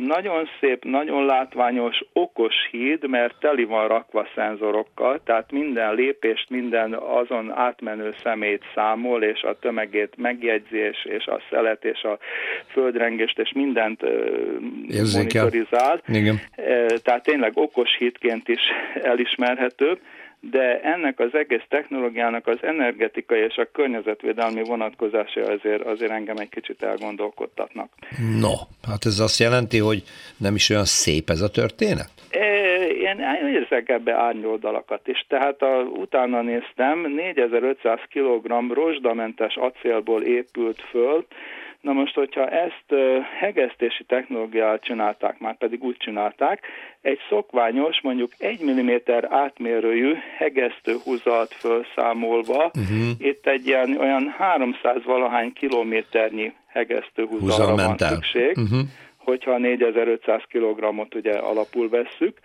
nagyon 0.06 0.48
szép, 0.60 0.84
nagyon 0.84 1.24
látványos, 1.24 2.04
okos 2.12 2.54
híd, 2.70 3.08
mert 3.08 3.34
teli 3.40 3.64
van 3.64 3.88
rakva 3.88 4.26
szenzorokkal, 4.34 5.20
tehát 5.24 5.52
minden 5.52 5.94
lépést, 5.94 6.50
minden 6.50 6.92
azon 6.92 7.52
átmenő 7.54 8.14
szemét 8.22 8.62
számol, 8.74 9.22
és 9.22 9.42
a 9.42 9.58
tömegét 9.58 10.16
megjegyzés, 10.16 11.04
és 11.04 11.26
a 11.26 11.40
szelet, 11.50 11.84
és 11.84 12.02
a 12.02 12.18
földrengést, 12.66 13.38
és 13.38 13.52
mindent 13.54 14.02
Érzékel. 14.88 15.42
monitorizál. 15.42 16.02
Igen. 16.08 16.40
Tehát 17.02 17.22
tényleg 17.22 17.52
okos 17.54 17.96
hídként 17.98 18.48
is 18.48 18.60
elismerhető 19.02 19.98
de 20.50 20.80
ennek 20.80 21.18
az 21.18 21.34
egész 21.34 21.62
technológiának 21.68 22.46
az 22.46 22.58
energetikai 22.60 23.40
és 23.40 23.56
a 23.56 23.68
környezetvédelmi 23.72 24.62
vonatkozása 24.64 25.40
azért, 25.40 25.82
azért 25.82 26.10
engem 26.10 26.36
egy 26.36 26.48
kicsit 26.48 26.82
elgondolkodtatnak. 26.82 27.88
No, 28.40 28.52
hát 28.88 29.04
ez 29.04 29.18
azt 29.18 29.38
jelenti, 29.38 29.78
hogy 29.78 30.02
nem 30.36 30.54
is 30.54 30.70
olyan 30.70 30.84
szép 30.84 31.30
ez 31.30 31.40
a 31.40 31.50
történet? 31.50 32.10
Én 32.30 33.48
érzek 33.48 33.88
ebbe 33.88 34.14
árnyoldalakat 34.14 35.08
is, 35.08 35.24
tehát 35.28 35.62
a, 35.62 35.80
utána 35.80 36.42
néztem, 36.42 37.12
4500 37.14 37.98
kg 38.12 38.72
rozsdamentes 38.72 39.56
acélból 39.56 40.22
épült 40.22 40.82
föl, 40.90 41.26
Na 41.82 41.92
most, 41.92 42.14
hogyha 42.14 42.48
ezt 42.48 42.94
hegesztési 43.38 44.04
technológiát 44.04 44.84
csinálták, 44.84 45.38
már 45.38 45.56
pedig 45.56 45.82
úgy 45.82 45.96
csinálták, 45.96 46.66
egy 47.00 47.18
szokványos, 47.28 48.00
mondjuk 48.00 48.32
1 48.38 48.64
mm 48.64 48.90
átmérőjű 49.28 50.14
hegesztő 50.36 50.96
húzat 51.04 51.54
felszámolva, 51.54 52.70
uh-huh. 52.74 53.08
itt 53.18 53.46
egy 53.46 53.66
ilyen 53.66 53.96
olyan 53.96 54.34
300 54.38 55.04
valahány 55.04 55.52
kilométernyi 55.52 56.52
hegesztő 56.66 57.26
húzalra 57.26 57.74
van 57.74 57.98
szükség, 57.98 58.56
uh-huh. 58.56 58.80
hogyha 59.16 59.58
4500 59.58 60.42
kg-ot 60.48 61.14
ugye 61.14 61.32
alapul 61.32 61.88
vesszük, 61.88 62.38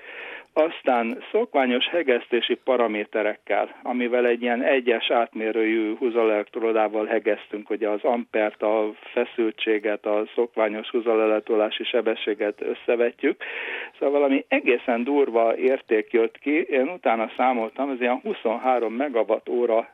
aztán 0.57 1.23
szokványos 1.31 1.87
hegesztési 1.87 2.55
paraméterekkel, 2.55 3.75
amivel 3.83 4.25
egy 4.25 4.41
ilyen 4.41 4.63
egyes 4.63 5.11
átmérőjű 5.11 5.95
húzalelektrodával 5.95 7.05
hegesztünk, 7.05 7.69
ugye 7.69 7.89
az 7.89 8.03
ampert, 8.03 8.61
a 8.61 8.91
feszültséget, 9.13 10.05
a 10.05 10.27
szokványos 10.35 10.89
húzalelektrodási 10.89 11.83
sebességet 11.83 12.61
összevetjük. 12.61 13.43
Szóval 13.99 14.19
valami 14.19 14.45
egészen 14.47 15.03
durva 15.03 15.57
érték 15.57 16.11
jött 16.11 16.37
ki, 16.37 16.61
én 16.61 16.87
utána 16.87 17.31
számoltam, 17.37 17.89
ez 17.89 18.01
ilyen 18.01 18.19
23 18.19 18.93
megawatt 18.93 19.49
óra 19.49 19.89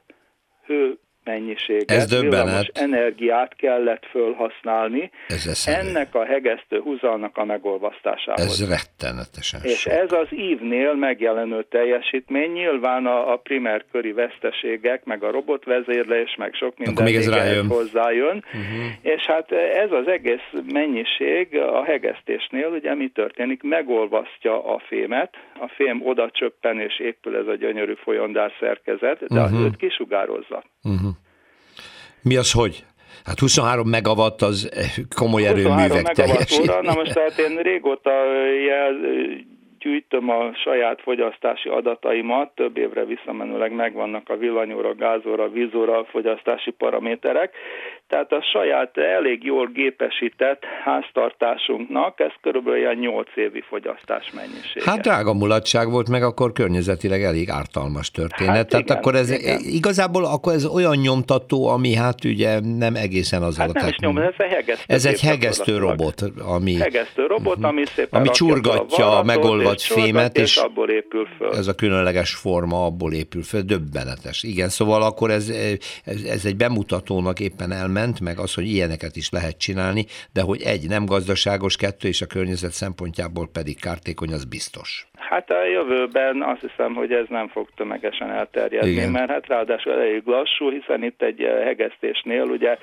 hő 0.65 0.97
mennyiséget, 1.23 1.91
Ez 1.91 2.19
villamos 2.19 2.67
energiát 2.73 3.55
kellett 3.55 4.05
fölhasználni 4.11 5.11
ez 5.27 5.63
ennek 5.65 6.15
a 6.15 6.25
hegesztő 6.25 6.79
húzalnak 6.79 7.37
a 7.37 7.45
megolvasztásához. 7.45 8.61
Ez 8.61 8.69
rettenetesen 8.69 9.59
És 9.63 9.79
sok. 9.79 9.93
ez 9.93 10.11
az 10.11 10.27
ívnél 10.29 10.93
megjelenő 10.93 11.65
teljesítmény, 11.69 12.51
nyilván 12.51 13.05
a, 13.05 13.31
a 13.31 13.37
primer 13.37 13.85
köri 13.91 14.11
veszteségek, 14.11 15.03
meg 15.03 15.23
a 15.23 15.31
robotvezérlés, 15.31 16.35
meg 16.37 16.53
sok 16.53 16.77
minden 16.77 17.03
még 17.03 17.15
ez 17.15 17.29
rájön. 17.29 17.67
hozzájön, 17.67 18.43
uh-huh. 18.45 18.91
és 19.01 19.25
hát 19.25 19.51
ez 19.51 19.91
az 19.91 20.07
egész 20.07 20.47
mennyiség 20.71 21.57
a 21.57 21.83
hegesztésnél, 21.83 22.67
ugye 22.67 22.95
mi 22.95 23.07
történik, 23.07 23.63
megolvasztja 23.63 24.73
a 24.73 24.81
fémet, 24.87 25.33
a 25.59 25.67
fém 25.67 26.01
oda 26.05 26.29
csöppen 26.31 26.79
és 26.79 26.99
épül 26.99 27.35
ez 27.35 27.47
a 27.47 27.55
gyönyörű 27.55 27.93
folyondás 27.93 28.51
szerkezet, 28.59 29.19
de 29.19 29.41
uh-huh. 29.41 29.59
az 29.59 29.65
őt 29.65 29.75
kisugározza. 29.75 30.63
Uh-huh. 30.83 31.12
Mi 32.23 32.35
az, 32.35 32.51
hogy? 32.51 32.85
Hát 33.25 33.39
23 33.39 33.89
megawatt 33.89 34.41
az 34.41 34.69
komoly 35.15 35.47
erőművek 35.47 36.11
teljesít. 36.11 36.81
Na 36.81 36.93
most 36.93 37.13
tehát 37.13 37.37
én 37.37 37.57
régóta 37.57 38.11
jel, 38.67 38.93
gyűjtöm 39.83 40.29
a 40.29 40.53
saját 40.63 41.01
fogyasztási 41.01 41.69
adataimat, 41.69 42.51
több 42.55 42.77
évre 42.77 43.05
visszamenőleg 43.05 43.71
megvannak 43.71 44.29
a 44.29 44.37
villanyóra, 44.37 44.95
gázóra, 44.95 45.49
vízóra 45.49 46.05
fogyasztási 46.05 46.71
paraméterek, 46.71 47.55
tehát 48.07 48.31
a 48.31 48.41
saját 48.53 48.97
elég 48.97 49.43
jól 49.43 49.67
gépesített 49.67 50.63
háztartásunknak 50.83 52.19
ez 52.19 52.31
körülbelül 52.41 52.79
ilyen 52.79 52.95
8 52.95 53.27
évi 53.35 53.61
fogyasztás 53.61 54.31
mennyiség. 54.35 54.83
Hát 54.83 54.99
drága 54.99 55.33
mulatság 55.33 55.89
volt, 55.89 56.09
meg 56.09 56.23
akkor 56.23 56.51
környezetileg 56.51 57.21
elég 57.21 57.49
ártalmas 57.49 58.11
történet. 58.11 58.55
Hát 58.55 58.67
Tehát 58.67 58.85
igen, 58.85 58.97
akkor 58.97 59.15
ez 59.15 59.31
igen. 59.31 59.59
igazából 59.59 60.25
akkor 60.25 60.53
ez 60.53 60.65
olyan 60.65 60.95
nyomtató, 60.95 61.67
ami 61.67 61.95
hát 61.95 62.23
ugye 62.23 62.59
nem 62.59 62.95
egészen 62.95 63.41
az 63.41 63.57
hát 63.57 63.73
nem 63.73 63.87
is 63.87 63.97
nyom, 63.97 64.17
ez 64.17 64.33
egy 64.37 64.51
hegesztő. 64.51 64.93
Ez 64.93 65.05
egy 65.05 65.21
hegesztő 65.21 65.77
robot, 65.77 66.21
ami... 66.55 66.73
Hegesztő 66.73 67.25
robot, 67.25 67.57
mhm. 67.57 67.65
ami 67.65 67.85
szépen 67.85 68.19
Ami 68.19 68.29
csurgatja 68.29 69.17
a 69.17 69.23
megolvat 69.89 70.05
fémet, 70.13 70.37
és, 70.37 70.57
abból 70.57 70.89
épül 70.89 71.27
föl. 71.37 71.51
Ez 71.55 71.67
a 71.67 71.73
különleges 71.73 72.35
forma 72.35 72.85
abból 72.85 73.13
épül 73.13 73.43
föl, 73.43 73.61
döbbenetes. 73.61 74.43
Igen, 74.43 74.69
szóval 74.69 75.03
akkor 75.03 75.31
ez, 75.31 75.49
ez, 76.03 76.21
ez 76.23 76.45
egy 76.45 76.55
bemutatónak 76.55 77.39
éppen 77.39 77.71
elment, 77.71 77.91
ment, 78.03 78.19
meg 78.19 78.39
az, 78.39 78.53
hogy 78.53 78.67
ilyeneket 78.67 79.15
is 79.15 79.29
lehet 79.29 79.57
csinálni, 79.57 80.05
de 80.33 80.41
hogy 80.41 80.61
egy 80.61 80.87
nem 80.87 81.05
gazdaságos, 81.05 81.75
kettő 81.75 82.07
és 82.07 82.21
a 82.21 82.25
környezet 82.25 82.71
szempontjából 82.71 83.47
pedig 83.47 83.79
kártékony, 83.79 84.33
az 84.33 84.45
biztos. 84.45 85.07
Hát 85.29 85.51
a 85.51 85.65
jövőben 85.65 86.41
azt 86.41 86.61
hiszem, 86.61 86.93
hogy 86.93 87.11
ez 87.11 87.25
nem 87.29 87.47
fog 87.47 87.67
tömegesen 87.75 88.31
elterjedni, 88.31 88.89
Igen. 88.89 89.11
mert 89.11 89.29
hát 89.29 89.47
ráadásul 89.47 89.91
elég 89.91 90.21
lassú, 90.25 90.71
hiszen 90.71 91.03
itt 91.03 91.21
egy 91.21 91.41
eh, 91.41 91.63
hegesztésnél 91.63 92.43
ugye 92.43 92.69
eh, 92.69 92.77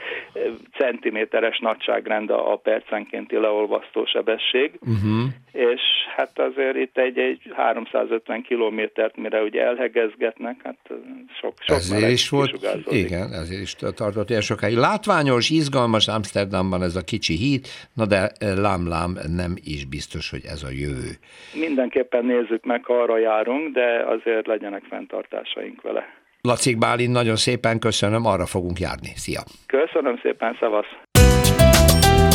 centiméteres 0.78 1.58
nagyságrend 1.58 2.30
a 2.30 2.60
percenkénti 2.62 3.36
leolvasztó 3.36 4.04
sebesség, 4.04 4.72
uh-huh. 4.80 5.28
és 5.52 5.80
hát 6.16 6.38
azért 6.38 6.76
itt 6.76 6.98
egy, 6.98 7.18
egy 7.18 7.40
350 7.56 8.42
kilométert, 8.42 9.16
mire 9.16 9.42
ugye 9.42 9.62
elhegezgetnek, 9.62 10.56
hát 10.64 10.78
eh, 10.90 10.96
sok, 11.40 11.54
sok 11.58 11.76
ezért 11.76 12.10
is 12.10 12.28
volt, 12.28 12.58
igen, 12.90 13.32
ezért 13.32 13.62
is 13.62 13.74
tartott 13.74 14.30
ilyen 14.30 14.40
sokáig. 14.40 14.76
Látványos, 14.76 15.50
izgalmas 15.50 16.08
Amsterdamban 16.08 16.82
ez 16.82 16.96
a 16.96 17.04
kicsi 17.04 17.34
híd, 17.34 17.66
na 17.94 18.06
de 18.06 18.30
lám-lám 18.38 19.18
nem 19.36 19.54
is 19.64 19.84
biztos, 19.84 20.30
hogy 20.30 20.42
ez 20.44 20.62
a 20.62 20.70
jövő. 20.70 21.10
Mindenképpen 21.54 22.29
nézzük 22.30 22.64
meg, 22.64 22.84
ha 22.84 22.94
arra 23.02 23.18
járunk, 23.18 23.74
de 23.74 24.04
azért 24.06 24.46
legyenek 24.46 24.82
fenntartásaink 24.88 25.82
vele. 25.82 26.02
Lacik 26.42 26.78
Bálint, 26.78 27.12
nagyon 27.12 27.36
szépen 27.36 27.78
köszönöm, 27.78 28.26
arra 28.26 28.46
fogunk 28.46 28.78
járni. 28.78 29.12
Szia! 29.14 29.40
Köszönöm 29.66 30.18
szépen, 30.22 30.56
szavasz! 30.60 30.92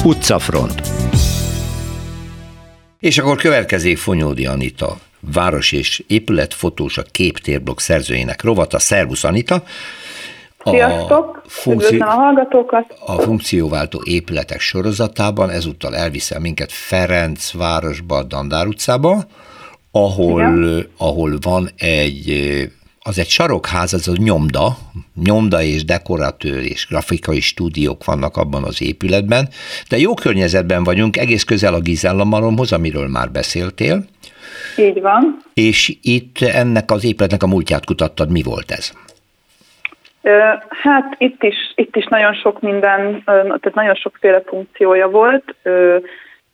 Utcafront 0.05 0.73
És 2.99 3.17
akkor 3.17 3.37
következik 3.37 3.97
Fonyódi 3.97 4.45
Anita 4.45 4.87
város 5.33 5.71
és 5.71 6.03
épületfotós 6.07 6.97
a 6.97 7.01
képtérblog 7.11 7.79
szerzőjének 7.79 8.43
rovata. 8.43 8.79
Szervusz 8.79 9.23
Anita! 9.23 9.55
Sziasztok! 10.63 11.41
A, 11.45 11.49
funkció, 11.49 12.01
a 12.01 12.09
hallgatókat! 12.09 12.97
A 13.05 13.11
funkcióváltó 13.21 14.01
épületek 14.03 14.59
sorozatában 14.59 15.49
ezúttal 15.49 15.95
elviszel 15.95 16.39
minket 16.39 16.71
Ferenc 16.71 17.53
városba, 17.53 18.23
Dandár 18.23 18.67
utcába, 18.67 19.23
ahol, 19.95 20.85
ahol 20.97 21.37
van 21.41 21.69
egy 21.77 22.29
az 23.07 23.19
egy 23.19 23.27
sarokház, 23.27 23.93
az 23.93 24.07
a 24.07 24.13
nyomda, 24.17 24.67
nyomda 25.23 25.61
és 25.61 25.85
dekoratőr 25.85 26.63
és 26.63 26.87
grafikai 26.87 27.39
stúdiók 27.39 28.05
vannak 28.05 28.37
abban 28.37 28.63
az 28.63 28.81
épületben, 28.81 29.47
de 29.89 29.97
jó 29.97 30.13
környezetben 30.13 30.83
vagyunk, 30.83 31.17
egész 31.17 31.43
közel 31.43 31.73
a 31.73 31.79
Gizella 31.79 32.23
Maromhoz, 32.23 32.71
amiről 32.71 33.07
már 33.07 33.31
beszéltél. 33.31 34.05
Így 34.77 35.01
van. 35.01 35.37
És 35.53 35.97
itt 36.01 36.41
ennek 36.41 36.91
az 36.91 37.05
épületnek 37.05 37.43
a 37.43 37.47
múltját 37.47 37.85
kutattad, 37.85 38.31
mi 38.31 38.41
volt 38.43 38.71
ez? 38.71 38.91
Hát 40.69 41.15
itt 41.17 41.43
is, 41.43 41.55
itt 41.75 41.95
is 41.95 42.05
nagyon 42.05 42.33
sok 42.33 42.61
minden, 42.61 43.21
tehát 43.25 43.73
nagyon 43.73 43.95
sokféle 43.95 44.41
funkciója 44.45 45.07
volt. 45.09 45.55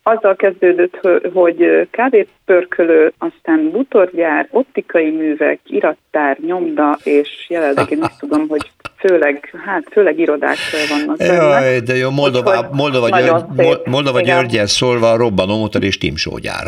Azzal 0.02 0.36
kezdődött, 0.36 1.00
hogy 1.32 1.88
kávépörkölő, 1.90 3.12
aztán 3.18 3.70
butorgyár, 3.70 4.48
optikai 4.50 5.10
művek, 5.10 5.58
irattár, 5.66 6.38
nyomda, 6.46 6.98
és 7.02 7.46
jelenleg 7.48 7.90
én 7.90 8.02
azt 8.02 8.18
tudom, 8.18 8.48
hogy 8.48 8.70
főleg, 8.96 9.54
hát 9.64 9.82
főleg 9.90 10.18
irodák 10.18 10.56
vannak 10.88 11.20
Jaj, 11.20 11.80
de 11.80 11.96
jó, 11.96 12.10
Moldova, 12.10 12.68
Moldova, 12.72 13.08
György, 13.08 13.80
Moldova 13.84 14.20
Györgyen 14.20 14.66
szólva 14.66 15.16
robbanó 15.16 15.58
motor 15.58 15.84
és 15.84 15.98
timsógyár. 15.98 16.66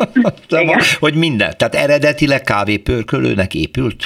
hogy 1.00 1.14
minden, 1.14 1.54
tehát 1.56 1.74
eredetileg 1.74 2.40
kávépörkölőnek 2.40 3.54
épült? 3.54 4.04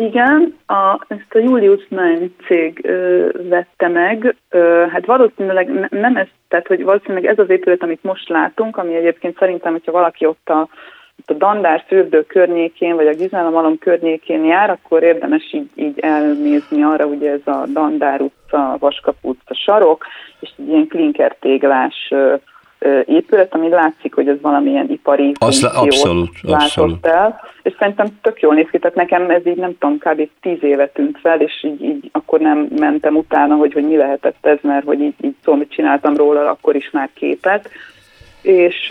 Igen, 0.00 0.54
a, 0.66 1.04
ezt 1.08 1.34
a 1.34 1.38
Julius 1.38 1.86
Mann 1.88 2.34
cég 2.46 2.80
ö, 2.82 3.28
vette 3.48 3.88
meg. 3.88 4.36
Ö, 4.50 4.84
hát 4.92 5.06
valószínűleg 5.06 5.72
ne, 5.72 5.86
nem 5.90 6.16
ez, 6.16 6.26
tehát 6.48 6.66
hogy 6.66 6.84
valószínűleg 6.84 7.24
ez 7.24 7.38
az 7.38 7.50
épület, 7.50 7.82
amit 7.82 8.02
most 8.02 8.28
látunk, 8.28 8.76
ami 8.76 8.94
egyébként 8.94 9.38
szerintem, 9.38 9.72
hogyha 9.72 9.92
valaki 9.92 10.26
ott 10.26 10.48
a, 10.48 10.68
ott 11.18 11.30
a 11.30 11.34
Dandár 11.34 11.84
fürdő 11.86 12.24
környékén, 12.26 12.94
vagy 12.94 13.06
a 13.06 13.14
Gizálamalom 13.14 13.78
környékén 13.78 14.44
jár, 14.44 14.70
akkor 14.70 15.02
érdemes 15.02 15.52
így, 15.52 15.70
így 15.74 15.98
elnézni 15.98 16.82
arra, 16.82 17.04
ugye 17.04 17.30
ez 17.30 17.46
a 17.54 17.66
Dandár 17.72 18.20
utca, 18.20 18.76
Vaskapú 18.78 19.28
utca 19.28 19.54
sarok, 19.54 20.04
és 20.40 20.50
egy 20.58 20.68
ilyen 20.68 20.86
klinkertéglás 20.86 22.12
épület, 23.04 23.54
ami 23.54 23.68
látszik, 23.68 24.14
hogy 24.14 24.28
ez 24.28 24.40
valamilyen 24.40 24.90
ipari 24.90 25.32
Az 25.38 25.64
abszolút, 25.64 26.30
abszolút. 26.42 27.06
el, 27.06 27.40
és 27.62 27.74
szerintem 27.78 28.06
tök 28.22 28.40
jól 28.40 28.54
néz 28.54 28.66
ki, 28.70 28.78
tehát 28.78 28.96
nekem 28.96 29.30
ez 29.30 29.46
így 29.46 29.56
nem 29.56 29.78
tudom, 29.78 29.98
kb. 29.98 30.28
tíz 30.40 30.62
éve 30.62 30.88
tűnt 30.88 31.18
fel, 31.20 31.40
és 31.40 31.64
így, 31.64 31.82
így 31.82 32.10
akkor 32.12 32.40
nem 32.40 32.68
mentem 32.78 33.16
utána, 33.16 33.54
hogy, 33.54 33.72
hogy 33.72 33.86
mi 33.86 33.96
lehetett 33.96 34.46
ez, 34.46 34.58
mert 34.62 34.84
hogy 34.84 35.00
így, 35.00 35.14
így 35.20 35.34
szóval 35.44 35.66
csináltam 35.68 36.16
róla 36.16 36.50
akkor 36.50 36.76
is 36.76 36.90
már 36.92 37.10
képet, 37.14 37.70
és 38.42 38.86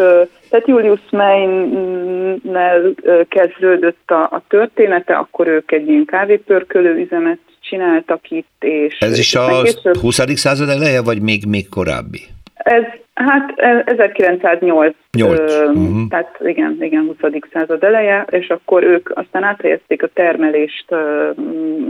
tehát 0.49 0.67
Julius 0.67 1.01
Main-nel 1.09 2.93
kezdődött 3.29 4.11
a, 4.11 4.21
a 4.21 4.41
története, 4.47 5.13
akkor 5.13 5.47
ők 5.47 5.71
egy 5.71 5.87
ilyen 5.87 6.05
kávépörkölő 6.05 6.95
üzemet 6.95 7.39
csináltak 7.61 8.31
itt, 8.31 8.63
és... 8.63 8.97
Ez 8.99 9.17
is 9.17 9.35
a 9.35 9.61
20. 10.01 10.19
század 10.33 10.69
eleje, 10.69 11.01
vagy 11.01 11.21
még, 11.21 11.45
még 11.45 11.69
korábbi? 11.69 12.19
Ez 12.67 12.83
hát 13.13 13.53
1908, 13.85 14.95
8. 15.11 15.39
uh-huh. 15.39 16.07
tehát 16.09 16.37
igen, 16.43 16.77
igen, 16.79 17.15
20. 17.21 17.31
század 17.51 17.83
eleje, 17.83 18.25
és 18.29 18.49
akkor 18.49 18.83
ők 18.83 19.09
aztán 19.17 19.43
áthelyezték 19.43 20.03
a 20.03 20.09
termelést 20.13 20.95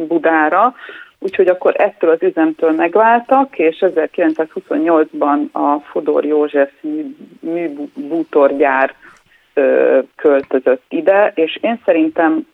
Budára, 0.07 0.73
úgyhogy 1.19 1.47
akkor 1.47 1.73
ettől 1.77 2.09
az 2.09 2.23
üzemtől 2.23 2.71
megváltak, 2.71 3.57
és 3.57 3.77
1928-ban 3.79 5.51
a 5.51 5.79
Fodor 5.91 6.25
József 6.25 6.71
műbútorgyár 7.39 8.93
költözött 10.15 10.83
ide, 10.89 11.31
és 11.35 11.57
én 11.61 11.81
szerintem 11.85 12.47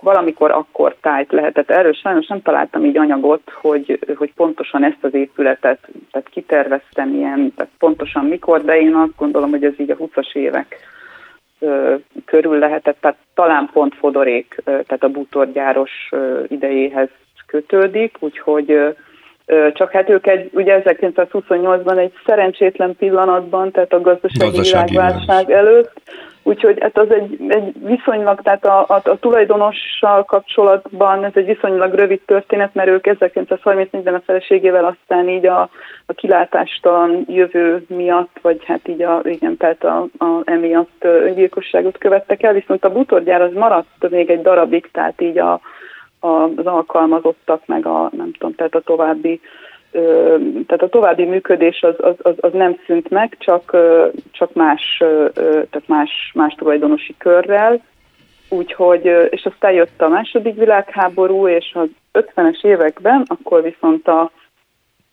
valamikor 0.00 0.50
akkor 0.50 0.96
tájt 1.00 1.32
lehetett. 1.32 1.70
Erről 1.70 1.92
sajnos 1.92 2.26
nem 2.26 2.42
találtam 2.42 2.84
így 2.84 2.96
anyagot, 2.96 3.50
hogy, 3.60 3.98
hogy 4.16 4.32
pontosan 4.34 4.84
ezt 4.84 5.04
az 5.04 5.14
épületet, 5.14 5.88
tehát 6.10 6.28
kiterveztem 6.28 7.14
ilyen, 7.14 7.52
tehát 7.56 7.72
pontosan 7.78 8.24
mikor, 8.24 8.64
de 8.64 8.80
én 8.80 8.94
azt 8.94 9.16
gondolom, 9.16 9.50
hogy 9.50 9.64
ez 9.64 9.72
így 9.76 9.90
a 9.90 9.96
20-as 9.96 10.34
évek 10.34 10.90
körül 12.24 12.58
lehetett, 12.58 12.96
tehát 13.00 13.18
talán 13.34 13.70
pont 13.72 13.94
Fodorék, 13.94 14.60
tehát 14.64 15.02
a 15.02 15.08
bútorgyáros 15.08 16.10
idejéhez 16.48 17.08
kötődik, 17.46 18.16
úgyhogy 18.18 18.94
csak 19.72 19.90
hát 19.90 20.08
ők 20.08 20.26
egy, 20.26 20.50
ugye 20.52 20.82
1928-ban 20.84 21.98
egy 21.98 22.12
szerencsétlen 22.26 22.96
pillanatban, 22.96 23.70
tehát 23.70 23.92
a 23.92 24.00
gazdasági, 24.00 24.56
gazdasági 24.56 24.90
világválság 24.90 25.50
előtt, 25.50 25.92
úgyhogy 26.42 26.78
hát 26.80 26.98
az 26.98 27.10
egy, 27.10 27.38
egy 27.48 27.72
viszonylag, 27.84 28.40
tehát 28.42 28.66
a, 28.66 28.84
a, 28.88 29.00
a 29.04 29.18
tulajdonossal 29.20 30.24
kapcsolatban 30.24 31.24
ez 31.24 31.32
egy 31.34 31.46
viszonylag 31.46 31.94
rövid 31.94 32.20
történet, 32.26 32.74
mert 32.74 32.88
ők 32.88 33.04
1934-ben 33.08 34.14
a 34.14 34.22
feleségével 34.26 34.84
aztán 34.84 35.28
így 35.28 35.46
a, 35.46 35.60
a 36.06 36.12
kilátástalan 36.12 37.24
jövő 37.28 37.84
miatt, 37.88 38.38
vagy 38.42 38.64
hát 38.64 38.88
így 38.88 39.02
a, 39.02 39.20
igen, 39.24 39.56
tehát 39.56 39.84
a, 39.84 40.06
a, 40.18 40.42
emiatt 40.44 41.04
öngyilkosságot 41.04 41.98
követtek 41.98 42.42
el, 42.42 42.52
viszont 42.52 42.84
a 42.84 42.92
butorgyár 42.92 43.42
az 43.42 43.52
maradt 43.52 44.10
még 44.10 44.30
egy 44.30 44.42
darabig, 44.42 44.90
tehát 44.92 45.20
így 45.20 45.38
a, 45.38 45.60
az 46.22 46.66
alkalmazottak, 46.66 47.66
meg 47.66 47.86
a 47.86 48.10
nem 48.16 48.32
tudom, 48.32 48.54
tehát 48.54 48.74
a 48.74 48.80
további 48.80 49.40
tehát 50.66 50.82
a 50.82 50.88
további 50.88 51.24
működés 51.24 51.82
az, 51.82 51.94
az, 51.98 52.14
az, 52.22 52.34
az 52.40 52.52
nem 52.52 52.76
szűnt 52.86 53.10
meg, 53.10 53.36
csak, 53.38 53.76
csak 54.30 54.52
más, 54.52 54.96
tehát 55.34 55.86
más, 55.86 56.10
más 56.34 56.54
tulajdonosi 56.54 57.14
körrel, 57.18 57.80
úgyhogy, 58.48 59.04
és 59.30 59.44
aztán 59.44 59.72
jött 59.72 60.02
a 60.02 60.08
második 60.08 60.54
világháború, 60.54 61.48
és 61.48 61.72
az 61.74 61.88
50-es 62.12 62.64
években, 62.64 63.24
akkor 63.26 63.62
viszont 63.62 64.08
a, 64.08 64.30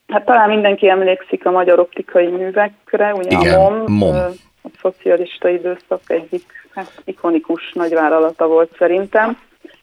hát 0.07 0.25
talán 0.25 0.49
mindenki 0.49 0.89
emlékszik 0.89 1.45
a 1.45 1.51
magyar 1.51 1.79
optikai 1.79 2.27
művekre, 2.27 3.13
ugye 3.13 3.39
Igen, 3.39 3.59
a 3.59 3.69
MOM, 3.69 3.83
MOM. 3.87 4.15
a 4.63 4.69
szocialista 4.81 5.49
időszak 5.49 6.01
egyik 6.07 6.43
hát, 6.73 7.01
ikonikus 7.05 7.71
nagyvállalata 7.73 8.47
volt 8.47 8.75
szerintem, 8.77 9.37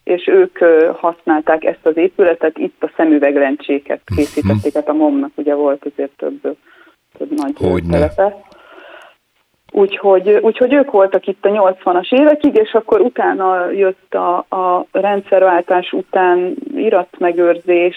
és 0.07 0.27
ők 0.27 0.57
használták 0.93 1.63
ezt 1.63 1.85
az 1.85 1.97
épületet, 1.97 2.57
itt 2.57 2.83
a 2.83 2.91
szemüveglencséket 2.97 4.01
mhm. 4.05 4.19
készítették, 4.19 4.73
hát 4.73 4.89
a 4.89 4.93
MOM-nak 4.93 5.31
ugye 5.35 5.55
volt 5.55 5.85
azért 5.85 6.11
több, 6.17 6.57
több 7.17 7.29
nagy 7.29 7.81
szerepe. 7.91 8.45
Úgyhogy, 9.71 10.29
úgyhogy 10.29 10.73
ők 10.73 10.91
voltak 10.91 11.27
itt 11.27 11.45
a 11.45 11.49
80-as 11.49 12.13
évekig, 12.13 12.55
és 12.55 12.73
akkor 12.73 13.01
utána 13.01 13.69
jött 13.69 14.13
a, 14.13 14.37
a 14.37 14.85
rendszerváltás 14.91 15.91
után 15.91 16.55
iratmegőrzés 16.75 17.95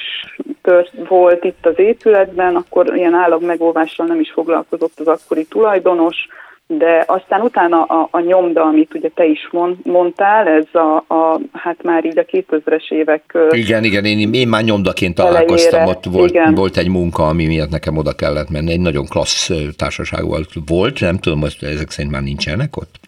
tört, 0.62 0.92
volt 1.08 1.44
itt 1.44 1.66
az 1.66 1.78
épületben, 1.78 2.56
akkor 2.56 2.96
ilyen 2.96 3.14
állagmegóvással 3.14 4.06
nem 4.06 4.20
is 4.20 4.30
foglalkozott 4.30 5.00
az 5.00 5.08
akkori 5.08 5.44
tulajdonos, 5.44 6.16
de 6.78 7.04
aztán 7.06 7.40
utána 7.40 7.82
a, 7.82 8.08
a 8.10 8.20
nyomda, 8.20 8.62
amit 8.62 8.94
ugye 8.94 9.08
te 9.14 9.24
is 9.24 9.48
mond, 9.50 9.76
mondtál, 9.82 10.48
ez 10.48 10.64
a, 10.72 11.14
a, 11.14 11.40
hát 11.52 11.82
már 11.82 12.04
így 12.04 12.18
a 12.18 12.24
2000-es 12.24 12.92
évek 12.92 13.38
Igen, 13.50 13.84
igen, 13.84 14.04
én, 14.04 14.34
én 14.34 14.48
már 14.48 14.62
nyomdaként 14.62 15.14
találkoztam, 15.14 15.86
ott 15.86 16.04
volt, 16.04 16.30
igen. 16.30 16.54
volt 16.54 16.76
egy 16.76 16.88
munka, 16.88 17.26
ami 17.26 17.46
miatt 17.46 17.70
nekem 17.70 17.96
oda 17.96 18.12
kellett 18.12 18.50
menni, 18.50 18.72
egy 18.72 18.80
nagyon 18.80 19.06
klassz 19.06 19.50
társaság 19.76 20.24
volt, 20.24 20.48
volt 20.66 21.00
nem 21.00 21.18
tudom, 21.18 21.40
hogy 21.40 21.56
ezek 21.60 21.90
szerint 21.90 22.12
már 22.12 22.22
nincsenek 22.22 22.76
ott? 22.76 22.98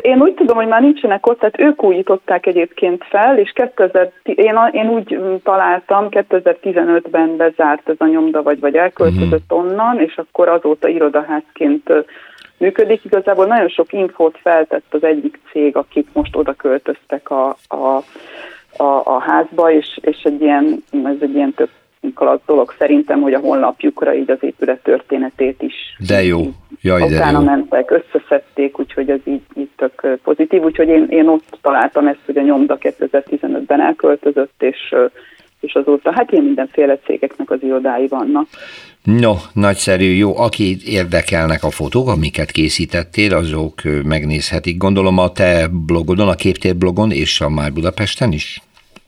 Én 0.00 0.20
úgy 0.20 0.34
tudom, 0.34 0.56
hogy 0.56 0.66
már 0.66 0.80
nincsenek 0.80 1.26
ott, 1.26 1.38
tehát 1.38 1.60
ők 1.60 1.82
újították 1.82 2.46
egyébként 2.46 3.04
fel, 3.04 3.38
és 3.38 3.52
2000, 3.52 4.12
én, 4.22 4.58
én 4.72 4.88
úgy 4.88 5.18
találtam, 5.42 6.06
2015-ben 6.10 7.36
bezárt 7.36 7.88
ez 7.88 7.96
a 7.98 8.06
nyomda, 8.06 8.42
vagy, 8.42 8.60
vagy 8.60 8.74
elköltözött 8.76 9.52
uh-huh. 9.52 9.58
onnan, 9.58 10.00
és 10.00 10.16
akkor 10.16 10.48
azóta 10.48 10.88
irodaházként 10.88 11.92
működik. 12.58 13.04
Igazából 13.04 13.46
nagyon 13.46 13.68
sok 13.68 13.92
infót 13.92 14.38
feltett 14.42 14.94
az 14.94 15.04
egyik 15.04 15.38
cég, 15.52 15.76
akik 15.76 16.08
most 16.12 16.36
oda 16.36 16.52
költöztek 16.52 17.30
a, 17.30 17.56
a, 17.68 18.02
a, 18.76 19.02
a 19.04 19.18
házba, 19.18 19.70
és, 19.70 19.98
és 20.00 20.22
egy 20.22 20.42
ilyen, 20.42 20.84
ez 21.04 21.16
egy 21.20 21.34
ilyen 21.34 21.54
több 21.54 21.70
alatt 22.14 22.42
dolog 22.46 22.74
szerintem, 22.78 23.20
hogy 23.20 23.32
a 23.32 23.38
honlapjukra 23.38 24.14
így 24.14 24.30
az 24.30 24.38
épület 24.40 24.82
történetét 24.82 25.62
is. 25.62 25.74
De 26.08 26.22
jó, 26.22 26.40
jaj, 26.80 27.00
de 27.00 27.06
utána 27.06 27.38
jó. 27.38 27.44
mentek, 27.44 27.90
összeszedték, 27.90 28.78
úgyhogy 28.78 29.10
ez 29.10 29.20
így, 29.24 29.42
így 29.54 29.70
tök 29.76 30.18
pozitív, 30.22 30.62
úgyhogy 30.62 30.88
én, 30.88 31.06
én 31.08 31.28
ott 31.28 31.58
találtam 31.60 32.06
ezt, 32.06 32.20
hogy 32.26 32.36
a 32.38 32.42
nyomda 32.42 32.78
2015-ben 32.80 33.80
elköltözött, 33.80 34.62
és 34.62 34.94
és 35.60 35.74
azóta 35.74 36.12
hát 36.12 36.32
ilyen 36.32 36.44
mindenféle 36.44 36.98
cégeknek 36.98 37.50
az 37.50 37.62
irodái 37.62 38.06
vannak. 38.06 38.46
No, 39.02 39.34
nagyszerű, 39.52 40.04
jó. 40.04 40.38
Aki 40.38 40.76
érdekelnek 40.84 41.62
a 41.62 41.70
fotók, 41.70 42.08
amiket 42.08 42.50
készítettél, 42.50 43.34
azok 43.34 43.74
megnézhetik. 44.04 44.76
Gondolom 44.76 45.18
a 45.18 45.32
te 45.32 45.68
blogodon, 45.86 46.28
a 46.28 46.34
Képtér 46.34 46.76
blogon 46.76 47.10
és 47.10 47.40
a 47.40 47.48
Már 47.48 47.72
Budapesten 47.72 48.32
is? 48.32 48.60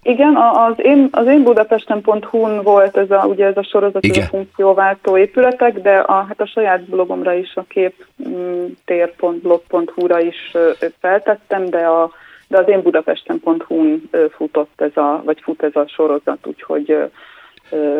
Igen, 0.09 0.36
az 0.36 0.74
én, 0.76 1.09
az 1.11 1.26
én 1.26 1.42
budapesten.hu-n 1.42 2.62
volt 2.62 2.96
ez 2.96 3.11
a, 3.11 3.24
ugye 3.26 3.46
ez 3.46 3.56
a 3.56 3.62
sorozat, 3.62 4.06
ez 4.06 4.16
a 4.16 4.22
funkcióváltó 4.22 5.18
épületek, 5.18 5.80
de 5.80 5.96
a, 5.96 6.12
hát 6.12 6.40
a 6.40 6.46
saját 6.46 6.82
blogomra 6.82 7.32
is, 7.32 7.54
a 7.54 7.64
képtér.blog.hu-ra 7.68 10.20
is 10.20 10.52
feltettem, 11.00 11.64
de, 11.64 11.86
a, 11.86 12.11
de 12.48 12.59
az 12.59 12.68
én 12.68 12.82
budapesten.hu-n 12.82 14.11
futott 14.30 14.80
ez 14.80 14.96
a, 14.96 15.22
vagy 15.24 15.40
fut 15.42 15.62
ez 15.62 15.76
a 15.76 15.84
sorozat, 15.86 16.46
úgyhogy 16.46 16.96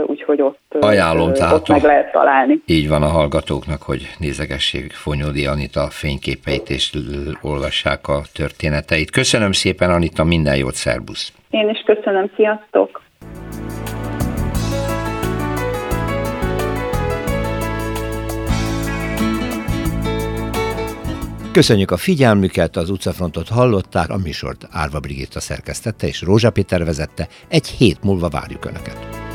úgyhogy 0.06 0.42
ott, 0.42 0.74
Ajánlom, 0.80 1.32
tehát 1.32 1.54
ott 1.54 1.68
meg 1.68 1.82
lehet 1.82 2.12
találni. 2.12 2.62
Így 2.66 2.88
van 2.88 3.02
a 3.02 3.09
hallgatóknak, 3.09 3.82
hogy 3.82 4.14
nézegessék 4.18 4.92
Fonyódi 4.92 5.46
Anita 5.46 5.88
fényképeit, 5.90 6.70
és 6.70 6.92
olvassák 7.42 8.09
a 8.09 8.20
történeteit. 8.34 9.11
Köszönöm 9.11 9.52
szépen, 9.52 9.90
Anita, 9.90 10.24
minden 10.24 10.56
jót, 10.56 10.74
szervusz! 10.74 11.32
Én 11.51 11.68
is 11.68 11.82
köszönöm, 11.86 12.30
sziasztok! 12.36 13.03
Köszönjük 21.53 21.90
a 21.90 21.96
figyelmüket, 21.96 22.76
az 22.76 22.90
utcafrontot 22.90 23.49
hallották, 23.49 24.11
a 24.11 24.16
műsort 24.16 24.66
Árva 24.70 25.01
Brigitta 25.01 25.40
szerkesztette 25.40 26.07
és 26.07 26.22
Rózsa 26.22 26.51
Péter 26.51 26.84
vezette. 26.84 27.28
Egy 27.49 27.66
hét 27.66 28.03
múlva 28.03 28.28
várjuk 28.28 28.64
Önöket. 28.64 29.28